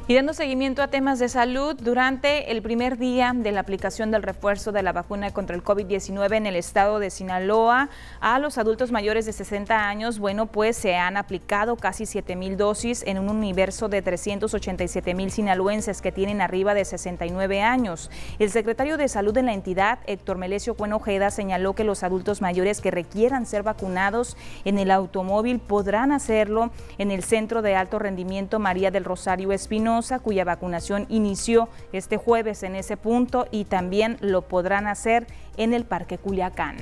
Y 0.06 0.14
dando 0.14 0.34
seguimiento 0.34 0.82
a 0.82 0.88
temas 0.88 1.18
de 1.18 1.30
salud, 1.30 1.76
durante 1.80 2.52
el 2.52 2.60
primer 2.60 2.98
día 2.98 3.32
de 3.34 3.52
la 3.52 3.60
aplicación 3.60 4.10
del 4.10 4.22
refuerzo 4.22 4.70
de 4.70 4.82
la 4.82 4.92
vacuna 4.92 5.30
contra 5.30 5.56
el 5.56 5.64
COVID-19 5.64 6.36
en 6.36 6.44
el 6.44 6.56
estado 6.56 6.98
de 6.98 7.08
Sinaloa, 7.08 7.88
a 8.20 8.38
los 8.38 8.58
adultos 8.58 8.92
mayores 8.92 9.24
de 9.24 9.32
60 9.32 9.88
años, 9.88 10.18
bueno, 10.18 10.44
pues 10.44 10.76
se 10.76 10.94
han 10.94 11.16
aplicado 11.16 11.76
casi 11.76 12.04
7 12.04 12.36
mil 12.36 12.58
dosis 12.58 13.02
en 13.06 13.18
un 13.18 13.30
universo 13.30 13.88
de 13.88 14.02
387 14.02 15.14
mil 15.14 15.30
sinaloenses 15.30 16.02
que 16.02 16.12
tienen 16.12 16.42
arriba 16.42 16.74
de 16.74 16.84
69 16.84 17.62
años. 17.62 18.10
El 18.38 18.50
secretario 18.50 18.98
de 18.98 19.08
Salud 19.08 19.34
en 19.38 19.46
la 19.46 19.54
entidad, 19.54 20.00
Héctor 20.06 20.36
Melesio 20.36 20.74
Cuenojeda, 20.74 21.30
señaló 21.30 21.72
que 21.72 21.82
los 21.82 22.02
adultos 22.02 22.42
mayores 22.42 22.82
que 22.82 22.90
requieran 22.90 23.46
ser 23.46 23.62
vacunados 23.62 24.36
en 24.66 24.76
el 24.76 24.90
automóvil 24.90 25.60
podrán 25.60 26.12
hacerlo 26.12 26.72
en 26.98 27.10
el 27.10 27.24
Centro 27.24 27.62
de 27.62 27.74
Alto 27.74 27.98
Rendimiento 27.98 28.58
María 28.58 28.90
del 28.90 29.04
Rosario 29.04 29.50
Espino 29.50 29.93
cuya 30.22 30.44
vacunación 30.44 31.06
inició 31.08 31.68
este 31.92 32.16
jueves 32.16 32.62
en 32.62 32.74
ese 32.74 32.96
punto 32.96 33.46
y 33.50 33.64
también 33.64 34.16
lo 34.20 34.42
podrán 34.42 34.86
hacer 34.86 35.26
en 35.56 35.72
el 35.72 35.84
Parque 35.84 36.18
Culiacán. 36.18 36.76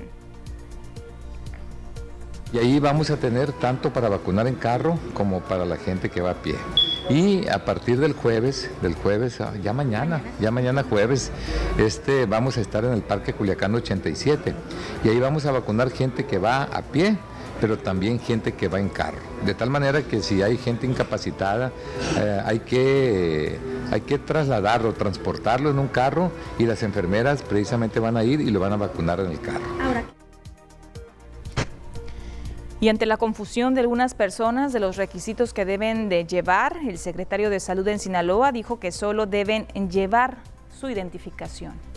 Y 2.53 2.59
ahí 2.59 2.81
vamos 2.81 3.11
a 3.11 3.17
tener 3.17 3.53
tanto 3.53 3.93
para 3.93 4.09
vacunar 4.09 4.47
en 4.47 4.55
carro 4.55 4.99
como 5.15 5.41
para 5.41 5.65
la 5.65 5.77
gente 5.77 6.11
que 6.11 6.21
va 6.21 6.33
a 6.33 6.35
pie. 6.35 6.55
Y 7.09 7.49
a 7.49 7.65
partir 7.65 7.99
del 7.99 8.13
jueves, 8.13 8.71
del 8.81 8.95
jueves, 8.95 9.41
ah, 9.41 9.53
ya 9.63 9.73
mañana, 9.73 10.23
ya 10.41 10.51
mañana 10.51 10.83
jueves, 10.83 11.31
este, 11.79 12.27
vamos 12.27 12.59
a 12.59 12.61
estar 12.61 12.85
en 12.85 12.93
el 12.93 13.03
Parque 13.03 13.33
Culiacán 13.33 13.75
87. 13.75 14.55
Y 15.05 15.09
ahí 15.09 15.19
vamos 15.19 15.47
a 15.47 15.53
vacunar 15.53 15.91
gente 15.91 16.27
que 16.27 16.39
va 16.39 16.65
a 16.65 16.83
pie 16.83 17.19
pero 17.63 17.79
también 17.79 18.19
gente 18.19 18.55
que 18.55 18.67
va 18.67 18.81
en 18.81 18.89
carro. 18.89 19.21
De 19.47 19.55
tal 19.55 19.71
manera 19.71 20.03
que 20.03 20.21
si 20.21 20.43
hay 20.43 20.57
gente 20.57 20.85
incapacitada, 20.85 21.71
eh, 22.19 22.43
hay, 22.45 22.59
que, 22.59 23.57
hay 23.93 24.01
que 24.01 24.19
trasladarlo, 24.19 24.95
transportarlo 24.95 25.71
en 25.71 25.79
un 25.79 25.87
carro 25.87 26.33
y 26.59 26.67
las 26.67 26.83
enfermeras 26.83 27.41
precisamente 27.43 28.01
van 28.01 28.17
a 28.17 28.25
ir 28.25 28.41
y 28.41 28.51
lo 28.51 28.59
van 28.59 28.73
a 28.73 28.77
vacunar 28.79 29.21
en 29.21 29.31
el 29.31 29.41
carro. 29.41 29.65
Y 32.81 32.89
ante 32.89 33.07
la 33.07 33.17
confusión 33.17 33.75
de 33.75 33.83
algunas 33.83 34.15
personas 34.15 34.73
de 34.73 34.81
los 34.81 34.97
requisitos 34.97 35.55
que 35.55 35.65
deben 35.65 36.09
de 36.09 36.27
llevar, 36.27 36.79
el 36.85 36.99
secretario 36.99 37.49
de 37.49 37.61
Salud 37.61 37.87
en 37.87 38.01
Sinaloa 38.01 38.51
dijo 38.51 38.81
que 38.81 38.91
solo 38.91 39.27
deben 39.27 39.69
llevar 39.89 40.39
su 40.69 40.91
identificación 40.91 41.92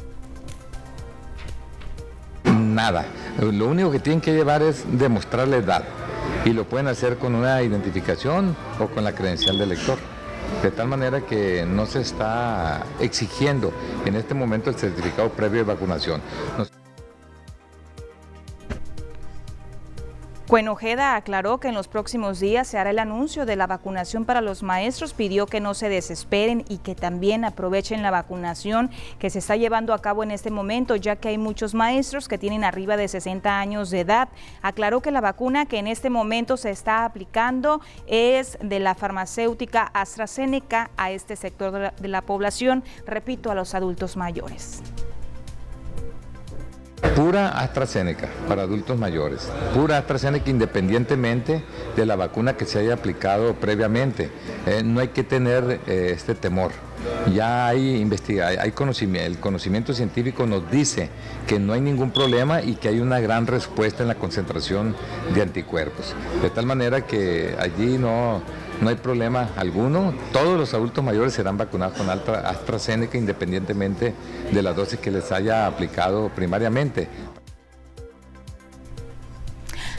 nada. 2.76 3.06
Lo 3.40 3.68
único 3.68 3.90
que 3.90 4.00
tienen 4.00 4.22
que 4.22 4.34
llevar 4.34 4.62
es 4.62 4.84
demostrar 5.00 5.48
la 5.48 5.58
edad 5.58 5.84
y 6.44 6.52
lo 6.52 6.66
pueden 6.66 6.88
hacer 6.88 7.18
con 7.18 7.34
una 7.34 7.62
identificación 7.64 8.56
o 8.80 8.88
con 8.88 9.04
la 9.04 9.14
credencial 9.14 9.58
del 9.58 9.70
lector. 9.70 9.98
De 10.62 10.70
tal 10.70 10.88
manera 10.88 11.22
que 11.22 11.66
no 11.66 11.88
se 11.88 12.02
está 12.02 12.84
exigiendo 13.00 13.74
en 14.06 14.16
este 14.16 14.36
momento 14.36 14.70
el 14.70 14.76
certificado 14.76 15.30
previo 15.30 15.62
de 15.62 15.74
vacunación. 15.74 16.22
Cuenojeda 20.48 21.16
aclaró 21.16 21.60
que 21.60 21.70
en 21.70 21.74
los 21.74 21.88
próximos 21.88 22.39
días 22.39 22.68
se 22.68 22.78
hará 22.78 22.91
el 22.91 23.00
anuncio 23.00 23.48
de 23.48 23.56
la 23.56 23.66
vacunación 23.66 24.26
para 24.26 24.41
los 24.41 24.62
maestros, 24.62 25.14
pidió 25.14 25.48
que 25.48 25.60
no 25.60 25.74
se 25.74 25.89
desesperen 25.89 26.64
y 26.70 26.78
que 26.78 26.93
también 26.93 27.43
aprovechen 27.43 28.04
la 28.04 28.12
vacunación 28.12 28.91
que 29.18 29.32
se 29.32 29.39
está 29.39 29.56
llevando 29.56 29.91
a 29.91 30.04
cabo 30.04 30.22
en 30.22 30.30
este 30.30 30.52
momento, 30.52 30.96
ya 30.98 31.16
que 31.16 31.30
hay 31.30 31.39
muchos 31.39 31.74
maestros 31.74 32.28
que 32.28 32.38
tienen 32.38 32.64
arriba 32.64 32.96
de 32.96 33.08
60 33.08 33.60
años 33.60 33.89
de 33.89 34.02
edad. 34.02 34.30
Aclaró 34.62 35.02
que 35.02 35.10
la 35.10 35.20
vacuna 35.20 35.66
que 35.66 35.80
en 35.80 35.88
este 35.88 36.12
momento 36.12 36.58
se 36.58 36.70
está 36.70 37.06
aplicando 37.06 37.82
es 38.06 38.60
de 38.62 38.80
la 38.80 38.93
farmacéutica 38.93 39.89
AstraZeneca 39.96 40.91
a 40.96 41.10
este 41.10 41.38
sector 41.38 41.91
de 41.96 42.08
la 42.08 42.22
población, 42.22 42.84
repito, 43.08 43.50
a 43.50 43.56
los 43.56 43.74
adultos 43.74 44.16
mayores. 44.16 44.84
Pura 47.16 47.60
AstraZeneca 47.60 48.30
para 48.48 48.64
adultos 48.64 48.98
mayores. 48.98 49.50
Pura 49.74 49.98
AstraZeneca 49.98 50.50
independientemente 50.50 51.64
de 51.96 52.06
la 52.06 52.16
vacuna 52.16 52.58
que 52.58 52.66
se 52.66 52.80
haya 52.80 52.93
aplicado 52.93 53.54
previamente. 53.56 54.30
Eh, 54.66 54.82
no 54.84 55.00
hay 55.00 55.10
que 55.10 55.24
tener 55.24 55.82
eh, 55.88 56.12
este 56.14 56.36
temor. 56.36 56.72
Ya 57.34 57.68
hay, 57.68 57.98
investiga 57.98 58.48
hay 58.48 58.72
conocimiento, 58.72 59.28
el 59.28 59.39
conocimiento 59.39 59.93
científico 59.93 60.46
nos 60.48 60.70
dice 60.72 61.10
que 61.48 61.60
no 61.60 61.74
hay 61.74 61.82
ningún 61.82 62.12
problema 62.12 62.62
y 62.62 62.76
que 62.76 62.88
hay 62.88 63.00
una 63.00 63.20
gran 63.20 63.46
respuesta 63.46 64.02
en 64.02 64.10
la 64.10 64.16
concentración 64.16 64.96
de 65.34 65.41
anticuerpos. 65.41 66.16
De 66.41 66.50
tal 66.50 66.66
manera 66.66 67.02
que 67.06 67.56
allí 67.60 67.98
no, 67.98 68.41
no 68.82 68.90
hay 68.90 68.96
problema 68.96 69.50
alguno. 69.56 70.14
Todos 70.32 70.58
los 70.58 70.74
adultos 70.74 71.04
mayores 71.04 71.34
serán 71.34 71.58
vacunados 71.58 71.98
con 71.98 72.10
AstraZeneca 72.10 73.18
independientemente 73.18 74.14
de 74.52 74.62
la 74.62 74.74
dosis 74.74 75.00
que 75.00 75.12
les 75.12 75.32
haya 75.32 75.68
aplicado 75.68 76.30
primariamente. 76.30 77.08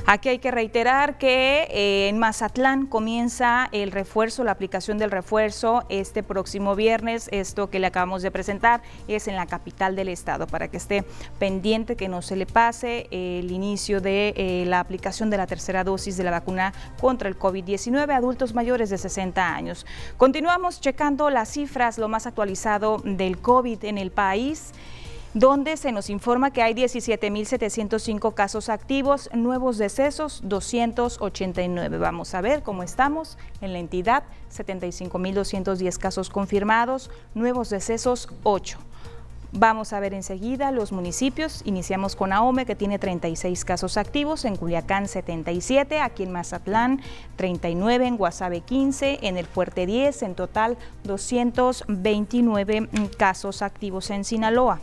Aquí 0.08 0.28
hay 0.28 0.38
que 0.38 0.52
reiterar 0.52 1.18
que 1.18 1.66
eh, 1.68 2.08
en 2.08 2.20
Mazatlán 2.20 2.86
comienza 2.86 3.68
el 3.72 3.90
refuerzo, 3.90 4.44
la 4.44 4.52
aplicación 4.52 4.98
del 4.98 5.10
refuerzo 5.10 5.82
este 5.88 6.22
próximo 6.22 6.76
viernes. 6.76 7.28
Esto 7.32 7.70
que 7.70 7.80
le 7.80 7.88
acabamos 7.88 8.22
de 8.22 8.30
presentar 8.30 8.82
es 9.08 9.26
en 9.26 9.34
la 9.34 9.46
capital 9.46 9.96
del 9.96 10.08
estado 10.08 10.46
para 10.46 10.68
que 10.68 10.76
esté 10.76 11.04
pendiente, 11.40 11.96
que 11.96 12.06
no 12.06 12.22
se 12.22 12.36
le 12.36 12.46
pase 12.46 13.08
el 13.10 13.50
inicio 13.50 14.00
de 14.00 14.32
eh, 14.36 14.64
la 14.68 14.78
aplicación 14.78 15.28
de 15.28 15.38
la 15.38 15.48
tercera 15.48 15.82
dosis 15.82 16.16
de 16.16 16.22
la 16.22 16.30
vacuna 16.30 16.72
contra 17.00 17.28
el 17.28 17.36
COVID-19 17.36 18.08
a 18.08 18.16
adultos 18.16 18.54
mayores 18.54 18.90
de 18.90 18.98
60 18.98 19.56
años. 19.56 19.86
Continuamos 20.18 20.80
checando 20.80 21.30
las 21.30 21.48
cifras, 21.50 21.98
lo 21.98 22.06
más 22.06 22.28
actualizado 22.28 22.98
del 23.02 23.38
COVID 23.38 23.84
en 23.84 23.98
el 23.98 24.12
país 24.12 24.72
donde 25.36 25.76
se 25.76 25.92
nos 25.92 26.08
informa 26.08 26.50
que 26.50 26.62
hay 26.62 26.72
17.705 26.72 28.32
casos 28.32 28.70
activos, 28.70 29.28
nuevos 29.34 29.76
decesos 29.76 30.40
289. 30.44 31.98
Vamos 31.98 32.34
a 32.34 32.40
ver 32.40 32.62
cómo 32.62 32.82
estamos 32.82 33.36
en 33.60 33.74
la 33.74 33.78
entidad, 33.78 34.24
75.210 34.50 35.98
casos 35.98 36.30
confirmados, 36.30 37.10
nuevos 37.34 37.68
decesos 37.68 38.30
8. 38.44 38.78
Vamos 39.52 39.92
a 39.92 40.00
ver 40.00 40.14
enseguida 40.14 40.70
los 40.70 40.90
municipios. 40.90 41.60
Iniciamos 41.66 42.16
con 42.16 42.32
Ahome, 42.32 42.64
que 42.64 42.74
tiene 42.74 42.98
36 42.98 43.62
casos 43.66 43.98
activos, 43.98 44.46
en 44.46 44.56
Culiacán 44.56 45.06
77, 45.06 46.00
aquí 46.00 46.22
en 46.22 46.32
Mazatlán 46.32 47.02
39, 47.36 48.06
en 48.06 48.16
Guasave 48.16 48.62
15, 48.62 49.18
en 49.20 49.36
el 49.36 49.44
Fuerte 49.44 49.84
10, 49.84 50.22
en 50.22 50.34
total 50.34 50.78
229 51.04 52.88
casos 53.18 53.60
activos 53.60 54.08
en 54.08 54.24
Sinaloa. 54.24 54.80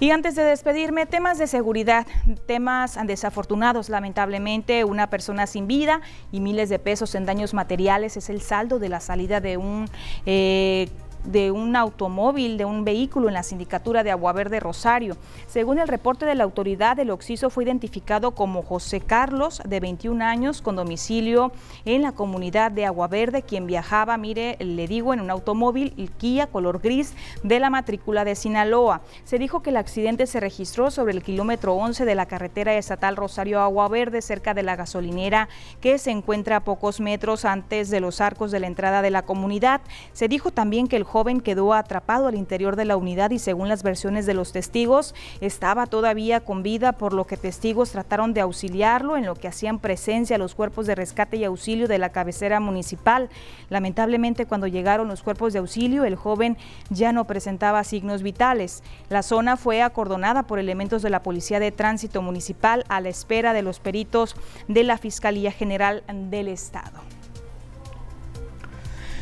Y 0.00 0.10
antes 0.10 0.36
de 0.36 0.42
despedirme, 0.42 1.06
temas 1.06 1.38
de 1.38 1.46
seguridad, 1.46 2.06
temas 2.46 2.98
desafortunados, 3.04 3.88
lamentablemente, 3.88 4.84
una 4.84 5.10
persona 5.10 5.46
sin 5.46 5.66
vida 5.66 6.00
y 6.30 6.40
miles 6.40 6.68
de 6.68 6.78
pesos 6.78 7.14
en 7.16 7.26
daños 7.26 7.52
materiales 7.52 8.16
es 8.16 8.30
el 8.30 8.40
saldo 8.40 8.78
de 8.78 8.88
la 8.88 9.00
salida 9.00 9.40
de 9.40 9.56
un... 9.56 9.88
Eh, 10.24 10.88
de 11.28 11.50
un 11.50 11.76
automóvil, 11.76 12.56
de 12.56 12.64
un 12.64 12.84
vehículo 12.84 13.28
en 13.28 13.34
la 13.34 13.42
sindicatura 13.42 14.02
de 14.02 14.10
Aguaverde 14.10 14.60
Rosario. 14.60 15.16
Según 15.46 15.78
el 15.78 15.88
reporte 15.88 16.24
de 16.24 16.34
la 16.34 16.44
autoridad, 16.44 16.98
el 16.98 17.10
occiso 17.10 17.50
fue 17.50 17.64
identificado 17.64 18.32
como 18.32 18.62
José 18.62 19.00
Carlos, 19.00 19.60
de 19.66 19.80
21 19.80 20.24
años, 20.24 20.62
con 20.62 20.76
domicilio 20.76 21.52
en 21.84 22.02
la 22.02 22.12
comunidad 22.12 22.70
de 22.70 22.86
Aguaverde, 22.86 23.42
quien 23.42 23.66
viajaba, 23.66 24.16
mire, 24.16 24.56
le 24.58 24.88
digo, 24.88 25.12
en 25.12 25.20
un 25.20 25.30
automóvil 25.30 25.92
Kia 26.18 26.46
color 26.46 26.80
gris 26.80 27.14
de 27.42 27.60
la 27.60 27.70
matrícula 27.70 28.24
de 28.24 28.34
Sinaloa. 28.34 29.02
Se 29.24 29.38
dijo 29.38 29.62
que 29.62 29.70
el 29.70 29.76
accidente 29.76 30.26
se 30.26 30.40
registró 30.40 30.90
sobre 30.90 31.12
el 31.12 31.22
kilómetro 31.22 31.74
11 31.74 32.04
de 32.04 32.14
la 32.14 32.26
carretera 32.26 32.74
estatal 32.74 33.16
Rosario 33.16 33.60
Aguaverde, 33.60 34.22
cerca 34.22 34.54
de 34.54 34.62
la 34.62 34.76
gasolinera 34.76 35.48
que 35.80 35.98
se 35.98 36.10
encuentra 36.10 36.56
a 36.56 36.64
pocos 36.64 37.00
metros 37.00 37.44
antes 37.44 37.90
de 37.90 38.00
los 38.00 38.20
arcos 38.20 38.50
de 38.50 38.60
la 38.60 38.66
entrada 38.66 39.02
de 39.02 39.10
la 39.10 39.22
comunidad. 39.22 39.80
Se 40.12 40.28
dijo 40.28 40.50
también 40.50 40.88
que 40.88 40.96
el 40.96 41.04
joven 41.04 41.17
quedó 41.42 41.74
atrapado 41.74 42.28
al 42.28 42.34
interior 42.34 42.76
de 42.76 42.84
la 42.84 42.96
unidad 42.96 43.30
y 43.30 43.38
según 43.38 43.68
las 43.68 43.82
versiones 43.82 44.24
de 44.24 44.34
los 44.34 44.52
testigos 44.52 45.14
estaba 45.40 45.86
todavía 45.86 46.40
con 46.40 46.62
vida, 46.62 46.92
por 46.92 47.12
lo 47.12 47.26
que 47.26 47.36
testigos 47.36 47.90
trataron 47.90 48.34
de 48.34 48.40
auxiliarlo 48.40 49.16
en 49.16 49.26
lo 49.26 49.34
que 49.34 49.48
hacían 49.48 49.78
presencia 49.78 50.38
los 50.38 50.54
cuerpos 50.54 50.86
de 50.86 50.94
rescate 50.94 51.36
y 51.36 51.44
auxilio 51.44 51.88
de 51.88 51.98
la 51.98 52.10
cabecera 52.10 52.60
municipal. 52.60 53.28
Lamentablemente 53.68 54.46
cuando 54.46 54.66
llegaron 54.66 55.08
los 55.08 55.22
cuerpos 55.22 55.52
de 55.52 55.58
auxilio 55.58 56.04
el 56.04 56.16
joven 56.16 56.56
ya 56.88 57.12
no 57.12 57.26
presentaba 57.26 57.84
signos 57.84 58.22
vitales. 58.22 58.82
La 59.08 59.22
zona 59.22 59.56
fue 59.56 59.82
acordonada 59.82 60.44
por 60.44 60.58
elementos 60.58 61.02
de 61.02 61.10
la 61.10 61.22
Policía 61.22 61.60
de 61.60 61.72
Tránsito 61.72 62.22
Municipal 62.22 62.84
a 62.88 63.00
la 63.00 63.08
espera 63.08 63.52
de 63.52 63.62
los 63.62 63.80
peritos 63.80 64.36
de 64.68 64.84
la 64.84 64.98
Fiscalía 64.98 65.50
General 65.50 66.04
del 66.30 66.48
Estado. 66.48 67.17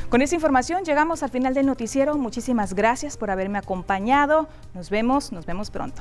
Con 0.09 0.23
esa 0.23 0.37
información 0.37 0.85
llegamos 0.85 1.25
al 1.25 1.31
final 1.31 1.53
del 1.53 1.67
noticiero. 1.67 2.17
Muchísimas 2.17 2.75
gracias 2.75 3.17
por 3.17 3.31
haberme 3.31 3.59
acompañado. 3.59 4.49
Nos 4.73 4.89
vemos, 4.89 5.33
nos 5.33 5.47
vemos 5.47 5.71
pronto. 5.71 6.01